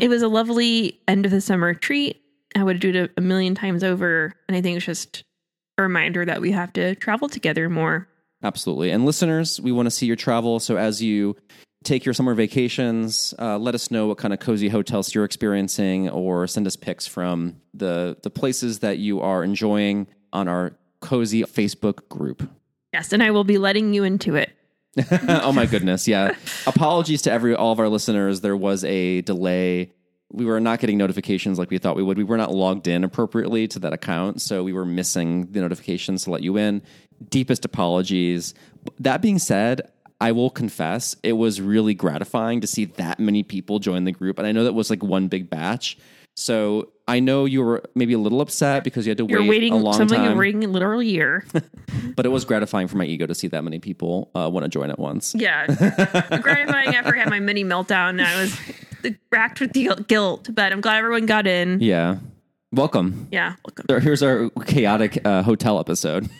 It 0.00 0.08
was 0.08 0.22
a 0.22 0.28
lovely 0.28 0.98
end 1.06 1.24
of 1.24 1.30
the 1.30 1.40
summer 1.40 1.74
treat. 1.74 2.20
I 2.54 2.62
would 2.64 2.80
do 2.80 2.90
it 2.90 3.12
a 3.16 3.20
million 3.20 3.54
times 3.54 3.82
over, 3.82 4.34
and 4.48 4.56
I 4.56 4.60
think 4.60 4.76
it's 4.76 4.86
just 4.86 5.24
a 5.78 5.82
reminder 5.82 6.24
that 6.24 6.40
we 6.40 6.52
have 6.52 6.72
to 6.74 6.94
travel 6.96 7.28
together 7.28 7.68
more. 7.68 8.08
Absolutely. 8.42 8.90
And 8.90 9.06
listeners, 9.06 9.60
we 9.60 9.72
want 9.72 9.86
to 9.86 9.90
see 9.90 10.06
your 10.06 10.16
travel. 10.16 10.58
So 10.60 10.76
as 10.76 11.02
you 11.02 11.36
take 11.84 12.04
your 12.04 12.14
summer 12.14 12.34
vacations, 12.34 13.34
uh, 13.38 13.58
let 13.58 13.74
us 13.74 13.90
know 13.90 14.06
what 14.06 14.18
kind 14.18 14.34
of 14.34 14.40
cozy 14.40 14.68
hotels 14.68 15.14
you're 15.14 15.24
experiencing, 15.24 16.08
or 16.08 16.46
send 16.46 16.66
us 16.66 16.76
pics 16.76 17.06
from 17.06 17.56
the 17.74 18.16
the 18.22 18.30
places 18.30 18.80
that 18.80 18.98
you 18.98 19.20
are 19.20 19.44
enjoying 19.44 20.06
on 20.32 20.48
our 20.48 20.72
cozy 21.00 21.42
Facebook 21.42 22.08
group. 22.08 22.48
Yes, 22.92 23.12
and 23.12 23.22
I 23.22 23.30
will 23.30 23.44
be 23.44 23.58
letting 23.58 23.94
you 23.94 24.04
into 24.04 24.34
it. 24.34 24.50
oh 25.28 25.52
my 25.52 25.66
goodness, 25.66 26.06
yeah. 26.06 26.34
Apologies 26.66 27.22
to 27.22 27.32
every 27.32 27.54
all 27.54 27.72
of 27.72 27.80
our 27.80 27.88
listeners. 27.88 28.40
There 28.40 28.56
was 28.56 28.84
a 28.84 29.22
delay. 29.22 29.92
We 30.32 30.44
were 30.44 30.60
not 30.60 30.80
getting 30.80 30.98
notifications 30.98 31.58
like 31.58 31.70
we 31.70 31.78
thought 31.78 31.96
we 31.96 32.02
would. 32.02 32.16
We 32.16 32.24
were 32.24 32.36
not 32.36 32.52
logged 32.52 32.88
in 32.88 33.04
appropriately 33.04 33.68
to 33.68 33.78
that 33.80 33.92
account, 33.92 34.40
so 34.40 34.64
we 34.64 34.72
were 34.72 34.86
missing 34.86 35.50
the 35.52 35.60
notifications 35.60 36.24
to 36.24 36.30
let 36.30 36.42
you 36.42 36.56
in. 36.56 36.82
Deepest 37.28 37.64
apologies. 37.64 38.54
That 38.98 39.22
being 39.22 39.38
said, 39.38 39.82
I 40.20 40.32
will 40.32 40.50
confess 40.50 41.16
it 41.22 41.32
was 41.32 41.60
really 41.60 41.94
gratifying 41.94 42.60
to 42.60 42.66
see 42.66 42.86
that 42.86 43.20
many 43.20 43.42
people 43.42 43.78
join 43.78 44.04
the 44.04 44.12
group, 44.12 44.38
and 44.38 44.46
I 44.46 44.52
know 44.52 44.64
that 44.64 44.72
was 44.72 44.88
like 44.88 45.02
one 45.02 45.28
big 45.28 45.50
batch. 45.50 45.98
So 46.34 46.92
I 47.06 47.20
know 47.20 47.44
you 47.44 47.62
were 47.62 47.82
maybe 47.94 48.14
a 48.14 48.18
little 48.18 48.40
upset 48.40 48.84
because 48.84 49.06
you 49.06 49.10
had 49.10 49.18
to 49.18 49.26
You're 49.26 49.40
wait 49.40 49.48
waiting 49.48 49.72
a 49.74 49.76
long 49.76 49.94
something 49.94 50.16
time, 50.16 50.30
you're 50.30 50.38
waiting 50.38 50.64
a 50.64 50.68
literal 50.68 51.02
year. 51.02 51.44
but 52.16 52.24
it 52.24 52.30
was 52.30 52.44
gratifying 52.44 52.88
for 52.88 52.96
my 52.96 53.04
ego 53.04 53.26
to 53.26 53.34
see 53.34 53.48
that 53.48 53.64
many 53.64 53.78
people 53.78 54.30
uh, 54.34 54.48
want 54.50 54.64
to 54.64 54.68
join 54.68 54.90
at 54.90 54.98
once. 54.98 55.34
Yeah. 55.34 55.66
Gratifying 56.40 56.94
after 56.94 57.14
I 57.14 57.18
had 57.18 57.28
my 57.28 57.40
mini 57.40 57.64
meltdown. 57.64 58.24
I 58.24 58.40
was 58.40 58.58
racked 59.30 59.60
with 59.60 59.72
the 59.72 59.90
guilt, 60.08 60.48
but 60.54 60.72
I'm 60.72 60.80
glad 60.80 60.98
everyone 60.98 61.26
got 61.26 61.46
in. 61.46 61.80
Yeah. 61.80 62.16
Welcome. 62.72 63.28
Yeah. 63.30 63.56
Welcome. 63.66 63.86
So 63.90 64.00
Here's 64.00 64.22
our 64.22 64.48
chaotic 64.66 65.20
uh, 65.26 65.42
hotel 65.42 65.78
episode. 65.78 66.28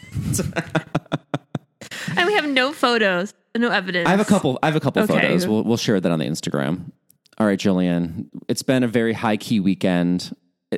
And 2.16 2.26
we 2.26 2.34
have 2.34 2.46
no 2.48 2.72
photos, 2.72 3.32
no 3.56 3.70
evidence. 3.70 4.06
I 4.06 4.10
have 4.10 4.20
a 4.20 4.24
couple. 4.24 4.58
I 4.62 4.66
have 4.66 4.76
a 4.76 4.80
couple 4.80 5.02
Okay. 5.02 5.14
photos. 5.20 5.46
We'll 5.46 5.62
we'll 5.64 5.76
share 5.76 5.98
that 6.00 6.10
on 6.12 6.18
the 6.18 6.24
Instagram. 6.26 6.90
All 7.38 7.46
right, 7.46 7.58
Gillian. 7.58 8.30
It's 8.48 8.62
been 8.62 8.82
a 8.82 8.88
very 8.88 9.12
high 9.12 9.36
key 9.36 9.60
weekend. 9.60 10.34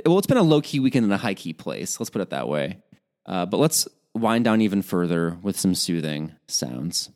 Well, 0.07 0.19
it's 0.19 0.27
been 0.27 0.37
a 0.37 0.43
low 0.43 0.61
key 0.61 0.81
weekend 0.81 1.05
in 1.07 1.13
a 1.13 1.17
high 1.17 1.35
key 1.35 1.53
place. 1.53 1.99
Let's 1.99 2.11
put 2.11 2.23
it 2.23 2.31
that 2.31 2.49
way. 2.49 2.79
Uh, 3.27 3.47
but 3.47 3.59
let's 3.59 3.89
wind 4.15 4.45
down 4.45 4.61
even 4.61 4.83
further 4.83 5.37
with 5.43 5.59
some 5.59 5.75
soothing 5.75 6.33
sounds. 6.47 7.11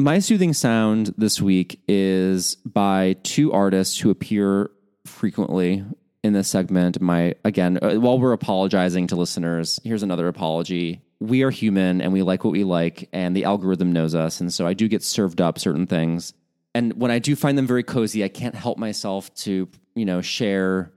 My 0.00 0.18
soothing 0.18 0.54
sound 0.54 1.12
this 1.18 1.42
week 1.42 1.82
is 1.86 2.54
by 2.64 3.16
two 3.22 3.52
artists 3.52 3.98
who 3.98 4.08
appear 4.08 4.70
frequently 5.04 5.84
in 6.24 6.32
this 6.32 6.48
segment. 6.48 7.02
My 7.02 7.34
again, 7.44 7.78
uh, 7.82 7.96
while 7.96 8.18
we're 8.18 8.32
apologizing 8.32 9.08
to 9.08 9.16
listeners, 9.16 9.78
here's 9.84 10.02
another 10.02 10.26
apology. 10.26 11.02
We 11.18 11.42
are 11.42 11.50
human 11.50 12.00
and 12.00 12.14
we 12.14 12.22
like 12.22 12.44
what 12.44 12.52
we 12.52 12.64
like, 12.64 13.10
and 13.12 13.36
the 13.36 13.44
algorithm 13.44 13.92
knows 13.92 14.14
us, 14.14 14.40
and 14.40 14.50
so 14.50 14.66
I 14.66 14.72
do 14.72 14.88
get 14.88 15.02
served 15.02 15.42
up 15.42 15.58
certain 15.58 15.86
things. 15.86 16.32
And 16.74 16.94
when 16.98 17.10
I 17.10 17.18
do 17.18 17.36
find 17.36 17.58
them 17.58 17.66
very 17.66 17.82
cozy, 17.82 18.24
I 18.24 18.28
can't 18.28 18.54
help 18.54 18.78
myself 18.78 19.32
to 19.34 19.68
you 19.94 20.06
know 20.06 20.22
share 20.22 20.94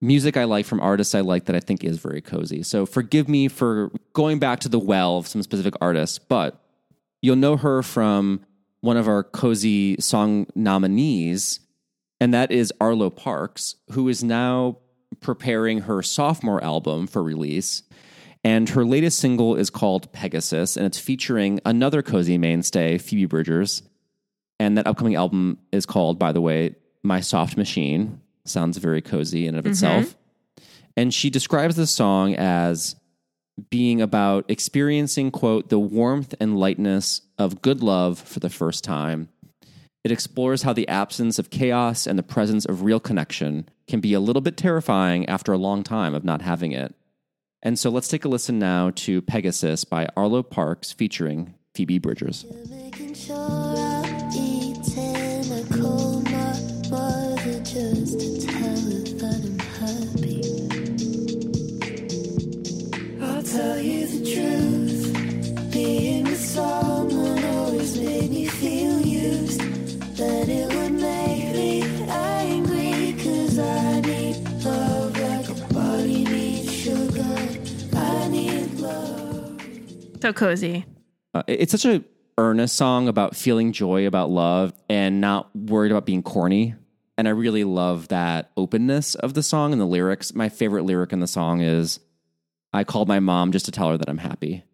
music 0.00 0.36
I 0.36 0.42
like 0.44 0.66
from 0.66 0.80
artists 0.80 1.14
I 1.14 1.20
like 1.20 1.44
that 1.44 1.54
I 1.54 1.60
think 1.60 1.84
is 1.84 1.98
very 1.98 2.20
cozy. 2.20 2.64
So 2.64 2.84
forgive 2.84 3.28
me 3.28 3.46
for 3.46 3.92
going 4.12 4.40
back 4.40 4.58
to 4.60 4.68
the 4.68 4.80
well 4.80 5.18
of 5.18 5.28
some 5.28 5.44
specific 5.44 5.74
artists, 5.80 6.18
but 6.18 6.59
you'll 7.22 7.36
know 7.36 7.56
her 7.56 7.82
from 7.82 8.40
one 8.80 8.96
of 8.96 9.08
our 9.08 9.22
cozy 9.22 9.96
song 10.00 10.46
nominees, 10.54 11.60
and 12.20 12.32
that 12.34 12.50
is 12.50 12.72
Arlo 12.80 13.10
Parks, 13.10 13.76
who 13.90 14.08
is 14.08 14.24
now 14.24 14.78
preparing 15.20 15.82
her 15.82 16.02
sophomore 16.02 16.62
album 16.62 17.06
for 17.06 17.22
release. 17.22 17.82
And 18.42 18.70
her 18.70 18.86
latest 18.86 19.18
single 19.18 19.54
is 19.56 19.68
called 19.68 20.10
Pegasus, 20.12 20.76
and 20.76 20.86
it's 20.86 20.98
featuring 20.98 21.60
another 21.66 22.00
cozy 22.02 22.38
mainstay, 22.38 22.96
Phoebe 22.96 23.26
Bridgers. 23.26 23.82
And 24.58 24.78
that 24.78 24.86
upcoming 24.86 25.14
album 25.14 25.58
is 25.72 25.84
called, 25.84 26.18
by 26.18 26.32
the 26.32 26.40
way, 26.40 26.76
My 27.02 27.20
Soft 27.20 27.56
Machine. 27.56 28.20
Sounds 28.46 28.78
very 28.78 29.02
cozy 29.02 29.46
in 29.46 29.54
and 29.54 29.58
of 29.58 29.64
mm-hmm. 29.64 29.72
itself. 29.72 30.16
And 30.96 31.12
she 31.12 31.28
describes 31.30 31.76
the 31.76 31.86
song 31.86 32.34
as 32.34 32.96
being 33.68 34.00
about 34.00 34.44
experiencing, 34.48 35.30
quote, 35.30 35.68
the 35.68 35.78
warmth 35.78 36.34
and 36.40 36.58
lightness 36.58 37.22
of 37.38 37.60
good 37.62 37.82
love 37.82 38.18
for 38.18 38.40
the 38.40 38.50
first 38.50 38.84
time. 38.84 39.28
It 40.02 40.12
explores 40.12 40.62
how 40.62 40.72
the 40.72 40.88
absence 40.88 41.38
of 41.38 41.50
chaos 41.50 42.06
and 42.06 42.18
the 42.18 42.22
presence 42.22 42.64
of 42.64 42.82
real 42.82 43.00
connection 43.00 43.68
can 43.86 44.00
be 44.00 44.14
a 44.14 44.20
little 44.20 44.40
bit 44.40 44.56
terrifying 44.56 45.28
after 45.28 45.52
a 45.52 45.58
long 45.58 45.82
time 45.82 46.14
of 46.14 46.24
not 46.24 46.40
having 46.40 46.72
it. 46.72 46.94
And 47.62 47.78
so 47.78 47.90
let's 47.90 48.08
take 48.08 48.24
a 48.24 48.28
listen 48.28 48.58
now 48.58 48.90
to 48.96 49.20
Pegasus 49.20 49.84
by 49.84 50.08
Arlo 50.16 50.42
Parks 50.42 50.92
featuring 50.92 51.54
Phoebe 51.74 51.98
Bridgers. 51.98 52.46
So 80.20 80.32
cozy. 80.32 80.84
Uh, 81.34 81.42
it's 81.46 81.72
such 81.72 81.84
a 81.84 82.04
earnest 82.38 82.76
song 82.76 83.08
about 83.08 83.36
feeling 83.36 83.72
joy 83.72 84.06
about 84.06 84.30
love 84.30 84.72
and 84.88 85.20
not 85.20 85.54
worried 85.54 85.92
about 85.92 86.06
being 86.06 86.22
corny. 86.22 86.74
And 87.18 87.28
I 87.28 87.32
really 87.32 87.64
love 87.64 88.08
that 88.08 88.50
openness 88.56 89.14
of 89.14 89.34
the 89.34 89.42
song 89.42 89.72
and 89.72 89.80
the 89.80 89.86
lyrics. 89.86 90.34
My 90.34 90.48
favorite 90.48 90.84
lyric 90.84 91.12
in 91.12 91.20
the 91.20 91.26
song 91.26 91.60
is, 91.60 92.00
"I 92.72 92.84
called 92.84 93.08
my 93.08 93.20
mom 93.20 93.52
just 93.52 93.66
to 93.66 93.72
tell 93.72 93.90
her 93.90 93.98
that 93.98 94.08
I'm 94.08 94.18
happy." 94.18 94.64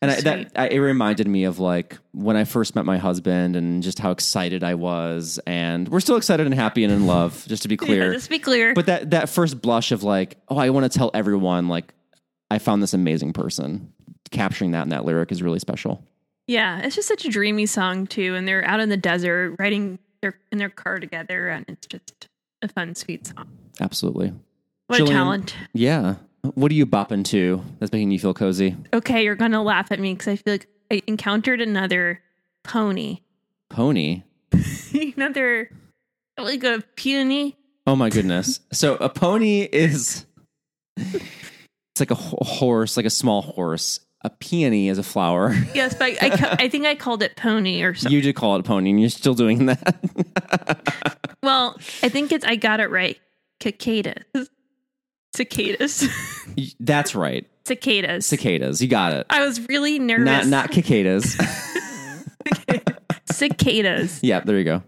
And 0.00 0.10
I, 0.10 0.20
that 0.22 0.52
I, 0.56 0.68
it 0.68 0.78
reminded 0.78 1.28
me 1.28 1.44
of 1.44 1.58
like 1.58 1.98
when 2.12 2.36
I 2.36 2.44
first 2.44 2.74
met 2.74 2.84
my 2.86 2.96
husband 2.96 3.54
and 3.54 3.82
just 3.82 3.98
how 3.98 4.10
excited 4.12 4.64
I 4.64 4.74
was. 4.74 5.38
And 5.46 5.88
we're 5.88 6.00
still 6.00 6.16
excited 6.16 6.46
and 6.46 6.54
happy 6.54 6.84
and 6.84 6.92
in 6.92 7.06
love, 7.06 7.44
just 7.46 7.62
to 7.62 7.68
be 7.68 7.76
clear. 7.78 8.06
Yeah, 8.06 8.12
just 8.12 8.30
be 8.30 8.38
clear. 8.38 8.74
But 8.74 8.86
that 8.86 9.10
that 9.10 9.28
first 9.28 9.60
blush 9.60 9.92
of 9.92 10.02
like, 10.02 10.38
oh, 10.48 10.56
I 10.56 10.70
want 10.70 10.90
to 10.90 10.98
tell 10.98 11.10
everyone 11.12 11.68
like 11.68 11.92
I 12.50 12.58
found 12.58 12.82
this 12.82 12.94
amazing 12.94 13.32
person. 13.34 13.92
Capturing 14.30 14.72
that 14.72 14.82
in 14.82 14.88
that 14.90 15.04
lyric 15.04 15.30
is 15.32 15.42
really 15.42 15.58
special. 15.58 16.02
yeah, 16.46 16.80
it's 16.80 16.96
just 16.96 17.08
such 17.08 17.24
a 17.24 17.28
dreamy 17.28 17.66
song 17.66 18.06
too. 18.06 18.34
And 18.34 18.46
they're 18.48 18.64
out 18.66 18.80
in 18.80 18.88
the 18.88 18.96
desert 18.96 19.56
riding 19.58 19.98
their 20.22 20.38
in 20.50 20.58
their 20.58 20.70
car 20.70 20.98
together, 20.98 21.48
and 21.48 21.64
it's 21.68 21.86
just 21.86 22.28
a 22.62 22.68
fun, 22.68 22.94
sweet 22.94 23.26
song. 23.26 23.48
Absolutely. 23.80 24.32
What 24.86 25.00
a 25.00 25.04
talent. 25.06 25.54
Yeah. 25.72 26.16
What 26.54 26.70
are 26.70 26.74
you 26.74 26.84
bopping 26.86 27.24
to 27.26 27.62
that's 27.78 27.90
making 27.92 28.10
you 28.10 28.18
feel 28.18 28.34
cozy? 28.34 28.76
Okay, 28.92 29.24
you're 29.24 29.34
gonna 29.34 29.62
laugh 29.62 29.90
at 29.90 29.98
me 29.98 30.12
because 30.12 30.28
I 30.28 30.36
feel 30.36 30.54
like 30.54 30.66
I 30.90 31.02
encountered 31.06 31.60
another 31.60 32.20
pony, 32.64 33.20
Pony. 33.70 34.22
another 35.16 35.70
like 36.38 36.62
a 36.64 36.82
peony. 36.96 37.56
Oh 37.86 37.96
my 37.96 38.10
goodness. 38.10 38.60
so 38.72 38.96
a 38.96 39.08
pony 39.08 39.62
is 39.62 40.26
it's 40.98 42.00
like 42.00 42.10
a 42.10 42.14
horse, 42.14 42.96
like 42.96 43.06
a 43.06 43.10
small 43.10 43.42
horse. 43.42 44.00
A 44.24 44.30
peony 44.30 44.88
is 44.88 44.96
a 44.98 45.02
flower. 45.02 45.54
Yes, 45.74 45.94
but 45.94 46.16
I, 46.22 46.28
I, 46.28 46.56
I 46.64 46.68
think 46.68 46.86
I 46.86 46.94
called 46.94 47.22
it 47.22 47.36
pony 47.36 47.82
or 47.82 47.94
something. 47.94 48.12
You 48.12 48.22
did 48.22 48.34
call 48.34 48.56
it 48.56 48.60
a 48.60 48.62
pony, 48.62 48.90
and 48.90 49.00
you're 49.00 49.10
still 49.10 49.34
doing 49.34 49.66
that. 49.66 51.20
Well, 51.42 51.76
I 52.02 52.08
think 52.08 52.32
it's 52.32 52.42
I 52.46 52.56
got 52.56 52.80
it 52.80 52.90
right. 52.90 53.20
Cicadas. 53.62 54.24
Cicadas. 55.36 56.08
That's 56.80 57.14
right. 57.14 57.46
Cicadas. 57.66 58.24
Cicadas. 58.26 58.80
You 58.80 58.88
got 58.88 59.12
it. 59.12 59.26
I 59.28 59.44
was 59.44 59.60
really 59.68 59.98
nervous. 59.98 60.24
Not 60.24 60.46
not 60.46 60.72
cicadas. 60.72 61.36
cicadas. 63.30 64.20
yeah, 64.22 64.40
there 64.40 64.56
you 64.56 64.64
go. 64.64 64.82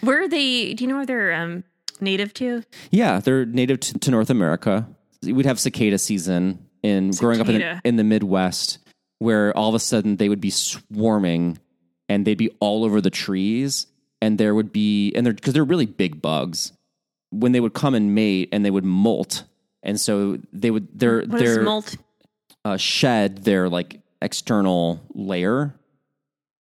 Where 0.00 0.22
are 0.22 0.28
they? 0.28 0.74
Do 0.74 0.82
you 0.82 0.88
know 0.88 0.96
where 0.96 1.06
they're 1.06 1.32
um, 1.32 1.62
native 2.00 2.34
to? 2.34 2.64
Yeah, 2.90 3.20
they're 3.20 3.46
native 3.46 3.78
to, 3.80 3.98
to 4.00 4.10
North 4.10 4.30
America. 4.30 4.88
We'd 5.22 5.46
have 5.46 5.60
cicada 5.60 5.98
season 5.98 6.63
in 6.84 7.10
growing 7.12 7.40
up 7.40 7.48
in 7.48 7.58
the, 7.58 7.80
in 7.82 7.96
the 7.96 8.04
Midwest, 8.04 8.78
where 9.18 9.56
all 9.56 9.70
of 9.70 9.74
a 9.74 9.80
sudden 9.80 10.16
they 10.16 10.28
would 10.28 10.40
be 10.40 10.50
swarming 10.50 11.58
and 12.08 12.26
they'd 12.26 12.38
be 12.38 12.50
all 12.60 12.84
over 12.84 13.00
the 13.00 13.10
trees, 13.10 13.86
and 14.20 14.36
there 14.38 14.54
would 14.54 14.70
be 14.70 15.12
and 15.14 15.24
they're 15.24 15.32
because 15.32 15.54
they're 15.54 15.64
really 15.64 15.86
big 15.86 16.20
bugs. 16.20 16.72
When 17.30 17.52
they 17.52 17.60
would 17.60 17.72
come 17.74 17.94
and 17.94 18.14
mate, 18.14 18.50
and 18.52 18.64
they 18.64 18.70
would 18.70 18.84
molt, 18.84 19.44
and 19.82 19.98
so 19.98 20.38
they 20.52 20.70
would 20.70 20.86
their 20.96 21.22
What 21.22 21.38
their 21.38 21.62
molt? 21.62 21.96
uh, 22.64 22.76
shed 22.76 23.44
their 23.44 23.68
like 23.68 24.00
external 24.20 25.00
layer. 25.14 25.74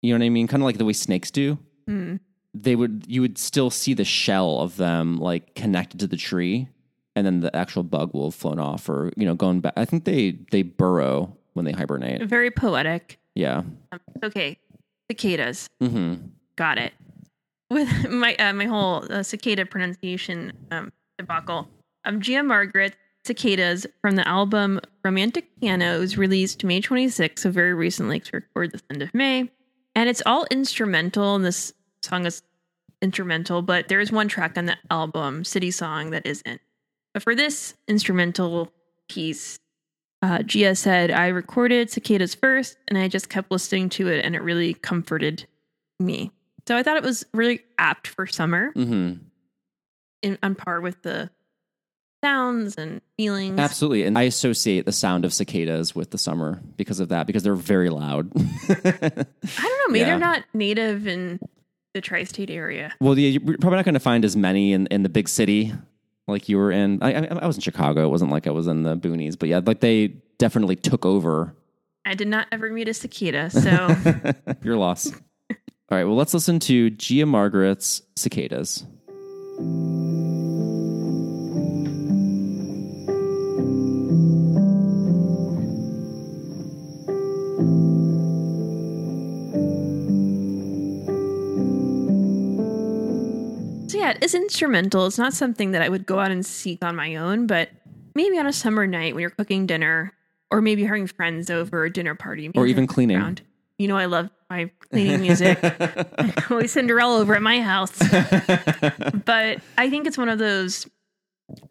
You 0.01 0.14
know 0.14 0.20
what 0.20 0.27
I 0.27 0.31
mean? 0.31 0.47
Kind 0.47 0.62
of 0.62 0.64
like 0.66 0.79
the 0.79 0.85
way 0.85 0.93
snakes 0.95 1.31
do. 1.31 1.59
Hmm. 1.87 2.16
They 2.55 2.77
would 2.77 3.05
you 3.09 3.23
would 3.23 3.39
still 3.39 3.70
see 3.70 3.95
the 3.95 4.05
shell 4.05 4.61
of 4.61 4.77
them 4.77 5.18
like 5.18 5.55
connected 5.55 6.01
to 6.01 6.07
the 6.07 6.16
tree, 6.16 6.68
and 7.15 7.27
then 7.27 7.41
the 7.41 7.55
actual 7.55 7.83
bug 7.83 8.13
will 8.15 8.27
have 8.31 8.35
flown 8.35 8.59
off 8.59 8.89
or 8.89 9.13
you 9.17 9.25
know 9.27 9.35
going 9.35 9.61
back. 9.61 9.75
I 9.77 9.85
think 9.85 10.05
they 10.05 10.39
they 10.51 10.63
burrow 10.63 11.37
when 11.55 11.65
they 11.65 11.73
hibernate. 11.73 12.23
Very 12.23 12.51
poetic. 12.51 13.19
Yeah. 13.35 13.63
Okay, 14.23 14.59
cicadas. 15.11 15.69
hmm 15.81 16.15
Got 16.57 16.79
it. 16.79 16.93
With 17.71 18.09
my 18.11 18.35
uh, 18.37 18.53
my 18.53 18.67
whole 18.67 19.05
uh, 19.11 19.23
cicada 19.23 19.67
pronunciation 19.67 20.53
um, 20.71 20.93
debacle. 21.19 21.69
Um, 22.05 22.21
Gia 22.21 22.43
Margaret 22.43 22.95
cicadas 23.25 23.87
from 24.01 24.17
the 24.17 24.27
album 24.27 24.81
Romantic 25.05 25.47
Piano 25.61 26.01
was 26.01 26.19
released 26.19 26.65
May 26.65 26.81
26th, 26.81 27.39
so 27.39 27.51
very 27.51 27.73
recently 27.73 28.19
to 28.21 28.31
record 28.39 28.73
this 28.73 28.83
end 28.91 29.01
of 29.03 29.15
May, 29.15 29.49
and 29.95 30.09
it's 30.09 30.23
all 30.27 30.47
instrumental. 30.51 31.37
And 31.37 31.45
this 31.45 31.73
song 32.03 32.27
is 32.27 32.43
instrumental, 33.01 33.63
but 33.63 33.87
there 33.89 34.01
is 34.01 34.11
one 34.11 34.27
track 34.29 34.59
on 34.59 34.67
the 34.67 34.77
album, 34.91 35.45
City 35.45 35.71
Song, 35.71 36.11
that 36.11 36.27
isn't. 36.27 36.61
But 37.15 37.23
for 37.23 37.35
this 37.35 37.75
instrumental 37.89 38.73
piece, 39.09 39.59
uh, 40.23 40.43
Gia 40.43 40.75
said, 40.75 41.11
I 41.11 41.29
recorded 41.29 41.91
Cicadas 41.91 42.35
first 42.35 42.77
and 42.89 42.97
I 42.97 43.09
just 43.09 43.29
kept 43.29 43.51
listening 43.51 43.89
to 43.91 44.09
it 44.09 44.25
and 44.25 44.35
it 44.35 44.43
really 44.43 44.75
comforted 44.75 45.47
me. 46.01 46.31
So 46.69 46.77
I 46.77 46.83
thought 46.83 46.97
it 46.97 47.03
was 47.03 47.25
really 47.35 47.61
apt 47.79 48.07
for 48.07 48.27
summer 48.27 48.71
hmm 48.73 49.15
in, 50.23 50.39
on 50.45 50.55
par 50.55 50.81
with 50.81 51.03
the 51.03 51.29
sounds 52.23 52.77
and 52.77 53.01
feelings. 53.17 53.59
Absolutely. 53.59 54.05
And 54.05 54.17
I 54.17 54.23
associate 54.23 54.85
the 54.87 54.93
sound 54.93 55.25
of 55.25 55.33
cicadas 55.35 55.97
with 55.97 56.13
the 56.13 56.19
summer 56.19 56.61
because 56.77 57.01
of 57.01 57.09
that, 57.09 57.27
because 57.27 57.43
they're 57.43 57.57
very 57.57 57.91
loud. 57.91 58.31
I 58.37 58.71
don't 58.77 59.17
know. 59.17 59.89
Maybe 59.89 59.99
Yeah. 59.99 60.05
they're 60.07 60.19
not 60.21 60.45
native 60.55 61.09
in 61.09 61.41
the 61.95 62.01
tri 62.01 62.23
state 62.23 62.51
area. 62.51 62.95
Well, 63.01 63.19
yeah, 63.19 63.31
you're 63.31 63.59
probably 63.59 63.77
not 63.77 63.85
going 63.85 63.95
to 63.95 64.01
find 64.01 64.25
as 64.25 64.37
many 64.37 64.73
in, 64.73 64.87
in 64.87 65.03
the 65.03 65.09
big 65.09 65.29
city 65.29 65.73
like 66.29 66.49
you 66.49 66.59
were 66.59 66.70
in. 66.73 67.03
I, 67.03 67.12
I, 67.12 67.39
I 67.43 67.47
was 67.47 67.57
in 67.57 67.62
Chicago. 67.62 68.05
It 68.05 68.11
wasn't 68.11 68.31
like 68.31 68.47
I 68.47 68.51
was 68.51 68.66
in 68.66 68.83
the 68.83 68.97
boonies, 68.97 69.39
but 69.39 69.49
yeah, 69.49 69.61
like 69.64 69.81
they 69.81 70.09
definitely 70.39 70.77
took 70.77 71.05
over 71.07 71.55
I 72.05 72.14
did 72.14 72.29
not 72.29 72.49
ever 72.51 72.70
meet 72.70 72.89
a 72.89 72.95
cicada. 72.95 73.51
So 73.62 73.97
your 74.62 74.77
loss. 74.77 75.12
All 75.12 75.99
right, 75.99 76.05
well, 76.05 76.16
let's 76.16 76.35
listen 76.35 76.59
to 76.61 76.91
Gia 76.91 77.27
Margaret's 77.27 78.03
Cicadas. 78.16 78.85
Yeah, 94.13 94.19
it's 94.23 94.35
instrumental. 94.35 95.07
It's 95.07 95.19
not 95.19 95.33
something 95.33 95.73
that 95.73 95.83
I 95.83 95.89
would 95.89 96.07
go 96.07 96.19
out 96.19 96.31
and 96.31 96.45
seek 96.45 96.85
on 96.85 96.97
my 96.97 97.17
own, 97.17 97.47
but 97.47 97.71
maybe 98.15 98.39
on 98.39 98.47
a 98.47 98.53
summer 98.53 98.87
night 98.87 99.15
when 99.15 99.21
you're 99.23 99.31
cooking 99.31 99.67
dinner, 99.67 100.13
or 100.51 100.61
maybe 100.61 100.85
having 100.85 101.07
friends 101.07 101.51
over 101.51 101.85
a 101.85 101.91
dinner 101.93 102.15
party, 102.15 102.51
Or 102.55 102.67
even 102.67 102.87
cleaning. 102.87 103.17
background. 103.17 103.43
You 103.79 103.89
know, 103.89 103.97
I 103.97 104.05
love 104.05 104.29
my 104.51 104.71
cleaning 104.91 105.23
music. 105.23 105.59
Always 106.51 106.73
Cinderella 106.73 107.19
over 107.21 107.35
at 107.35 107.43
my 107.43 107.61
house, 107.61 107.99
but 109.25 109.59
I 109.79 109.89
think 109.91 110.07
it's 110.07 110.19
one 110.19 110.29
of 110.29 110.39
those 110.39 110.87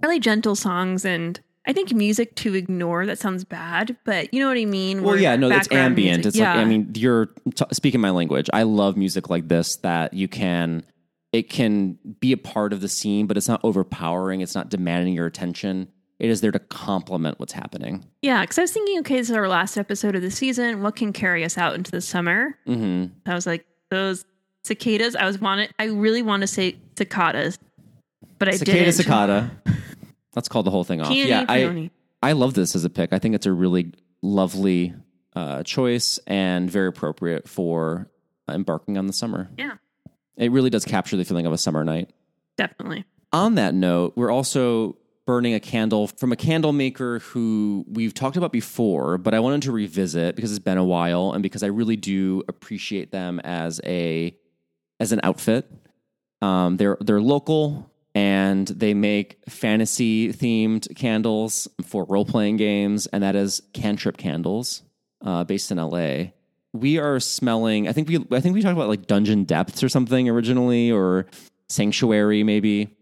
really 0.02 0.20
gentle 0.20 0.56
songs, 0.56 1.06
and 1.06 1.40
I 1.68 1.74
think 1.74 1.94
music 1.94 2.36
to 2.38 2.56
ignore 2.56 3.06
that 3.06 3.20
sounds 3.20 3.44
bad, 3.44 3.96
but 4.04 4.34
you 4.34 4.40
know 4.42 4.48
what 4.48 4.58
I 4.58 4.66
mean. 4.66 5.04
Well, 5.04 5.16
yeah, 5.16 5.36
no, 5.36 5.50
it's 5.52 5.72
ambient. 5.72 6.18
music- 6.26 6.26
It's 6.26 6.40
like, 6.40 6.48
I 6.58 6.66
mean, 6.66 6.92
you're 6.96 7.28
t- 7.56 7.66
speaking 7.72 8.02
my 8.02 8.10
language. 8.10 8.50
I 8.52 8.64
love 8.64 8.98
music 8.98 9.30
like 9.30 9.48
this 9.48 9.78
that 9.84 10.14
you 10.14 10.28
can 10.28 10.84
it 11.34 11.50
can 11.50 11.98
be 12.20 12.32
a 12.34 12.38
part 12.38 12.74
of 12.74 12.82
the 12.82 12.88
scene, 12.90 13.28
but 13.28 13.38
it's 13.38 13.48
not 13.48 13.62
overpowering. 13.64 14.42
It's 14.42 14.56
not 14.56 14.70
demanding 14.70 15.14
your 15.14 15.26
attention. 15.26 15.88
It 16.20 16.30
is 16.30 16.42
there 16.42 16.52
to 16.52 16.60
complement 16.60 17.40
what's 17.40 17.54
happening. 17.54 18.06
Yeah, 18.22 18.42
because 18.42 18.60
I 18.60 18.62
was 18.62 18.72
thinking, 18.72 19.00
okay, 19.00 19.16
this 19.18 19.30
is 19.30 19.36
our 19.36 19.48
last 19.48 19.78
episode 19.78 20.16
of 20.16 20.22
the 20.22 20.30
season. 20.30 20.82
What 20.84 20.96
can 20.96 21.14
carry 21.14 21.44
us 21.44 21.58
out 21.58 21.74
into 21.76 21.90
the 21.90 22.02
summer? 22.02 22.58
hmm 22.66 23.06
I 23.26 23.34
was 23.34 23.48
like, 23.48 23.66
those 23.90 24.26
cicadas. 24.64 25.16
I 25.16 25.26
was 25.26 25.40
wanted. 25.40 25.74
I 25.80 25.86
really 25.86 26.22
want 26.22 26.42
to 26.42 26.48
say 26.48 26.76
cicadas, 26.98 27.58
but 28.38 28.48
I 28.50 28.52
Cicada, 28.52 28.78
didn't. 28.80 28.94
cicada. 28.94 29.52
Let's 30.36 30.48
call 30.48 30.64
the 30.64 30.72
whole 30.72 30.84
thing 30.84 31.02
off. 31.02 31.10
Peony, 31.10 31.30
yeah, 31.30 31.46
I. 31.50 31.90
I 32.24 32.34
love 32.34 32.54
this 32.54 32.76
as 32.76 32.86
a 32.86 32.90
pick. 32.92 33.14
I 33.14 33.20
think 33.20 33.34
it's 33.34 33.48
a 33.48 33.52
really 33.52 33.94
lovely 34.22 34.94
uh, 35.36 35.64
choice 35.64 36.20
and 36.28 36.70
very 36.70 36.88
appropriate 36.88 37.50
for 37.50 38.12
embarking 38.48 38.98
on 39.00 39.08
the 39.08 39.14
summer. 39.14 39.50
Yeah, 39.58 39.74
It 40.38 40.52
really 40.52 40.70
does 40.70 40.86
capture 40.86 41.18
the 41.18 41.26
feeling 41.26 41.46
of 41.46 41.54
a 41.54 41.58
summer 41.58 41.84
night. 41.84 42.10
definitely. 42.58 43.06
On 43.34 43.56
that 43.56 43.74
note, 43.74 44.14
we're 44.18 44.32
also 44.32 44.98
burning 45.26 45.54
a 45.54 45.60
candle 45.60 46.08
from 46.08 46.34
a 46.34 46.36
candle 46.36 46.74
maker 46.74 47.20
who 47.20 47.86
we've 47.88 48.14
talked 48.14 48.36
about 48.36 48.52
before, 48.52 49.18
but 49.18 49.34
I 49.34 49.40
wanted 49.40 49.62
to 49.64 49.72
revisit 49.72 50.36
because 50.36 50.52
it's 50.52 50.60
been 50.60 50.78
a 50.78 50.84
while 50.84 51.32
and 51.32 51.42
because 51.42 51.64
I 51.64 51.68
really 51.68 51.96
do 51.96 52.44
appreciate 52.50 53.12
them 53.12 53.40
as 53.42 53.80
a 53.86 54.36
as 55.00 55.14
an 55.14 55.22
outfit. 55.24 55.72
Um, 56.42 56.76
they're 56.76 56.98
they're 57.00 57.22
local 57.22 57.90
and 58.14 58.68
they 58.68 58.94
make 58.94 59.40
fantasy 59.48 60.34
themed 60.34 60.94
candles 60.96 61.68
for 61.86 62.04
role 62.06 62.26
playing 62.26 62.58
games, 62.58 63.08
and 63.08 63.24
that 63.24 63.36
is 63.36 63.62
Cantrip 63.74 64.18
Candles, 64.18 64.82
uh, 65.24 65.44
based 65.46 65.72
in 65.72 65.78
LA. 65.78 66.32
We 66.74 66.98
are 67.00 67.20
smelling. 67.20 67.88
I 67.88 67.94
think 67.94 68.08
we 68.08 68.26
I 68.32 68.40
think 68.40 68.56
we 68.56 68.62
talked 68.62 68.78
about 68.78 68.88
like 68.88 69.08
Dungeon 69.08 69.44
Depths 69.44 69.84
or 69.84 69.90
something 69.90 70.30
originally, 70.30 70.92
or 70.92 71.28
Sanctuary 71.70 72.44
maybe 72.44 72.96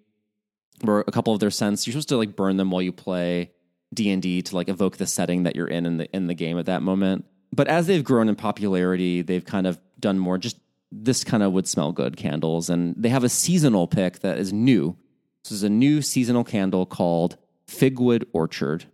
or 0.86 1.04
a 1.08 1.12
couple 1.12 1.34
of 1.34 1.40
their 1.40 1.52
scents. 1.52 1.86
You're 1.86 1.94
supposed 1.94 2.10
to 2.10 2.18
like 2.18 2.36
burn 2.36 2.58
them 2.58 2.72
while 2.72 2.82
you 2.82 2.92
play 2.92 3.52
D 3.94 4.10
and 4.12 4.22
D 4.22 4.42
to 4.44 4.56
like 4.56 4.70
evoke 4.70 4.98
the 4.98 5.08
setting 5.08 5.44
that 5.44 5.56
you're 5.56 5.68
in 5.68 5.86
in 5.86 5.98
the 5.98 6.16
in 6.16 6.28
the 6.28 6.34
game 6.34 6.58
at 6.58 6.66
that 6.68 6.82
moment. 6.82 7.26
But 7.52 7.68
as 7.68 7.88
they've 7.88 8.04
grown 8.04 8.30
in 8.30 8.36
popularity, 8.36 9.22
they've 9.22 9.46
kind 9.46 9.68
of 9.68 9.80
done 10.00 10.20
more 10.20 10.38
just 10.38 10.58
this 10.92 11.24
kind 11.24 11.44
of 11.44 11.52
would 11.54 11.68
smell 11.68 11.92
good 11.92 12.18
candles, 12.18 12.70
and 12.70 12.96
they 12.98 13.10
have 13.10 13.24
a 13.24 13.30
seasonal 13.30 13.88
pick 13.88 14.20
that 14.20 14.38
is 14.38 14.52
new. 14.54 14.98
This 15.44 15.52
is 15.52 15.64
a 15.64 15.70
new 15.70 16.02
seasonal 16.02 16.44
candle 16.44 16.86
called 16.86 17.38
Figwood 17.68 18.26
Orchard. 18.34 18.86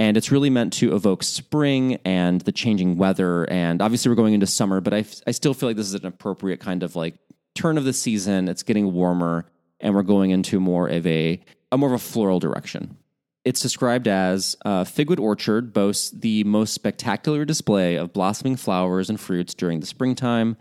And 0.00 0.16
it's 0.16 0.32
really 0.32 0.48
meant 0.48 0.72
to 0.72 0.94
evoke 0.94 1.22
spring 1.22 1.98
and 2.06 2.40
the 2.40 2.52
changing 2.52 2.96
weather. 2.96 3.44
And 3.50 3.82
obviously, 3.82 4.08
we're 4.08 4.14
going 4.14 4.32
into 4.32 4.46
summer, 4.46 4.80
but 4.80 4.94
I, 4.94 5.04
I 5.26 5.32
still 5.32 5.52
feel 5.52 5.68
like 5.68 5.76
this 5.76 5.88
is 5.88 5.94
an 5.94 6.06
appropriate 6.06 6.58
kind 6.58 6.82
of 6.82 6.96
like 6.96 7.18
turn 7.54 7.76
of 7.76 7.84
the 7.84 7.92
season. 7.92 8.48
It's 8.48 8.62
getting 8.62 8.94
warmer, 8.94 9.44
and 9.78 9.94
we're 9.94 10.02
going 10.02 10.30
into 10.30 10.58
more 10.58 10.88
of 10.88 11.06
a, 11.06 11.38
a 11.70 11.76
more 11.76 11.90
of 11.90 12.00
a 12.00 12.02
floral 12.02 12.40
direction. 12.40 12.96
It's 13.44 13.60
described 13.60 14.08
as 14.08 14.56
uh, 14.64 14.84
Figwood 14.84 15.20
Orchard 15.20 15.74
boasts 15.74 16.08
the 16.12 16.44
most 16.44 16.72
spectacular 16.72 17.44
display 17.44 17.96
of 17.96 18.14
blossoming 18.14 18.56
flowers 18.56 19.10
and 19.10 19.20
fruits 19.20 19.52
during 19.52 19.80
the 19.80 19.86
springtime. 19.86 20.56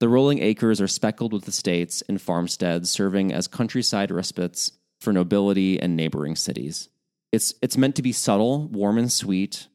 The 0.00 0.08
rolling 0.08 0.38
acres 0.38 0.80
are 0.80 0.88
speckled 0.88 1.34
with 1.34 1.46
estates 1.46 2.02
and 2.08 2.22
farmsteads, 2.22 2.90
serving 2.90 3.34
as 3.34 3.48
countryside 3.48 4.10
respites 4.10 4.72
for 4.98 5.12
nobility 5.12 5.78
and 5.78 5.94
neighboring 5.94 6.36
cities. 6.36 6.88
It's 7.32 7.54
it's 7.60 7.76
meant 7.76 7.96
to 7.96 8.02
be 8.02 8.12
subtle, 8.12 8.68
warm, 8.68 8.98
and 8.98 9.12
sweet, 9.12 9.68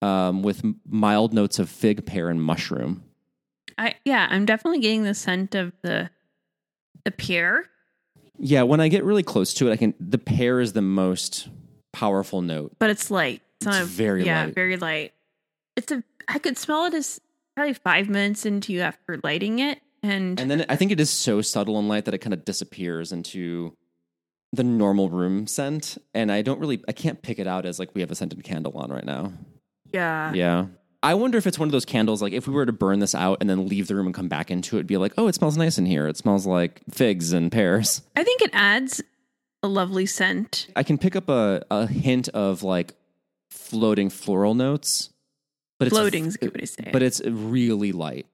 um, 0.00 0.42
with 0.42 0.62
mild 0.86 1.32
notes 1.34 1.58
of 1.58 1.68
fig, 1.68 2.06
pear, 2.06 2.28
and 2.28 2.42
mushroom. 2.42 3.02
I 3.78 3.94
yeah, 4.04 4.28
I'm 4.30 4.44
definitely 4.44 4.80
getting 4.80 5.02
the 5.04 5.14
scent 5.14 5.54
of 5.54 5.72
the 5.82 6.10
the 7.04 7.10
pear. 7.10 7.66
Yeah, 8.38 8.62
when 8.62 8.80
I 8.80 8.88
get 8.88 9.04
really 9.04 9.22
close 9.22 9.52
to 9.54 9.68
it, 9.68 9.72
I 9.72 9.76
can. 9.76 9.94
The 10.00 10.18
pear 10.18 10.60
is 10.60 10.72
the 10.72 10.82
most 10.82 11.48
powerful 11.92 12.40
note. 12.42 12.72
but 12.78 12.90
it's 12.90 13.10
light. 13.10 13.42
It's, 13.60 13.66
It's 13.66 13.78
not 13.78 13.86
very 13.86 14.24
yeah, 14.24 14.44
light. 14.44 14.54
very 14.54 14.76
light. 14.76 15.12
It's 15.76 15.90
a. 15.92 16.02
I 16.28 16.38
could 16.38 16.56
smell 16.56 16.84
it 16.86 16.94
as 16.94 17.20
probably 17.56 17.74
five 17.74 18.08
minutes 18.08 18.46
into 18.46 18.72
you 18.72 18.80
after 18.80 19.20
lighting 19.22 19.58
it, 19.58 19.80
and, 20.02 20.38
And 20.40 20.50
then 20.50 20.64
I 20.68 20.76
think 20.76 20.90
it 20.92 21.00
is 21.00 21.10
so 21.10 21.42
subtle 21.42 21.78
and 21.78 21.88
light 21.88 22.04
that 22.06 22.14
it 22.14 22.18
kind 22.18 22.32
of 22.32 22.44
disappears 22.44 23.12
into 23.12 23.76
the 24.52 24.64
normal 24.64 25.08
room 25.08 25.46
scent. 25.46 25.98
And 26.14 26.30
I 26.30 26.42
don't 26.42 26.60
really, 26.60 26.82
I 26.86 26.92
can't 26.92 27.22
pick 27.22 27.38
it 27.38 27.46
out 27.46 27.64
as 27.66 27.78
like 27.78 27.94
we 27.94 28.00
have 28.02 28.10
a 28.10 28.14
scented 28.14 28.42
candle 28.44 28.72
on 28.76 28.90
right 28.90 29.04
now. 29.04 29.32
yeah, 29.92 30.32
Yeah. 30.32 30.66
I 31.04 31.14
wonder 31.14 31.36
if 31.36 31.48
it's 31.48 31.58
one 31.58 31.66
of 31.66 31.72
those 31.72 31.84
candles, 31.84 32.22
like 32.22 32.32
if 32.32 32.46
we 32.46 32.54
were 32.54 32.64
to 32.64 32.70
burn 32.72 33.00
this 33.00 33.12
out 33.12 33.38
and 33.40 33.50
then 33.50 33.66
leave 33.66 33.88
the 33.88 33.96
room 33.96 34.06
and 34.06 34.14
come 34.14 34.28
back 34.28 34.52
into 34.52 34.76
it, 34.76 34.80
it'd 34.80 34.86
be 34.86 34.96
like, 34.98 35.12
oh, 35.18 35.26
it 35.26 35.34
smells 35.34 35.56
nice 35.56 35.76
in 35.76 35.84
here. 35.84 36.06
It 36.06 36.16
smells 36.16 36.46
like 36.46 36.80
figs 36.92 37.32
and 37.32 37.50
pears. 37.50 38.02
I 38.14 38.22
think 38.22 38.40
it 38.40 38.50
adds 38.52 39.02
a 39.64 39.68
lovely 39.68 40.06
scent. 40.06 40.68
I 40.76 40.84
can 40.84 40.98
pick 40.98 41.16
up 41.16 41.28
a, 41.28 41.64
a 41.72 41.88
hint 41.88 42.28
of 42.28 42.62
like 42.62 42.94
floating 43.50 44.10
floral 44.10 44.54
notes, 44.54 45.10
but 45.80 45.88
it's 45.88 45.96
Floating's 45.96 46.36
a 46.36 46.38
good 46.38 46.54
way 46.54 46.60
to 46.60 46.66
say 46.68 46.84
it. 46.86 46.92
but 46.92 47.02
it's 47.02 47.20
really 47.24 47.90
light. 47.90 48.26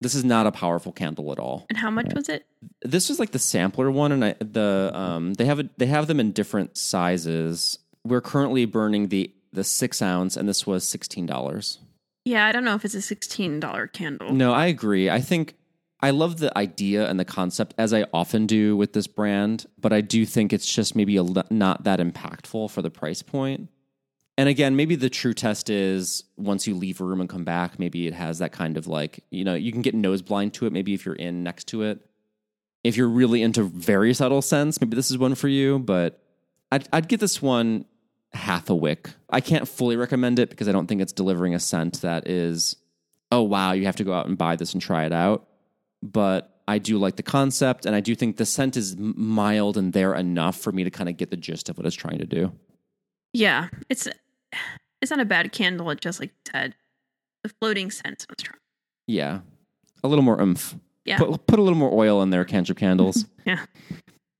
This 0.00 0.14
is 0.14 0.24
not 0.24 0.46
a 0.46 0.52
powerful 0.52 0.92
candle 0.92 1.32
at 1.32 1.38
all. 1.38 1.66
and 1.68 1.78
how 1.78 1.90
much 1.90 2.12
was 2.14 2.28
it? 2.28 2.46
This 2.82 3.08
was 3.08 3.18
like 3.18 3.30
the 3.30 3.38
sampler 3.38 3.90
one, 3.90 4.12
and 4.12 4.24
I, 4.24 4.34
the 4.40 4.90
um 4.94 5.34
they 5.34 5.44
have 5.46 5.60
a, 5.60 5.68
they 5.76 5.86
have 5.86 6.06
them 6.06 6.20
in 6.20 6.32
different 6.32 6.76
sizes. 6.76 7.78
We're 8.04 8.20
currently 8.20 8.64
burning 8.66 9.08
the 9.08 9.32
the 9.52 9.64
six 9.64 10.02
ounce, 10.02 10.36
and 10.36 10.48
this 10.48 10.66
was 10.66 10.86
sixteen 10.86 11.26
dollars. 11.26 11.78
Yeah, 12.24 12.46
I 12.46 12.52
don't 12.52 12.64
know 12.64 12.74
if 12.74 12.84
it's 12.84 12.94
a 12.94 13.02
sixteen 13.02 13.60
dollar 13.60 13.86
candle. 13.86 14.32
No, 14.32 14.52
I 14.52 14.66
agree. 14.66 15.08
I 15.10 15.20
think 15.20 15.54
I 16.00 16.10
love 16.10 16.38
the 16.38 16.56
idea 16.58 17.08
and 17.08 17.18
the 17.18 17.24
concept, 17.24 17.72
as 17.78 17.94
I 17.94 18.04
often 18.12 18.46
do 18.46 18.76
with 18.76 18.92
this 18.92 19.06
brand, 19.06 19.64
but 19.78 19.92
I 19.92 20.02
do 20.02 20.26
think 20.26 20.52
it's 20.52 20.70
just 20.70 20.94
maybe 20.94 21.16
a, 21.16 21.24
not 21.50 21.84
that 21.84 21.98
impactful 22.00 22.70
for 22.70 22.82
the 22.82 22.90
price 22.90 23.22
point. 23.22 23.70
And 24.36 24.48
again, 24.48 24.74
maybe 24.74 24.96
the 24.96 25.10
true 25.10 25.32
test 25.32 25.70
is 25.70 26.24
once 26.36 26.66
you 26.66 26.74
leave 26.74 27.00
a 27.00 27.04
room 27.04 27.20
and 27.20 27.30
come 27.30 27.44
back, 27.44 27.78
maybe 27.78 28.06
it 28.06 28.14
has 28.14 28.38
that 28.38 28.50
kind 28.50 28.76
of 28.76 28.86
like, 28.86 29.22
you 29.30 29.44
know, 29.44 29.54
you 29.54 29.70
can 29.70 29.82
get 29.82 29.94
nose 29.94 30.22
blind 30.22 30.54
to 30.54 30.66
it, 30.66 30.72
maybe 30.72 30.92
if 30.92 31.06
you're 31.06 31.14
in 31.14 31.44
next 31.44 31.68
to 31.68 31.82
it. 31.82 32.00
If 32.82 32.96
you're 32.96 33.08
really 33.08 33.42
into 33.42 33.62
very 33.62 34.12
subtle 34.12 34.42
scents, 34.42 34.80
maybe 34.80 34.96
this 34.96 35.10
is 35.10 35.18
one 35.18 35.36
for 35.36 35.48
you, 35.48 35.78
but 35.78 36.20
I'd, 36.72 36.88
I'd 36.92 37.08
give 37.08 37.20
this 37.20 37.40
one 37.40 37.84
half 38.32 38.68
a 38.68 38.74
wick. 38.74 39.10
I 39.30 39.40
can't 39.40 39.68
fully 39.68 39.96
recommend 39.96 40.40
it 40.40 40.50
because 40.50 40.68
I 40.68 40.72
don't 40.72 40.88
think 40.88 41.00
it's 41.00 41.12
delivering 41.12 41.54
a 41.54 41.60
scent 41.60 42.02
that 42.02 42.28
is, 42.28 42.76
oh, 43.30 43.42
wow, 43.42 43.72
you 43.72 43.86
have 43.86 43.96
to 43.96 44.04
go 44.04 44.12
out 44.12 44.26
and 44.26 44.36
buy 44.36 44.56
this 44.56 44.72
and 44.72 44.82
try 44.82 45.04
it 45.04 45.12
out. 45.12 45.46
But 46.02 46.60
I 46.66 46.78
do 46.78 46.98
like 46.98 47.16
the 47.16 47.22
concept, 47.22 47.86
and 47.86 47.94
I 47.94 48.00
do 48.00 48.14
think 48.14 48.36
the 48.36 48.46
scent 48.46 48.76
is 48.76 48.96
mild 48.98 49.76
and 49.76 49.92
there 49.92 50.14
enough 50.14 50.56
for 50.56 50.72
me 50.72 50.84
to 50.84 50.90
kind 50.90 51.08
of 51.08 51.16
get 51.16 51.30
the 51.30 51.36
gist 51.36 51.68
of 51.68 51.78
what 51.78 51.86
it's 51.86 51.94
trying 51.94 52.18
to 52.18 52.26
do. 52.26 52.52
Yeah, 53.32 53.68
it's 53.88 54.08
it's 55.00 55.10
not 55.10 55.20
a 55.20 55.24
bad 55.24 55.52
candle. 55.52 55.90
It 55.90 56.00
just 56.00 56.20
like 56.20 56.30
you 56.30 56.52
said, 56.52 56.74
the 57.42 57.50
floating 57.60 57.90
scent 57.90 58.26
was 58.28 58.36
strong. 58.38 58.58
Yeah. 59.06 59.40
A 60.02 60.08
little 60.08 60.24
more 60.24 60.40
oomph. 60.40 60.74
Yeah. 61.04 61.18
Put, 61.18 61.46
put 61.46 61.58
a 61.58 61.62
little 61.62 61.78
more 61.78 61.92
oil 61.92 62.22
in 62.22 62.30
there, 62.30 62.44
cantrip 62.44 62.78
candles. 62.78 63.26
Yeah, 63.46 63.66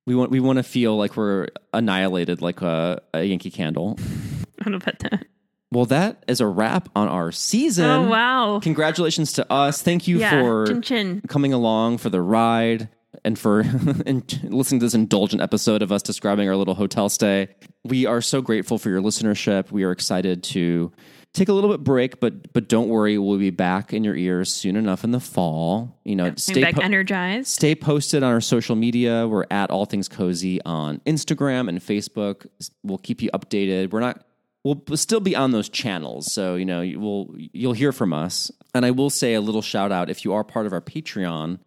we 0.06 0.14
want 0.14 0.30
we 0.30 0.40
want 0.40 0.56
to 0.56 0.62
feel 0.62 0.96
like 0.96 1.14
we're 1.14 1.48
annihilated 1.74 2.40
like 2.40 2.62
a, 2.62 3.02
a 3.12 3.22
Yankee 3.22 3.50
candle. 3.50 3.98
I 4.60 4.64
don't 4.64 4.70
know 4.70 4.76
about 4.78 4.98
that. 5.00 5.26
Well, 5.70 5.84
that 5.86 6.24
is 6.26 6.40
a 6.40 6.46
wrap 6.46 6.88
on 6.96 7.08
our 7.08 7.30
season. 7.30 7.84
Oh 7.84 8.08
wow! 8.08 8.60
Congratulations 8.62 9.34
to 9.34 9.52
us. 9.52 9.82
Thank 9.82 10.08
you 10.08 10.20
yeah, 10.20 10.30
for 10.30 10.66
chin 10.66 10.80
chin. 10.80 11.22
coming 11.28 11.52
along 11.52 11.98
for 11.98 12.08
the 12.08 12.22
ride 12.22 12.88
and 13.24 13.38
for 13.38 13.62
listening 14.44 14.80
to 14.80 14.86
this 14.86 14.94
indulgent 14.94 15.42
episode 15.42 15.82
of 15.82 15.92
us 15.92 16.02
describing 16.02 16.48
our 16.48 16.56
little 16.56 16.74
hotel 16.74 17.08
stay. 17.08 17.48
We 17.84 18.06
are 18.06 18.20
so 18.20 18.40
grateful 18.40 18.78
for 18.78 18.88
your 18.88 19.00
listenership. 19.00 19.70
We 19.70 19.84
are 19.84 19.92
excited 19.92 20.42
to 20.44 20.92
take 21.34 21.48
a 21.48 21.52
little 21.52 21.70
bit 21.70 21.84
break, 21.84 22.20
but 22.20 22.52
but 22.52 22.68
don't 22.68 22.88
worry, 22.88 23.18
we'll 23.18 23.38
be 23.38 23.50
back 23.50 23.92
in 23.92 24.04
your 24.04 24.14
ears 24.14 24.52
soon 24.52 24.76
enough 24.76 25.04
in 25.04 25.10
the 25.10 25.20
fall. 25.20 26.00
You 26.04 26.16
know, 26.16 26.24
Coming 26.24 26.36
stay 26.38 26.62
back 26.62 26.76
po- 26.76 26.82
energized. 26.82 27.48
Stay 27.48 27.74
posted 27.74 28.22
on 28.22 28.32
our 28.32 28.40
social 28.40 28.76
media. 28.76 29.28
We're 29.28 29.44
at 29.50 29.70
All 29.70 29.84
Things 29.84 30.08
Cozy 30.08 30.62
on 30.64 31.00
Instagram 31.06 31.68
and 31.68 31.80
Facebook. 31.80 32.46
We'll 32.82 32.98
keep 32.98 33.20
you 33.20 33.30
updated. 33.34 33.90
We're 33.90 34.00
not. 34.00 34.24
We'll 34.62 34.82
still 34.96 35.20
be 35.20 35.36
on 35.36 35.50
those 35.50 35.68
channels, 35.68 36.32
so 36.32 36.54
you 36.54 36.64
know 36.64 36.80
you 36.80 36.98
will 36.98 37.34
you'll 37.36 37.74
hear 37.74 37.92
from 37.92 38.14
us. 38.14 38.50
And 38.74 38.86
I 38.86 38.92
will 38.92 39.10
say 39.10 39.34
a 39.34 39.40
little 39.40 39.60
shout 39.60 39.92
out 39.92 40.08
if 40.08 40.24
you 40.24 40.32
are 40.32 40.42
part 40.42 40.64
of 40.64 40.72
our 40.72 40.80
Patreon. 40.80 41.58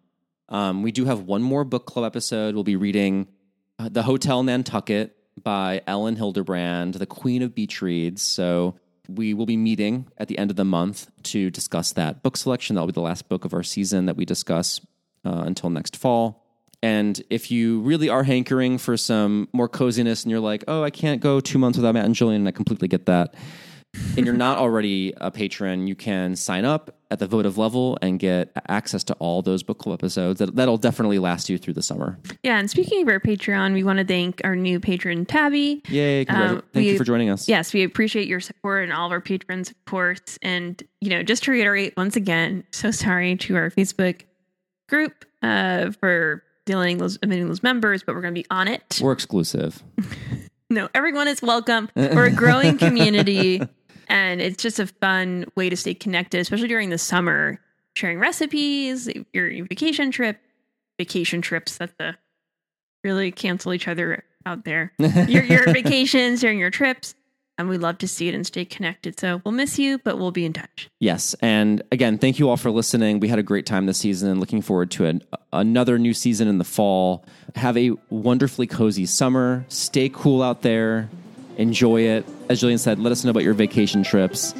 Um, 0.48 0.82
we 0.82 0.92
do 0.92 1.04
have 1.04 1.20
one 1.22 1.42
more 1.42 1.64
book 1.64 1.86
club 1.86 2.04
episode. 2.04 2.54
We'll 2.54 2.64
be 2.64 2.76
reading 2.76 3.28
uh, 3.78 3.88
The 3.90 4.02
Hotel 4.02 4.42
Nantucket 4.42 5.16
by 5.42 5.82
Elin 5.86 6.16
Hilderbrand, 6.16 6.98
the 6.98 7.06
Queen 7.06 7.42
of 7.42 7.54
Beach 7.54 7.82
Reads. 7.82 8.22
So 8.22 8.76
we 9.08 9.34
will 9.34 9.46
be 9.46 9.56
meeting 9.56 10.06
at 10.18 10.28
the 10.28 10.38
end 10.38 10.50
of 10.50 10.56
the 10.56 10.64
month 10.64 11.10
to 11.24 11.50
discuss 11.50 11.92
that 11.92 12.22
book 12.22 12.36
selection. 12.36 12.74
That'll 12.74 12.88
be 12.88 12.92
the 12.92 13.00
last 13.00 13.28
book 13.28 13.44
of 13.44 13.54
our 13.54 13.62
season 13.62 14.06
that 14.06 14.16
we 14.16 14.24
discuss 14.24 14.80
uh, 15.24 15.42
until 15.46 15.70
next 15.70 15.96
fall. 15.96 16.44
And 16.82 17.20
if 17.28 17.50
you 17.50 17.80
really 17.80 18.08
are 18.08 18.22
hankering 18.22 18.78
for 18.78 18.96
some 18.96 19.48
more 19.52 19.68
coziness 19.68 20.22
and 20.22 20.30
you're 20.30 20.40
like, 20.40 20.62
oh, 20.68 20.82
I 20.82 20.90
can't 20.90 21.20
go 21.20 21.40
two 21.40 21.58
months 21.58 21.76
without 21.76 21.94
Matt 21.94 22.04
and 22.04 22.14
Gillian, 22.14 22.42
and 22.42 22.48
I 22.48 22.52
completely 22.52 22.86
get 22.86 23.06
that. 23.06 23.34
And 23.94 24.26
you're 24.26 24.34
not 24.34 24.58
already 24.58 25.12
a 25.18 25.30
patron, 25.30 25.86
you 25.86 25.94
can 25.94 26.36
sign 26.36 26.64
up 26.64 26.94
at 27.10 27.18
the 27.18 27.26
votive 27.26 27.56
level 27.56 27.96
and 28.02 28.18
get 28.18 28.50
access 28.68 29.02
to 29.04 29.14
all 29.14 29.40
those 29.42 29.62
book 29.62 29.78
club 29.78 29.98
episodes. 30.00 30.38
That, 30.40 30.54
that'll 30.56 30.76
definitely 30.76 31.18
last 31.18 31.48
you 31.48 31.56
through 31.56 31.74
the 31.74 31.82
summer. 31.82 32.18
Yeah, 32.42 32.58
and 32.58 32.68
speaking 32.70 33.02
of 33.02 33.08
our 33.08 33.20
Patreon, 33.20 33.72
we 33.72 33.82
want 33.82 33.98
to 33.98 34.04
thank 34.04 34.40
our 34.44 34.54
new 34.56 34.78
patron 34.78 35.24
Tabby. 35.24 35.82
Yay! 35.88 36.24
congratu- 36.26 36.48
Um, 36.50 36.62
Thank 36.72 36.84
we- 36.84 36.90
you 36.90 36.98
for 36.98 37.04
joining 37.04 37.30
us. 37.30 37.48
Yes, 37.48 37.72
we 37.72 37.82
appreciate 37.82 38.28
your 38.28 38.40
support 38.40 38.84
and 38.84 38.92
all 38.92 39.06
of 39.06 39.12
our 39.12 39.20
patrons, 39.22 39.70
of 39.70 39.84
course. 39.86 40.38
And, 40.42 40.82
you 41.00 41.08
know, 41.10 41.22
just 41.22 41.44
to 41.44 41.50
reiterate 41.50 41.94
once 41.96 42.16
again, 42.16 42.64
so 42.72 42.90
sorry 42.90 43.36
to 43.36 43.56
our 43.56 43.70
Facebook 43.70 44.22
group 44.88 45.24
uh, 45.42 45.92
for 45.92 46.42
dealing 46.66 46.98
those 46.98 47.18
admitting 47.22 47.48
those 47.48 47.62
members, 47.62 48.02
but 48.02 48.14
we're 48.14 48.20
going 48.20 48.34
to 48.34 48.40
be 48.40 48.46
on 48.50 48.68
it. 48.68 49.00
We're 49.02 49.12
exclusive. 49.12 49.82
No, 50.70 50.86
everyone 50.94 51.28
is 51.28 51.40
welcome. 51.40 51.88
We're 51.96 52.26
a 52.26 52.30
growing 52.30 52.76
community, 52.78 53.62
and 54.08 54.40
it's 54.40 54.62
just 54.62 54.78
a 54.78 54.86
fun 54.86 55.46
way 55.54 55.68
to 55.68 55.76
stay 55.76 55.94
connected, 55.94 56.40
especially 56.40 56.68
during 56.68 56.90
the 56.90 56.98
summer. 56.98 57.60
Sharing 57.94 58.20
recipes, 58.20 59.08
your, 59.32 59.66
vacation 59.66 60.10
trip, 60.12 60.38
vacation 60.98 61.42
trips. 61.42 61.78
that 61.78 61.96
the 61.98 62.16
really 63.02 63.32
cancel 63.32 63.72
each 63.72 63.88
other 63.88 64.24
out 64.46 64.64
there. 64.64 64.92
your 64.98 65.42
your 65.42 65.64
vacations 65.72 66.40
during 66.40 66.58
your 66.58 66.70
trips, 66.70 67.14
and 67.56 67.68
we 67.68 67.76
love 67.76 67.98
to 67.98 68.08
see 68.08 68.28
it 68.28 68.34
and 68.34 68.46
stay 68.46 68.64
connected. 68.64 69.18
So 69.18 69.42
we'll 69.44 69.52
miss 69.52 69.78
you, 69.78 69.98
but 69.98 70.18
we'll 70.18 70.30
be 70.30 70.44
in 70.44 70.52
touch. 70.52 70.88
Yes. 71.00 71.34
And 71.40 71.82
again, 71.90 72.18
thank 72.18 72.38
you 72.38 72.48
all 72.48 72.56
for 72.56 72.70
listening. 72.70 73.20
We 73.20 73.28
had 73.28 73.38
a 73.38 73.42
great 73.42 73.66
time 73.66 73.86
this 73.86 73.98
season 73.98 74.30
and 74.30 74.40
looking 74.40 74.62
forward 74.62 74.90
to 74.92 75.06
an, 75.06 75.24
another 75.52 75.98
new 75.98 76.14
season 76.14 76.46
in 76.46 76.58
the 76.58 76.64
fall. 76.64 77.24
Have 77.56 77.76
a 77.76 77.92
wonderfully 78.10 78.68
cozy 78.68 79.06
summer. 79.06 79.64
Stay 79.68 80.08
cool 80.08 80.42
out 80.42 80.62
there. 80.62 81.08
Enjoy 81.58 82.00
it. 82.02 82.24
As 82.48 82.60
Gillian 82.60 82.78
said, 82.78 82.98
let 82.98 83.12
us 83.12 83.24
know 83.24 83.30
about 83.30 83.42
your 83.42 83.52
vacation 83.54 84.02
trips 84.02 84.54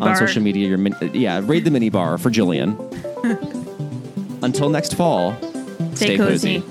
on 0.00 0.16
social 0.16 0.42
media. 0.42 0.68
Your 0.68 0.78
min- 0.78 0.94
yeah, 1.12 1.40
raid 1.44 1.64
the 1.64 1.70
mini 1.70 1.90
bar 1.90 2.16
for 2.16 2.30
Gillian. 2.30 2.78
Until 4.42 4.68
next 4.70 4.94
fall, 4.94 5.36
Stay 5.94 6.16
cozy. 6.16 6.62